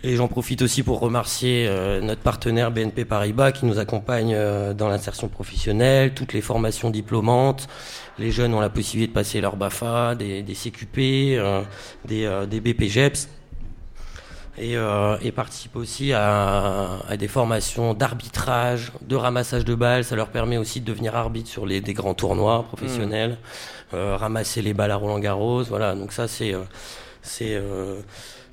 Et 0.03 0.17
j'en 0.17 0.29
profite 0.29 0.63
aussi 0.63 0.83
pour 0.83 0.99
remercier 0.99 1.67
euh, 1.69 2.01
notre 2.01 2.23
partenaire 2.23 2.71
BNP 2.71 3.05
Paribas 3.05 3.53
qui 3.53 3.67
nous 3.67 3.79
accompagne 3.79 4.35
dans 4.75 4.89
l'insertion 4.89 5.29
professionnelle, 5.29 6.15
toutes 6.15 6.33
les 6.33 6.41
formations 6.41 6.89
diplômantes. 6.89 7.69
Les 8.19 8.31
jeunes 8.31 8.55
ont 8.55 8.61
la 8.61 8.71
possibilité 8.71 9.11
de 9.11 9.15
passer 9.15 9.43
leur 9.43 9.57
BAFA, 9.57 10.15
des, 10.15 10.43
des 10.43 10.55
CQP, 10.55 11.39
des, 12.07 12.47
des 12.49 12.61
BPGEPS 12.61 13.29
et, 14.59 14.77
euh, 14.77 15.17
et 15.23 15.33
participent 15.33 15.77
aussi 15.77 16.13
à, 16.13 16.99
à 17.09 17.17
des 17.17 17.29
formations 17.29 17.95
d'arbitrage, 17.95 18.93
de 19.01 19.17
ramassage 19.17 19.65
de 19.65 19.75
balles. 19.75 20.05
Ça 20.05 20.17
leur 20.17 20.29
permet 20.29 20.59
aussi 20.59 20.81
de 20.81 20.87
devenir 20.87 21.17
arbitre 21.17 21.49
sur 21.49 21.67
les, 21.67 21.81
des 21.81 21.95
grands 21.95 22.15
tournois 22.15 22.65
professionnels, 22.65 23.39
euh, 23.95 24.17
ramasser 24.17 24.63
les 24.63 24.75
balles 24.75 24.91
à 24.91 24.97
Roland 24.97 25.19
Garros. 25.19 25.63
Voilà, 25.65 25.95
donc 25.95 26.13
ça 26.13 26.29
c'est 26.29 26.55
euh, 26.55 26.63
c'est 27.23 27.55
euh, 27.55 28.01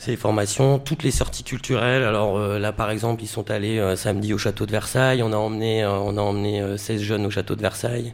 les 0.07 0.15
formations, 0.15 0.79
toutes 0.79 1.03
les 1.03 1.11
sorties 1.11 1.43
culturelles. 1.43 2.03
Alors 2.03 2.37
euh, 2.37 2.59
là, 2.59 2.71
par 2.71 2.89
exemple, 2.91 3.23
ils 3.23 3.27
sont 3.27 3.51
allés 3.51 3.79
euh, 3.79 3.95
samedi 3.95 4.33
au 4.33 4.37
château 4.37 4.65
de 4.65 4.71
Versailles. 4.71 5.21
On 5.23 5.33
a 5.33 5.37
emmené, 5.37 5.83
euh, 5.83 5.91
on 5.91 6.17
a 6.17 6.21
emmené 6.21 6.61
euh, 6.61 6.77
16 6.77 7.01
jeunes 7.01 7.25
au 7.25 7.29
château 7.29 7.55
de 7.55 7.61
Versailles. 7.61 8.13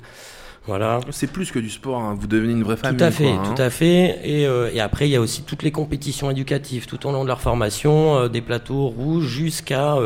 Voilà. 0.67 0.99
C'est 1.11 1.31
plus 1.31 1.51
que 1.51 1.59
du 1.59 1.69
sport, 1.69 1.99
hein. 1.99 2.17
vous 2.19 2.27
devenez 2.27 2.53
une 2.53 2.63
vraie 2.63 2.77
famille. 2.77 2.97
Tout 2.97 3.03
à 3.03 3.11
fait, 3.11 3.25
quoi, 3.25 3.33
hein. 3.33 3.53
tout 3.55 3.61
à 3.61 3.69
fait. 3.69 4.19
Et, 4.23 4.47
euh, 4.47 4.71
et 4.73 4.79
après, 4.79 5.07
il 5.07 5.11
y 5.11 5.15
a 5.15 5.21
aussi 5.21 5.43
toutes 5.43 5.61
les 5.61 5.71
compétitions 5.71 6.31
éducatives 6.31 6.87
tout 6.87 7.05
au 7.05 7.11
long 7.11 7.23
de 7.23 7.27
leur 7.27 7.41
formation, 7.41 8.17
euh, 8.17 8.27
des 8.29 8.41
plateaux 8.41 8.87
rouges 8.87 9.27
jusqu'à 9.27 9.97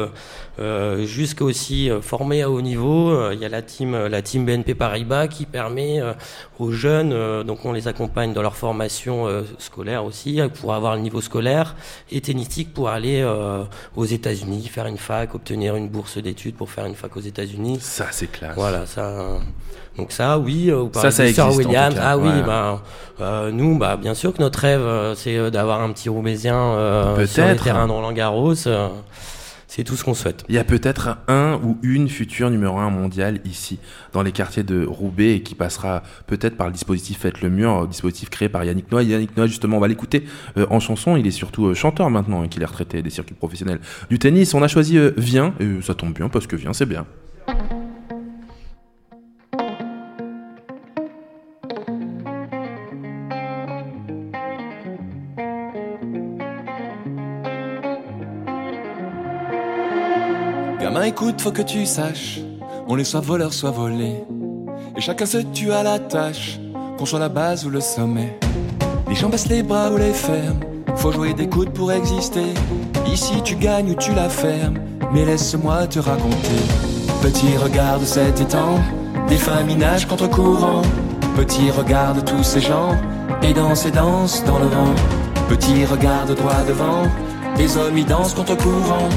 euh, 0.60 1.05
jusqu'à 1.05 1.43
aussi 1.45 1.89
euh, 1.89 2.01
formés 2.01 2.41
à 2.41 2.49
haut 2.49 2.62
niveau. 2.62 3.10
Euh, 3.12 3.34
Il 3.34 3.39
y 3.39 3.45
a 3.45 3.49
la 3.49 3.62
team, 3.62 3.93
euh, 3.93 4.10
la 4.10 4.22
team 4.22 4.45
BNP 4.45 4.76
Paribas 4.76 5.28
qui 5.28 5.45
permet 5.45 6.01
aux 6.60 6.72
jeunes, 6.72 7.43
donc 7.43 7.66
on 7.66 7.72
les 7.72 7.88
accompagne 7.88 8.34
dans 8.34 8.41
leur 8.41 8.55
formation 8.55 9.28
scolaire 9.57 10.03
aussi, 10.03 10.41
pour 10.60 10.74
avoir 10.74 10.95
le 10.95 11.01
niveau 11.01 11.22
scolaire 11.22 11.76
et 12.12 12.20
tennistique 12.22 12.74
pour 12.74 12.89
aller 12.89 13.24
aux 13.95 14.05
États-Unis, 14.05 14.68
faire 14.68 14.86
une 14.88 14.97
fac, 14.97 15.34
obtenir 15.36 15.76
une 15.76 15.88
bourse 15.88 16.18
d'études 16.18 16.55
pour 16.55 16.70
faire 16.70 16.86
une 16.86 16.95
fac 16.95 17.16
aux 17.16 17.22
États-Unis. 17.22 17.78
Ça, 17.82 18.07
c'est 18.12 18.28
classe. 18.32 18.55
Voilà, 18.55 18.86
ça. 18.86 19.39
donc 19.97 20.12
ça, 20.12 20.38
oui, 20.38 20.70
euh, 20.70 20.76
vous 20.82 20.91
Ça, 20.93 21.12
ça 21.12 21.24
existe, 21.24 21.39
en 21.39 21.51
tout 21.51 21.57
Williams. 21.57 21.95
cas, 21.95 22.01
Ah 22.03 22.18
oui, 22.18 22.30
ouais. 22.30 22.43
bah, 22.45 22.82
euh, 23.22 23.51
nous, 23.51 23.78
bah, 23.78 23.95
bien 23.97 24.14
sûr 24.14 24.34
que 24.34 24.41
notre 24.41 24.60
rêve, 24.60 25.14
c'est 25.16 25.49
d'avoir 25.51 25.82
un 25.82 25.91
petit 25.91 26.10
Roubaisien 26.10 26.55
euh, 26.57 27.26
sur 27.28 27.45
les 27.45 27.55
terrains 27.55 27.88
de 27.88 27.91
Roland 27.91 28.12
Garros. 28.12 28.68
euh, 28.68 28.89
c'est 29.70 29.84
tout 29.84 29.95
ce 29.95 30.03
qu'on 30.03 30.15
souhaite. 30.15 30.43
Il 30.49 30.55
y 30.55 30.57
a 30.57 30.63
peut-être 30.63 31.20
un 31.28 31.59
ou 31.63 31.78
une 31.84 32.09
future 32.09 32.49
numéro 32.49 32.80
un 32.80 32.89
mondial 32.89 33.39
ici, 33.45 33.78
dans 34.13 34.24
les 34.24 34.32
quartiers 34.32 34.63
de 34.63 34.84
Roubaix, 34.84 35.36
et 35.36 35.43
qui 35.43 35.53
passera 35.53 36.01
peut-être 36.26 36.57
par 36.57 36.67
le 36.67 36.74
dispositif 36.74 37.20
Faites 37.20 37.41
le 37.41 37.49
mur, 37.49 37.84
euh, 37.84 37.88
dispositif 37.88 38.32
créé 38.32 38.49
par 38.49 38.63
Yannick 38.63 38.91
Noah. 38.91 39.03
Yannick 39.03 39.38
Noah, 39.38 39.45
justement, 39.45 39.78
on 39.78 39.80
va 39.80 39.88
l'écouter 39.88 40.26
euh, 40.57 40.65
en 40.72 40.80
chanson. 40.80 41.17
Il 41.17 41.28
est 41.28 41.32
surtout 41.32 41.67
euh, 41.67 41.76
chanteur 41.76 42.09
maintenant, 42.09 42.41
hein, 42.41 42.47
qu'il 42.47 42.63
est 42.63 42.65
retraité 42.65 43.03
des 43.03 43.11
circuits 43.11 43.36
professionnels 43.36 43.80
du 44.09 44.17
tennis. 44.17 44.55
On 44.55 44.63
a 44.63 44.67
choisi 44.67 44.97
euh, 44.97 45.11
Viens, 45.17 45.53
et 45.59 45.84
ça 45.84 45.93
tombe 45.93 46.13
bien, 46.13 46.30
parce 46.30 46.47
que 46.47 46.55
Viens, 46.55 46.74
c'est 46.74 46.88
bien. 46.88 47.05
Gamin, 60.80 61.03
écoute, 61.03 61.41
faut 61.41 61.51
que 61.51 61.61
tu 61.61 61.86
saches, 61.86 62.39
on 62.88 62.97
est 62.97 63.03
soit 63.03 63.19
voleur, 63.19 63.51
soit 63.51 63.71
volé. 63.71 64.23
Et 64.95 65.01
chacun 65.01 65.25
se 65.25 65.39
tue 65.39 65.73
à 65.73 65.84
la 65.84 65.99
tâche, 65.99 66.57
qu'on 66.97 67.05
soit 67.05 67.19
la 67.19 67.27
base 67.27 67.65
ou 67.65 67.69
le 67.69 67.82
sommet. 67.82 68.39
Les 69.09 69.15
gens 69.15 69.27
baissent 69.27 69.49
les 69.49 69.61
bras 69.61 69.91
ou 69.91 69.97
les 69.97 70.13
ferment, 70.13 70.61
faut 70.95 71.11
jouer 71.11 71.34
des 71.34 71.49
coudes 71.49 71.73
pour 71.73 71.91
exister. 71.91 72.53
Ici 73.11 73.41
tu 73.43 73.55
gagnes 73.55 73.91
ou 73.91 73.95
tu 73.95 74.13
la 74.13 74.30
fermes, 74.30 74.80
mais 75.11 75.25
laisse-moi 75.25 75.86
te 75.88 75.99
raconter. 75.99 76.61
Petit 77.21 77.57
regarde 77.57 78.05
cet 78.05 78.39
étang, 78.39 78.80
des 79.27 79.36
femmes 79.36 79.77
nagent 79.77 80.07
contre 80.07 80.30
courant. 80.30 80.84
Petit 81.36 81.71
regarde 81.71 82.23
tous 82.23 82.43
ces 82.43 82.61
gens, 82.61 82.95
et 83.43 83.53
dansent 83.53 83.86
et 83.86 83.91
dansent 83.91 84.45
dans 84.45 84.59
le 84.59 84.67
vent. 84.67 84.95
Petit 85.49 85.84
regarde 85.84 86.34
droit 86.36 86.63
devant, 86.65 87.03
les 87.57 87.75
hommes 87.75 87.97
y 87.97 88.05
dansent 88.05 88.34
contre 88.34 88.55
courant. 88.55 89.09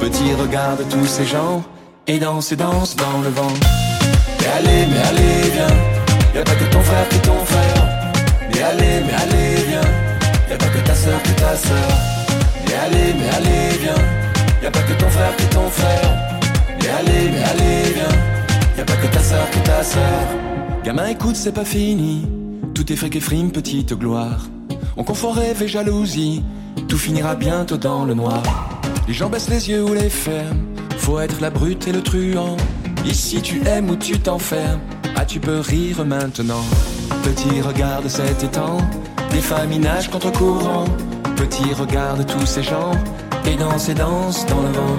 Petit 0.00 0.34
regarde 0.34 0.82
tous 0.88 1.06
ces 1.06 1.24
gens, 1.24 1.64
et 2.06 2.18
dansent 2.18 2.52
et 2.52 2.56
dansent 2.56 2.96
dans 2.96 3.20
le 3.22 3.30
vent. 3.30 3.52
Mais 4.38 4.46
allez, 4.58 4.86
mais 4.86 4.98
allez, 5.08 5.50
viens, 5.52 5.76
y 6.34 6.38
a 6.38 6.44
pas 6.44 6.54
que 6.54 6.64
ton 6.64 6.80
frère 6.80 7.08
qui 7.08 7.18
ton 7.18 7.44
frère. 7.44 7.88
Mais 8.52 8.62
allez, 8.62 9.00
mais 9.06 9.14
allez, 9.14 9.62
viens, 9.68 9.80
y 10.48 10.52
a 10.52 10.56
pas 10.56 10.66
que 10.66 10.86
ta 10.86 10.94
sœur 10.94 11.22
que 11.22 11.40
ta 11.40 11.56
sœur. 11.56 11.90
Mais 12.66 12.74
allez, 12.74 13.14
mais 13.18 13.28
allez, 13.36 13.78
viens, 13.80 14.04
y 14.62 14.66
a 14.66 14.70
pas 14.70 14.82
que 14.82 14.92
ton 14.92 15.08
frère 15.08 15.36
qui 15.36 15.46
ton 15.46 15.68
frère. 15.70 16.10
Mais 16.80 16.88
allez, 16.88 17.30
mais 17.32 17.42
allez, 17.42 17.92
viens, 17.94 18.18
y 18.76 18.80
a 18.80 18.84
pas 18.84 18.96
que 18.96 19.06
ta 19.06 19.20
sœur 19.20 19.50
que 19.50 19.58
ta 19.66 19.82
sœur. 19.82 20.26
Gamin, 20.84 21.08
écoute, 21.08 21.36
c'est 21.36 21.52
pas 21.52 21.64
fini. 21.64 22.26
Tout 22.74 22.92
est 22.92 22.96
fric 22.96 23.16
et 23.16 23.20
frime, 23.20 23.50
petite 23.50 23.94
gloire. 23.94 24.46
On 24.96 25.04
confond 25.04 25.30
rêve 25.32 25.62
et 25.62 25.68
jalousie. 25.68 26.44
Tout 26.88 26.98
finira 26.98 27.34
bientôt 27.34 27.76
dans 27.76 28.04
le 28.04 28.14
noir. 28.14 28.42
Les 29.08 29.14
gens 29.14 29.28
baissent 29.28 29.48
les 29.48 29.68
yeux 29.68 29.84
ou 29.84 29.94
les 29.94 30.10
ferment. 30.10 30.60
Faut 30.98 31.20
être 31.20 31.40
la 31.40 31.50
brute 31.50 31.86
et 31.86 31.92
le 31.92 32.02
truand. 32.02 32.56
Ici 33.04 33.40
tu 33.40 33.62
aimes 33.66 33.90
ou 33.90 33.96
tu 33.96 34.18
t'enfermes. 34.18 34.80
Ah, 35.14 35.24
tu 35.24 35.38
peux 35.38 35.60
rire 35.60 36.04
maintenant. 36.04 36.64
Petit, 37.22 37.60
regarde 37.60 38.08
cet 38.08 38.42
étang. 38.42 38.78
Des 39.30 39.40
femmes 39.40 39.72
y 39.72 39.78
nagent 39.78 40.10
contre 40.10 40.32
courant. 40.32 40.86
Petit, 41.36 41.72
regarde 41.74 42.26
tous 42.26 42.46
ces 42.46 42.62
gens. 42.62 42.92
Et 43.46 43.54
dansent 43.56 43.88
et 43.88 43.94
dansent 43.94 44.44
dans 44.46 44.62
le 44.62 44.68
vent. 44.68 44.98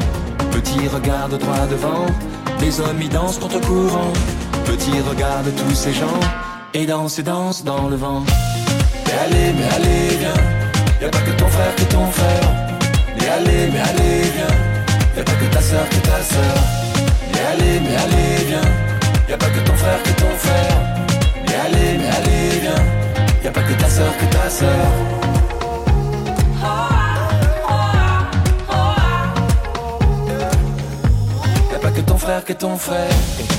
Petit, 0.52 0.88
regarde 0.88 1.38
droit 1.38 1.68
devant. 1.70 2.06
Les 2.62 2.80
hommes 2.80 3.02
y 3.02 3.10
dansent 3.10 3.40
contre 3.40 3.60
courant. 3.62 4.14
Petit, 4.66 5.00
regarde 5.10 5.52
tous 5.56 5.76
ces 5.76 5.94
gens. 5.94 6.20
et 6.74 6.86
danse 6.86 7.20
et 7.20 7.24
danse 7.24 7.64
dans 7.64 7.88
le 7.90 7.96
vent. 7.96 8.24
Mais 9.06 9.14
allez, 9.26 9.54
mais 9.54 9.76
allez, 9.76 10.18
viens, 10.18 11.02
y 11.02 11.06
a 11.06 11.10
pas 11.10 11.20
que 11.20 11.32
ton 11.32 11.48
frère 11.48 11.76
que 11.76 11.84
ton 11.84 12.06
frère. 12.12 12.67
Mais 13.28 13.34
allez, 13.34 13.68
mais 13.74 13.80
allez, 13.80 14.22
viens, 14.36 15.18
y 15.18 15.20
a 15.20 15.24
pas 15.26 15.34
que 15.34 15.54
ta 15.54 15.62
soeur 15.62 15.90
que 15.90 15.96
ta 15.98 16.24
soeur. 16.24 16.58
Mais 17.34 17.46
allez, 17.52 17.80
mais 17.82 17.96
allez, 17.98 18.46
viens, 18.48 18.62
y 19.28 19.34
a 19.34 19.38
pas 19.38 19.48
que 19.48 19.60
ton 19.60 19.76
frère 19.76 20.02
que 20.02 20.12
ton 20.12 20.34
frère. 20.38 20.78
Mais 21.46 21.56
allez, 21.56 21.98
mais 21.98 22.08
allez, 22.08 22.60
viens, 22.62 22.86
y 23.44 23.48
a 23.48 23.52
pas 23.52 23.64
que 23.64 23.74
ta 23.74 23.90
soeur 23.90 24.18
que 24.18 24.26
ta 24.34 24.50
soeur. 24.50 24.88
Que 31.96 32.02
ton 32.02 32.18
frère 32.18 32.46
que 32.46 32.54
ton 32.54 32.78
frère. 32.78 33.57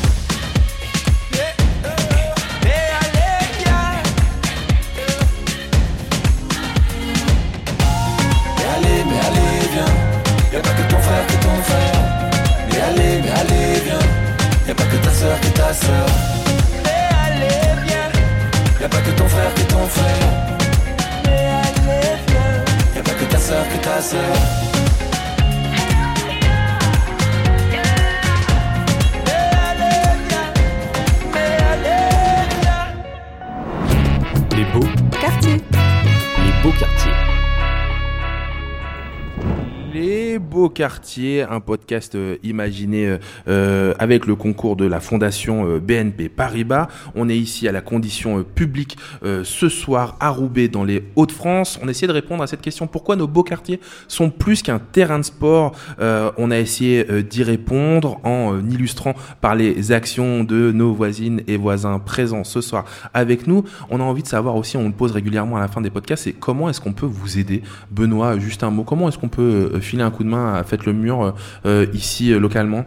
Quartiers, 40.78 41.42
un 41.42 41.58
podcast 41.58 42.14
euh, 42.14 42.36
imaginé 42.44 43.08
euh, 43.08 43.18
euh, 43.48 43.94
avec 43.98 44.26
le 44.26 44.36
concours 44.36 44.76
de 44.76 44.84
la 44.84 45.00
fondation 45.00 45.76
BNP 45.78 46.28
Paribas. 46.28 46.86
On 47.16 47.28
est 47.28 47.36
ici 47.36 47.66
à 47.66 47.72
la 47.72 47.80
condition 47.80 48.44
publique 48.44 48.96
ce 49.24 49.68
soir 49.68 50.16
à 50.20 50.30
Roubaix 50.30 50.68
dans 50.68 50.84
les 50.84 51.02
Hauts-de-France. 51.16 51.80
On 51.82 51.88
essaie 51.88 52.06
de 52.06 52.12
répondre 52.12 52.44
à 52.44 52.46
cette 52.46 52.60
question 52.60 52.86
pourquoi 52.86 53.16
nos 53.16 53.26
beaux 53.26 53.42
quartiers 53.42 53.80
sont 54.06 54.30
plus 54.30 54.62
qu'un 54.62 54.78
terrain 54.78 55.18
de 55.18 55.24
sport. 55.24 55.72
On 55.98 56.50
a 56.50 56.58
essayé 56.58 57.04
d'y 57.22 57.42
répondre 57.42 58.20
en 58.22 58.60
illustrant 58.68 59.14
par 59.40 59.56
les 59.56 59.90
actions 59.90 60.44
de 60.44 60.70
nos 60.70 60.92
voisines 60.92 61.42
et 61.48 61.56
voisins 61.56 61.98
présents 61.98 62.44
ce 62.44 62.60
soir 62.60 62.84
avec 63.14 63.46
nous. 63.46 63.64
On 63.90 64.00
a 64.00 64.04
envie 64.04 64.22
de 64.22 64.28
savoir 64.28 64.54
aussi, 64.56 64.76
on 64.76 64.86
le 64.86 64.92
pose 64.92 65.12
régulièrement 65.12 65.56
à 65.56 65.60
la 65.60 65.68
fin 65.68 65.80
des 65.80 65.90
podcasts, 65.90 66.24
c'est 66.24 66.32
comment 66.32 66.68
est-ce 66.68 66.80
qu'on 66.80 66.92
peut 66.92 67.06
vous 67.06 67.38
aider? 67.38 67.62
Benoît, 67.90 68.38
juste 68.38 68.62
un 68.62 68.70
mot, 68.70 68.84
comment 68.84 69.08
est-ce 69.08 69.18
qu'on 69.18 69.28
peut 69.28 69.80
filer 69.80 70.02
un 70.02 70.10
coup 70.10 70.24
de 70.24 70.28
main 70.28 70.54
à 70.54 70.62
Faites 70.68 70.84
le 70.84 70.92
Mur 70.92 71.22
euh, 71.22 71.32
euh, 71.66 71.86
ici 71.94 72.30
euh, 72.32 72.38
localement 72.38 72.84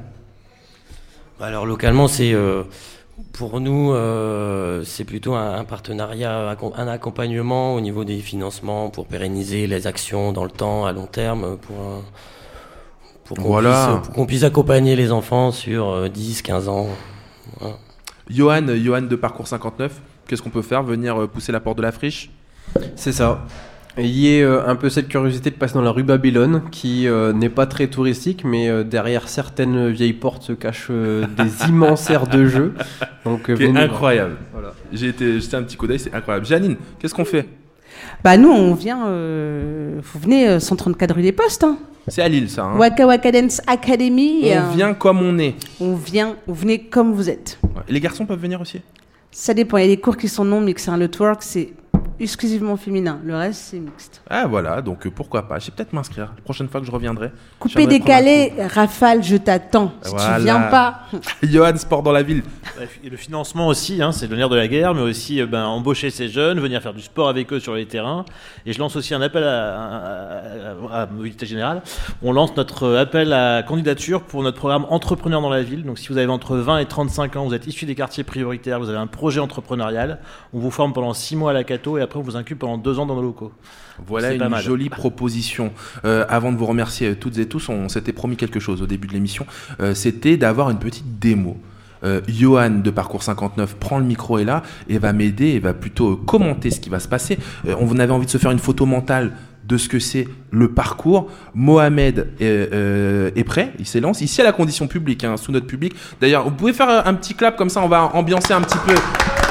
Bah 1.39 1.47
Alors 1.47 1.65
localement, 1.65 2.07
c'est 2.07 2.33
euh, 2.33 2.63
pour 3.33 3.59
nous, 3.59 3.91
euh, 3.93 4.83
c'est 4.83 5.03
plutôt 5.03 5.33
un, 5.33 5.55
un 5.55 5.63
partenariat, 5.63 6.55
un 6.75 6.87
accompagnement 6.87 7.75
au 7.75 7.81
niveau 7.81 8.03
des 8.03 8.19
financements 8.19 8.89
pour 8.89 9.07
pérenniser 9.07 9.67
les 9.67 9.87
actions 9.87 10.31
dans 10.31 10.43
le 10.43 10.51
temps, 10.51 10.85
à 10.85 10.91
long 10.91 11.07
terme, 11.07 11.57
pour, 11.57 12.03
pour 13.25 13.37
qu'on 13.37 13.43
Voilà. 13.43 14.01
puisse, 14.27 14.43
accompagner 14.43 14.95
les 14.95 15.11
enfants 15.11 15.51
sur 15.51 15.89
euh, 15.89 16.07
10, 16.09 16.41
15 16.43 16.67
ans. 16.69 16.87
Voilà. 17.59 17.75
Johan, 18.29 18.67
euh, 18.67 18.77
Johan 18.77 19.01
de 19.03 19.15
Parcours 19.15 19.47
59, 19.47 20.01
qu'est-ce 20.27 20.41
qu'on 20.41 20.49
peut 20.49 20.61
faire? 20.61 20.83
Venir 20.83 21.27
pousser 21.29 21.51
la 21.51 21.59
porte 21.59 21.77
de 21.77 21.81
la 21.83 21.91
friche? 21.91 22.29
C'est 22.95 23.11
ça. 23.11 23.43
Et 23.97 24.05
Il 24.05 24.17
y 24.17 24.41
a 24.41 24.45
euh, 24.45 24.63
un 24.67 24.75
peu 24.75 24.89
cette 24.89 25.07
curiosité 25.09 25.49
de 25.49 25.55
passer 25.55 25.73
dans 25.73 25.81
la 25.81 25.91
rue 25.91 26.03
Babylone, 26.03 26.63
qui 26.71 27.07
euh, 27.07 27.33
n'est 27.33 27.49
pas 27.49 27.65
très 27.65 27.87
touristique, 27.87 28.43
mais 28.45 28.69
euh, 28.69 28.83
derrière 28.83 29.27
certaines 29.27 29.89
vieilles 29.89 30.13
portes 30.13 30.43
se 30.43 30.53
cachent 30.53 30.87
euh, 30.89 31.25
des 31.37 31.67
immenses 31.69 32.09
aires 32.09 32.27
de 32.27 32.45
jeu. 32.47 32.73
Donc, 33.25 33.49
euh, 33.49 33.55
Qui 33.57 33.63
est 33.63 33.67
venez- 33.67 33.81
incroyable. 33.81 34.37
Voilà. 34.53 34.73
J'ai 34.93 35.09
été 35.09 35.39
jeter 35.41 35.57
un 35.57 35.63
petit 35.63 35.75
coup 35.77 35.87
d'œil, 35.87 35.99
c'est 35.99 36.13
incroyable. 36.13 36.45
Janine, 36.45 36.77
qu'est-ce 36.99 37.13
qu'on 37.13 37.25
fait? 37.25 37.47
Bah 38.23 38.37
nous, 38.37 38.49
on 38.49 38.73
vient, 38.73 39.07
euh, 39.07 39.99
vous 40.01 40.19
venez 40.19 40.47
euh, 40.47 40.59
134 40.59 41.13
rue 41.15 41.21
des 41.21 41.31
Postes, 41.33 41.63
hein. 41.65 41.77
C'est 42.07 42.21
à 42.23 42.29
Lille 42.29 42.49
ça. 42.49 42.63
hein 42.63 42.77
Waka 42.77 43.05
Waka 43.05 43.31
Dance 43.31 43.61
Academy. 43.67 44.41
On 44.45 44.47
euh, 44.57 44.69
vient 44.75 44.93
comme 44.93 45.21
on 45.21 45.37
est. 45.37 45.53
On 45.79 45.95
vient, 45.95 46.35
vous 46.47 46.55
venez 46.55 46.79
comme 46.79 47.13
vous 47.13 47.29
êtes. 47.29 47.59
Ouais. 47.63 47.83
Les 47.89 47.99
garçons 47.99 48.25
peuvent 48.25 48.39
venir 48.41 48.59
aussi? 48.61 48.81
Ça 49.31 49.53
dépend, 49.53 49.77
il 49.77 49.81
y 49.81 49.85
a 49.85 49.87
des 49.95 49.99
cours 50.01 50.17
qui 50.17 50.27
sont 50.27 50.43
non 50.45 50.61
mixtes. 50.61 50.89
Hein. 50.89 50.97
Le 50.97 51.09
twerk, 51.09 51.43
c'est 51.43 51.69
exclusivement 52.21 52.77
féminin. 52.77 53.19
Le 53.23 53.35
reste, 53.35 53.61
c'est 53.71 53.79
mixte. 53.79 54.21
Ah 54.29 54.45
voilà, 54.47 54.81
donc 54.81 55.05
euh, 55.05 55.11
pourquoi 55.11 55.47
pas. 55.47 55.59
Je 55.59 55.65
vais 55.67 55.71
peut-être 55.75 55.93
m'inscrire. 55.93 56.31
La 56.35 56.41
prochaine 56.43 56.67
fois 56.69 56.79
que 56.79 56.85
je 56.87 56.91
reviendrai. 56.91 57.31
Coupé, 57.59 57.87
décalé, 57.87 58.53
rafale, 58.73 59.23
je 59.23 59.35
t'attends. 59.37 59.91
Si 60.01 60.11
Voilà. 60.11 60.35
tu 60.37 60.43
viens 60.43 60.61
pas, 60.61 60.99
Johan, 61.43 61.75
sport 61.77 62.03
dans 62.03 62.11
la 62.11 62.23
ville. 62.23 62.43
Et 63.03 63.09
le 63.09 63.17
financement 63.17 63.67
aussi, 63.67 64.01
hein, 64.01 64.11
c'est 64.11 64.27
le 64.27 64.35
nerf 64.35 64.49
de 64.49 64.55
la 64.55 64.67
guerre, 64.67 64.93
mais 64.93 65.01
aussi 65.01 65.41
euh, 65.41 65.45
ben, 65.45 65.65
embaucher 65.65 66.09
ces 66.09 66.29
jeunes, 66.29 66.59
venir 66.59 66.81
faire 66.81 66.93
du 66.93 67.01
sport 67.01 67.29
avec 67.29 67.51
eux 67.53 67.59
sur 67.59 67.75
les 67.75 67.85
terrains. 67.85 68.25
Et 68.65 68.73
je 68.73 68.79
lance 68.79 68.95
aussi 68.95 69.13
un 69.13 69.21
appel 69.21 69.43
à, 69.43 69.75
à, 69.75 70.97
à- 70.99 71.01
à 71.03 71.05
Mobilité 71.07 71.45
Générale. 71.45 71.81
On 72.23 72.31
lance 72.33 72.55
notre 72.55 72.83
euh, 72.83 73.01
appel 73.01 73.33
à 73.33 73.63
candidature 73.63 74.21
pour 74.23 74.43
notre 74.43 74.57
programme 74.57 74.85
Entrepreneurs 74.89 75.41
dans 75.41 75.49
la 75.49 75.63
ville. 75.63 75.83
Donc 75.83 75.99
si 75.99 76.07
vous 76.09 76.17
avez 76.17 76.27
entre 76.27 76.55
20 76.57 76.79
et 76.79 76.85
35 76.85 77.35
ans, 77.35 77.45
vous 77.45 77.53
êtes 77.53 77.67
issu 77.67 77.85
des 77.85 77.95
quartiers 77.95 78.23
prioritaires, 78.23 78.79
vous 78.79 78.89
avez 78.89 78.97
un 78.97 79.07
projet 79.07 79.39
entrepreneurial, 79.39 80.19
on 80.53 80.59
vous 80.59 80.71
forme 80.71 80.93
pendant 80.93 81.13
6 81.13 81.35
mois 81.35 81.51
à 81.51 81.53
la 81.53 81.63
Cato 81.63 81.97
et 81.97 82.01
après 82.01 82.10
on 82.19 82.21
vous 82.21 82.35
incube 82.35 82.57
pendant 82.57 82.77
2 82.77 82.99
ans 82.99 83.05
dans 83.05 83.15
nos 83.15 83.21
locaux. 83.21 83.51
Voilà 84.05 84.33
une 84.33 84.55
jolie 84.57 84.89
proposition. 84.89 85.71
Euh, 86.05 86.25
avant 86.29 86.51
de 86.51 86.57
vous 86.57 86.65
remercier 86.65 87.09
euh, 87.09 87.15
toutes 87.15 87.37
et 87.37 87.47
tous, 87.47 87.69
on 87.69 87.89
s'était 87.89 88.13
promis 88.13 88.37
quelque 88.37 88.59
chose 88.59 88.81
au 88.81 88.87
début 88.87 89.07
de 89.07 89.13
l'émission. 89.13 89.45
Euh, 89.79 89.93
C'était 89.93 90.37
d'avoir 90.37 90.69
une 90.69 90.79
petite 90.79 91.19
démo. 91.19 91.57
Euh, 92.03 92.21
Johan 92.27 92.81
de 92.83 92.89
Parcours 92.89 93.21
59 93.23 93.75
prend 93.75 93.99
le 93.99 94.05
micro 94.05 94.39
et 94.39 94.43
là 94.43 94.63
et 94.89 94.97
va 94.97 95.13
m'aider 95.13 95.49
et 95.49 95.59
va 95.59 95.73
plutôt 95.73 96.15
commenter 96.15 96.71
ce 96.71 96.79
qui 96.79 96.89
va 96.89 96.99
se 96.99 97.07
passer. 97.07 97.37
Euh, 97.67 97.75
on 97.79 97.99
avait 97.99 98.11
envie 98.11 98.25
de 98.25 98.31
se 98.31 98.37
faire 98.37 98.51
une 98.51 98.59
photo 98.59 98.85
mentale 98.85 99.33
de 99.71 99.77
ce 99.77 99.87
que 99.87 99.99
c'est 99.99 100.27
le 100.51 100.67
parcours. 100.67 101.27
Mohamed 101.55 102.33
est, 102.39 102.69
euh, 102.73 103.31
est 103.35 103.43
prêt, 103.45 103.71
il 103.79 103.85
s'élance 103.87 104.21
ici 104.21 104.41
à 104.41 104.43
la 104.43 104.51
condition 104.51 104.87
publique, 104.87 105.23
hein, 105.23 105.37
sous 105.37 105.51
notre 105.51 105.65
public. 105.65 105.93
D'ailleurs, 106.19 106.43
vous 106.43 106.51
pouvez 106.51 106.73
faire 106.73 107.07
un, 107.07 107.13
petit 107.13 107.33
clap 107.33 107.55
comme 107.55 107.69
ça, 107.69 107.81
on 107.81 107.87
va 107.87 108.11
ambiancer 108.13 108.53
un 108.53 108.61
petit 108.61 108.77
peu. 108.85 108.93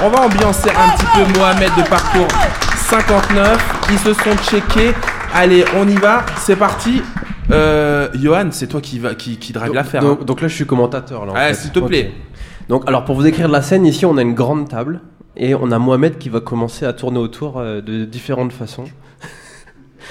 On 0.04 0.10
va 0.10 0.20
ambiancer 0.20 0.68
un 0.70 0.96
petit 0.96 1.06
peu 1.14 1.38
Mohamed 1.38 1.70
de 1.76 1.88
Parcours 1.88 2.28
59. 2.76 3.86
Ils 3.92 3.98
se 3.98 4.12
sont 4.12 4.36
checkés. 4.50 4.92
Allez, 5.34 5.64
on 5.76 5.88
y 5.88 5.94
va, 5.94 6.24
c'est 6.36 6.56
parti. 6.56 7.02
Euh, 7.50 8.08
Johan, 8.14 8.48
c'est 8.50 8.66
toi 8.66 8.80
qui, 8.80 8.98
va, 8.98 9.14
qui, 9.14 9.38
qui 9.38 9.52
drague 9.52 9.68
Donc- 9.68 9.76
l'affaire. 9.76 10.02
Donc, 10.02 10.20
hein. 10.20 10.24
donc 10.24 10.40
là, 10.42 10.48
je 10.48 10.54
suis 10.54 10.66
commentateur. 10.66 11.24
Là, 11.24 11.32
Ah, 11.34 11.54
s'il 11.54 11.72
te 11.72 11.80
plaît. 11.80 12.12
Donc, 12.68 12.86
alors, 12.86 13.04
pour 13.04 13.16
vous 13.16 13.26
écrire 13.26 13.48
la 13.48 13.62
scène, 13.62 13.86
ici, 13.86 14.04
on 14.04 14.16
a 14.18 14.22
une 14.22 14.34
grande 14.34 14.68
table 14.68 15.00
et 15.36 15.54
on 15.54 15.70
a 15.70 15.78
Mohamed 15.78 16.18
qui 16.18 16.28
va 16.28 16.40
commencer 16.40 16.84
à 16.84 16.92
tourner 16.92 17.18
autour 17.18 17.58
euh, 17.58 17.80
de 17.80 18.04
différentes 18.04 18.52
façons. 18.52 18.84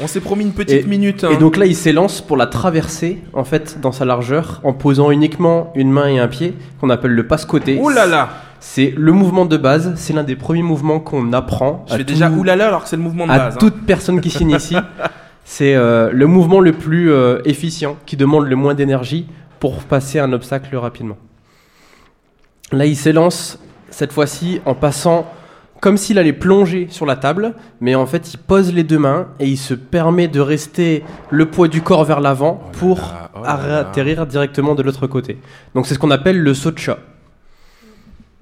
On 0.01 0.07
s'est 0.07 0.21
promis 0.21 0.43
une 0.45 0.53
petite 0.53 0.85
Et- 0.85 0.87
minute. 0.87 1.23
hein. 1.23 1.29
Et 1.31 1.37
donc 1.37 1.57
là, 1.57 1.65
il 1.65 1.75
s'élance 1.75 2.21
pour 2.21 2.37
la 2.37 2.47
traverser, 2.47 3.21
en 3.33 3.43
fait, 3.43 3.79
dans 3.81 3.91
sa 3.91 4.05
largeur, 4.05 4.61
en 4.63 4.73
posant 4.73 5.11
uniquement 5.11 5.71
une 5.75 5.91
main 5.91 6.07
et 6.07 6.19
un 6.19 6.27
pied, 6.27 6.53
qu'on 6.79 6.89
appelle 6.89 7.11
le 7.11 7.27
passe-côté. 7.27 7.79
Là 7.93 8.05
là 8.05 8.29
C'est 8.61 8.93
le 8.97 9.11
mouvement 9.13 9.45
de 9.45 9.57
base, 9.57 9.93
c'est 9.95 10.13
l'un 10.13 10.23
des 10.23 10.35
premiers 10.35 10.63
mouvements 10.63 10.99
qu'on 10.99 11.31
apprend. 11.33 11.85
Je 11.87 11.93
à 11.93 11.97
fais 11.97 12.03
tout- 12.03 12.13
déjà 12.13 12.29
oulala 12.29 12.67
alors 12.67 12.83
que 12.83 12.89
c'est 12.89 12.95
le 12.97 13.01
mouvement 13.01 13.25
de 13.27 13.31
à 13.31 13.37
base. 13.37 13.55
hein. 13.55 13.57
toute 13.59 13.85
personne 13.85 14.19
qui 14.21 14.29
s'initie. 14.29 14.75
c'est 15.45 15.75
euh, 15.75 16.09
le 16.13 16.27
mouvement 16.27 16.59
le 16.59 16.73
plus 16.73 17.11
euh, 17.11 17.39
efficient, 17.45 17.95
qui 18.05 18.15
demande 18.17 18.47
le 18.47 18.55
moins 18.55 18.73
d'énergie 18.73 19.27
pour 19.59 19.79
passer 19.83 20.19
un 20.19 20.31
obstacle 20.33 20.75
rapidement. 20.75 21.17
Là, 22.71 22.85
il 22.85 22.95
s'élance 22.95 23.59
cette 23.89 24.13
fois-ci 24.13 24.61
en 24.65 24.75
passant 24.75 25.25
comme 25.81 25.97
s'il 25.97 26.19
allait 26.19 26.33
plonger 26.33 26.87
sur 26.89 27.05
la 27.05 27.15
table, 27.15 27.53
mais 27.79 27.95
en 27.95 28.05
fait, 28.05 28.33
il 28.33 28.37
pose 28.37 28.73
les 28.73 28.83
deux 28.83 28.99
mains 28.99 29.27
et 29.39 29.47
il 29.47 29.57
se 29.57 29.73
permet 29.73 30.27
de 30.27 30.39
rester 30.39 31.03
le 31.29 31.45
poids 31.45 31.67
du 31.67 31.81
corps 31.81 32.03
vers 32.03 32.19
l'avant 32.19 32.61
pour 32.73 33.13
oh 33.35 33.43
là 33.43 33.59
là. 33.67 33.77
atterrir 33.79 34.25
directement 34.25 34.75
de 34.75 34.83
l'autre 34.83 35.07
côté. 35.07 35.37
Donc, 35.75 35.87
c'est 35.87 35.93
ce 35.93 35.99
qu'on 35.99 36.11
appelle 36.11 36.39
le 36.39 36.53
saut 36.53 36.71
de 36.71 36.79
chat. 36.79 36.99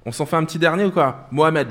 On 0.05 0.11
s'en 0.11 0.25
fait 0.25 0.35
un 0.35 0.45
petit 0.45 0.57
dernier 0.57 0.85
ou 0.85 0.91
quoi? 0.91 1.27
Mohamed 1.31 1.67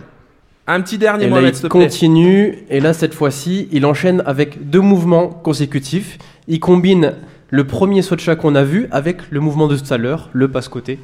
Un 0.67 0.81
petit 0.83 0.99
dernier, 0.99 1.25
Et 1.25 1.29
là, 1.29 1.35
Mohamed, 1.37 1.55
il 1.55 1.57
s'il 1.57 1.69
te 1.69 1.73
plaît. 1.73 1.85
continue, 1.85 2.59
et 2.71 2.81
là, 2.81 2.93
cette 2.93 3.15
fois-ci, 3.15 3.69
il 3.73 3.87
enchaîne 3.87 4.23
avec 4.27 4.69
deux 4.71 4.81
mouvements 4.81 5.29
consécutifs. 5.29 6.19
Il 6.47 6.61
combine 6.61 7.15
le 7.51 7.65
premier 7.65 8.03
saut 8.03 8.15
de 8.15 8.21
chat 8.21 8.37
qu'on 8.37 8.55
a 8.55 8.63
vu 8.63 8.89
avec 8.91 9.31
le 9.31 9.41
mouvement 9.41 9.69
de 9.69 9.77
tout 9.77 9.93
à 9.93 9.97
l'heure, 9.97 10.29
le 10.33 10.49
passe-côté. 10.49 10.99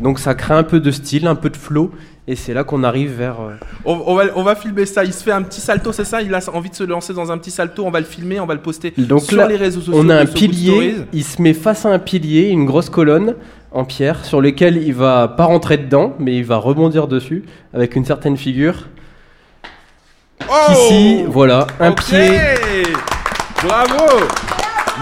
Donc, 0.00 0.18
ça 0.18 0.34
crée 0.34 0.54
un 0.54 0.62
peu 0.62 0.80
de 0.80 0.90
style, 0.90 1.26
un 1.26 1.34
peu 1.34 1.50
de 1.50 1.56
flow, 1.56 1.92
et 2.30 2.36
c'est 2.36 2.52
là 2.52 2.62
qu'on 2.62 2.84
arrive 2.84 3.12
vers. 3.16 3.40
euh, 3.40 3.54
On, 3.86 4.00
on 4.06 4.14
va, 4.14 4.24
on 4.36 4.42
va 4.42 4.54
filmer 4.54 4.84
ça. 4.84 5.02
Il 5.02 5.12
se 5.14 5.24
fait 5.24 5.32
un 5.32 5.42
petit 5.42 5.62
salto, 5.62 5.92
c'est 5.92 6.04
ça? 6.04 6.20
Il 6.20 6.32
a 6.34 6.40
envie 6.52 6.68
de 6.68 6.74
se 6.74 6.84
lancer 6.84 7.14
dans 7.14 7.32
un 7.32 7.38
petit 7.38 7.50
salto. 7.50 7.84
On 7.86 7.90
va 7.90 8.00
le 8.00 8.06
filmer, 8.06 8.38
on 8.38 8.44
va 8.46 8.52
le 8.54 8.60
poster 8.60 8.92
Donc 8.98 9.22
sur 9.22 9.38
là, 9.38 9.48
les 9.48 9.56
réseaux 9.56 9.80
sociaux. 9.80 9.98
on 10.00 10.10
a 10.10 10.16
un 10.16 10.26
pilier, 10.26 10.96
il 11.14 11.24
se 11.24 11.40
met 11.40 11.54
face 11.54 11.86
à 11.86 11.88
un 11.88 11.98
pilier, 11.98 12.48
une 12.50 12.66
grosse 12.66 12.90
colonne, 12.90 13.34
en 13.72 13.84
pierre 13.84 14.24
sur 14.26 14.40
lequel 14.42 14.76
il 14.76 14.92
va 14.94 15.26
pas 15.28 15.44
rentrer 15.46 15.78
dedans, 15.78 16.14
mais 16.18 16.36
il 16.36 16.44
va 16.44 16.58
rebondir 16.58 17.08
dessus 17.08 17.44
avec 17.72 17.96
une 17.96 18.04
certaine 18.04 18.36
figure. 18.36 18.88
Oh 20.50 20.72
Ici, 20.72 21.24
voilà, 21.26 21.66
un 21.80 21.92
pied, 21.92 22.30
Bravo 23.64 24.04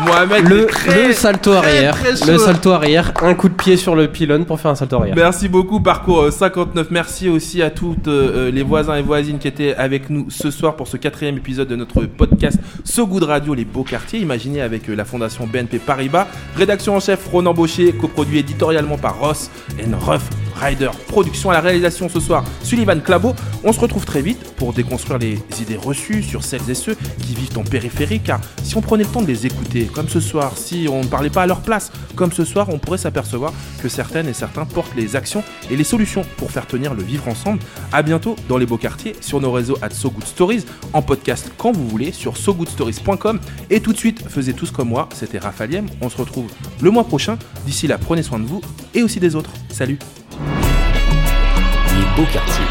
Mohamed 0.05 0.49
le, 0.49 0.67
très, 0.67 1.09
le 1.09 1.13
salto 1.13 1.55
très, 1.55 1.79
arrière, 1.79 1.97
très 1.97 2.33
le 2.33 2.39
salto 2.39 2.71
arrière, 2.71 3.13
un 3.23 3.35
coup 3.35 3.49
de 3.49 3.55
pied 3.55 3.77
sur 3.77 3.97
le 3.97 4.09
pylône 4.09 4.45
pour 4.45 4.61
faire 4.61 4.71
un 4.71 4.75
salto 4.75 4.97
arrière. 4.97 5.15
Merci 5.17 5.49
beaucoup, 5.49 5.81
parcours 5.81 6.23
euh, 6.23 6.31
59. 6.31 6.89
Merci 6.91 7.29
aussi 7.29 7.63
à 7.63 7.71
toutes 7.71 8.09
euh, 8.09 8.51
les 8.51 8.63
voisins 8.63 8.97
et 8.97 9.03
voisines 9.03 9.39
qui 9.39 9.49
étaient 9.49 9.75
avec 9.75 10.11
nous 10.11 10.27
ce 10.29 10.51
soir 10.51 10.77
pour 10.77 10.89
ce 10.89 10.97
quatrième 10.97 11.37
épisode 11.37 11.69
de 11.69 11.77
notre 11.77 12.03
podcast 12.03 12.59
So 12.85 13.07
Good 13.07 13.25
Radio, 13.25 13.55
les 13.55 13.65
beaux 13.65 13.85
quartiers, 13.85 14.21
imaginé 14.21 14.61
avec 14.61 14.89
euh, 14.89 14.95
la 14.95 15.05
fondation 15.05 15.47
BNP 15.47 15.79
Paribas. 15.79 16.27
Rédaction 16.57 16.97
en 16.97 17.01
chef, 17.01 17.27
Ronan 17.29 17.55
Baucher, 17.55 17.93
coproduit 17.93 18.39
éditorialement 18.39 18.99
par 18.99 19.19
Ross 19.19 19.51
and 19.81 19.97
Ruff 19.99 20.29
Rider. 20.57 20.91
Production 21.09 21.51
à 21.51 21.55
la 21.55 21.61
réalisation 21.61 22.09
ce 22.09 22.21
soir, 22.21 22.45
Sullivan 22.63 23.01
Clabot. 23.01 23.35
On 23.65 23.73
se 23.73 23.81
retrouve 23.81 24.05
très 24.05 24.23
vite 24.23 24.55
pour 24.57 24.73
déconstruire 24.73 25.19
les 25.19 25.39
idées 25.61 25.77
reçues 25.77 26.23
sur 26.23 26.45
celles 26.45 26.69
et 26.69 26.75
ceux 26.75 26.95
qui 26.95 27.35
vivent 27.35 27.59
en 27.59 27.65
périphérie, 27.65 28.21
car 28.21 28.41
si 28.63 28.77
on 28.77 28.81
prenait 28.81 29.05
le 29.05 29.11
temps 29.11 29.23
de 29.23 29.27
les 29.27 29.47
écouter, 29.47 29.85
comme 29.85 30.09
ce 30.09 30.21
soir, 30.21 30.53
si 30.57 30.89
on 30.91 31.03
ne 31.03 31.09
parlait 31.09 31.31
pas 31.31 31.43
à 31.43 31.47
leur 31.47 31.61
place, 31.61 31.93
comme 32.15 32.33
ce 32.33 32.45
soir, 32.45 32.69
on 32.71 32.79
pourrait 32.79 32.99
s'apercevoir 32.99 33.53
que 33.83 33.89
certaines 33.89 34.29
et 34.29 34.33
certains 34.33 34.65
portent 34.65 34.95
les 34.97 35.17
actions 35.17 35.43
et 35.71 35.77
les 35.77 35.85
solutions 35.85 36.23
pour 36.37 36.51
faire 36.51 36.67
tenir 36.67 36.95
le 36.95 37.03
vivre 37.03 37.29
ensemble. 37.29 37.61
À 37.93 38.03
bientôt 38.03 38.37
dans 38.49 38.59
les 38.59 38.67
beaux 38.67 38.79
quartiers, 38.79 39.15
sur 39.21 39.41
nos 39.41 39.53
réseaux 39.53 39.79
at 39.83 39.91
So 39.91 40.11
Good 40.11 40.27
Stories, 40.27 40.65
en 40.93 41.03
podcast 41.03 41.51
quand 41.59 41.73
vous 41.73 41.89
voulez, 41.89 42.13
sur 42.13 42.37
sogoodstories.com. 42.37 43.41
Et 43.71 43.81
tout 43.81 43.93
de 43.93 43.99
suite, 43.99 44.25
faisez 44.29 44.55
tous 44.55 44.71
comme 44.71 44.89
moi, 44.89 45.09
c'était 45.15 45.39
Raphaël 45.39 45.85
On 46.01 46.09
se 46.09 46.17
retrouve 46.17 46.47
le 46.81 46.91
mois 46.91 47.05
prochain. 47.05 47.39
D'ici 47.67 47.87
là, 47.87 47.99
prenez 47.99 48.23
soin 48.23 48.39
de 48.39 48.45
vous 48.45 48.61
et 48.95 49.03
aussi 49.03 49.21
des 49.21 49.35
autres. 49.35 49.51
Salut 49.71 49.99
Les 50.39 52.07
beaux 52.17 52.31
quartiers. 52.33 52.65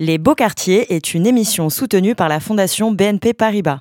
Les 0.00 0.18
Beaux 0.18 0.34
Quartiers 0.34 0.92
est 0.92 1.14
une 1.14 1.24
émission 1.24 1.70
soutenue 1.70 2.16
par 2.16 2.28
la 2.28 2.40
Fondation 2.40 2.90
BNP 2.90 3.32
Paribas. 3.32 3.80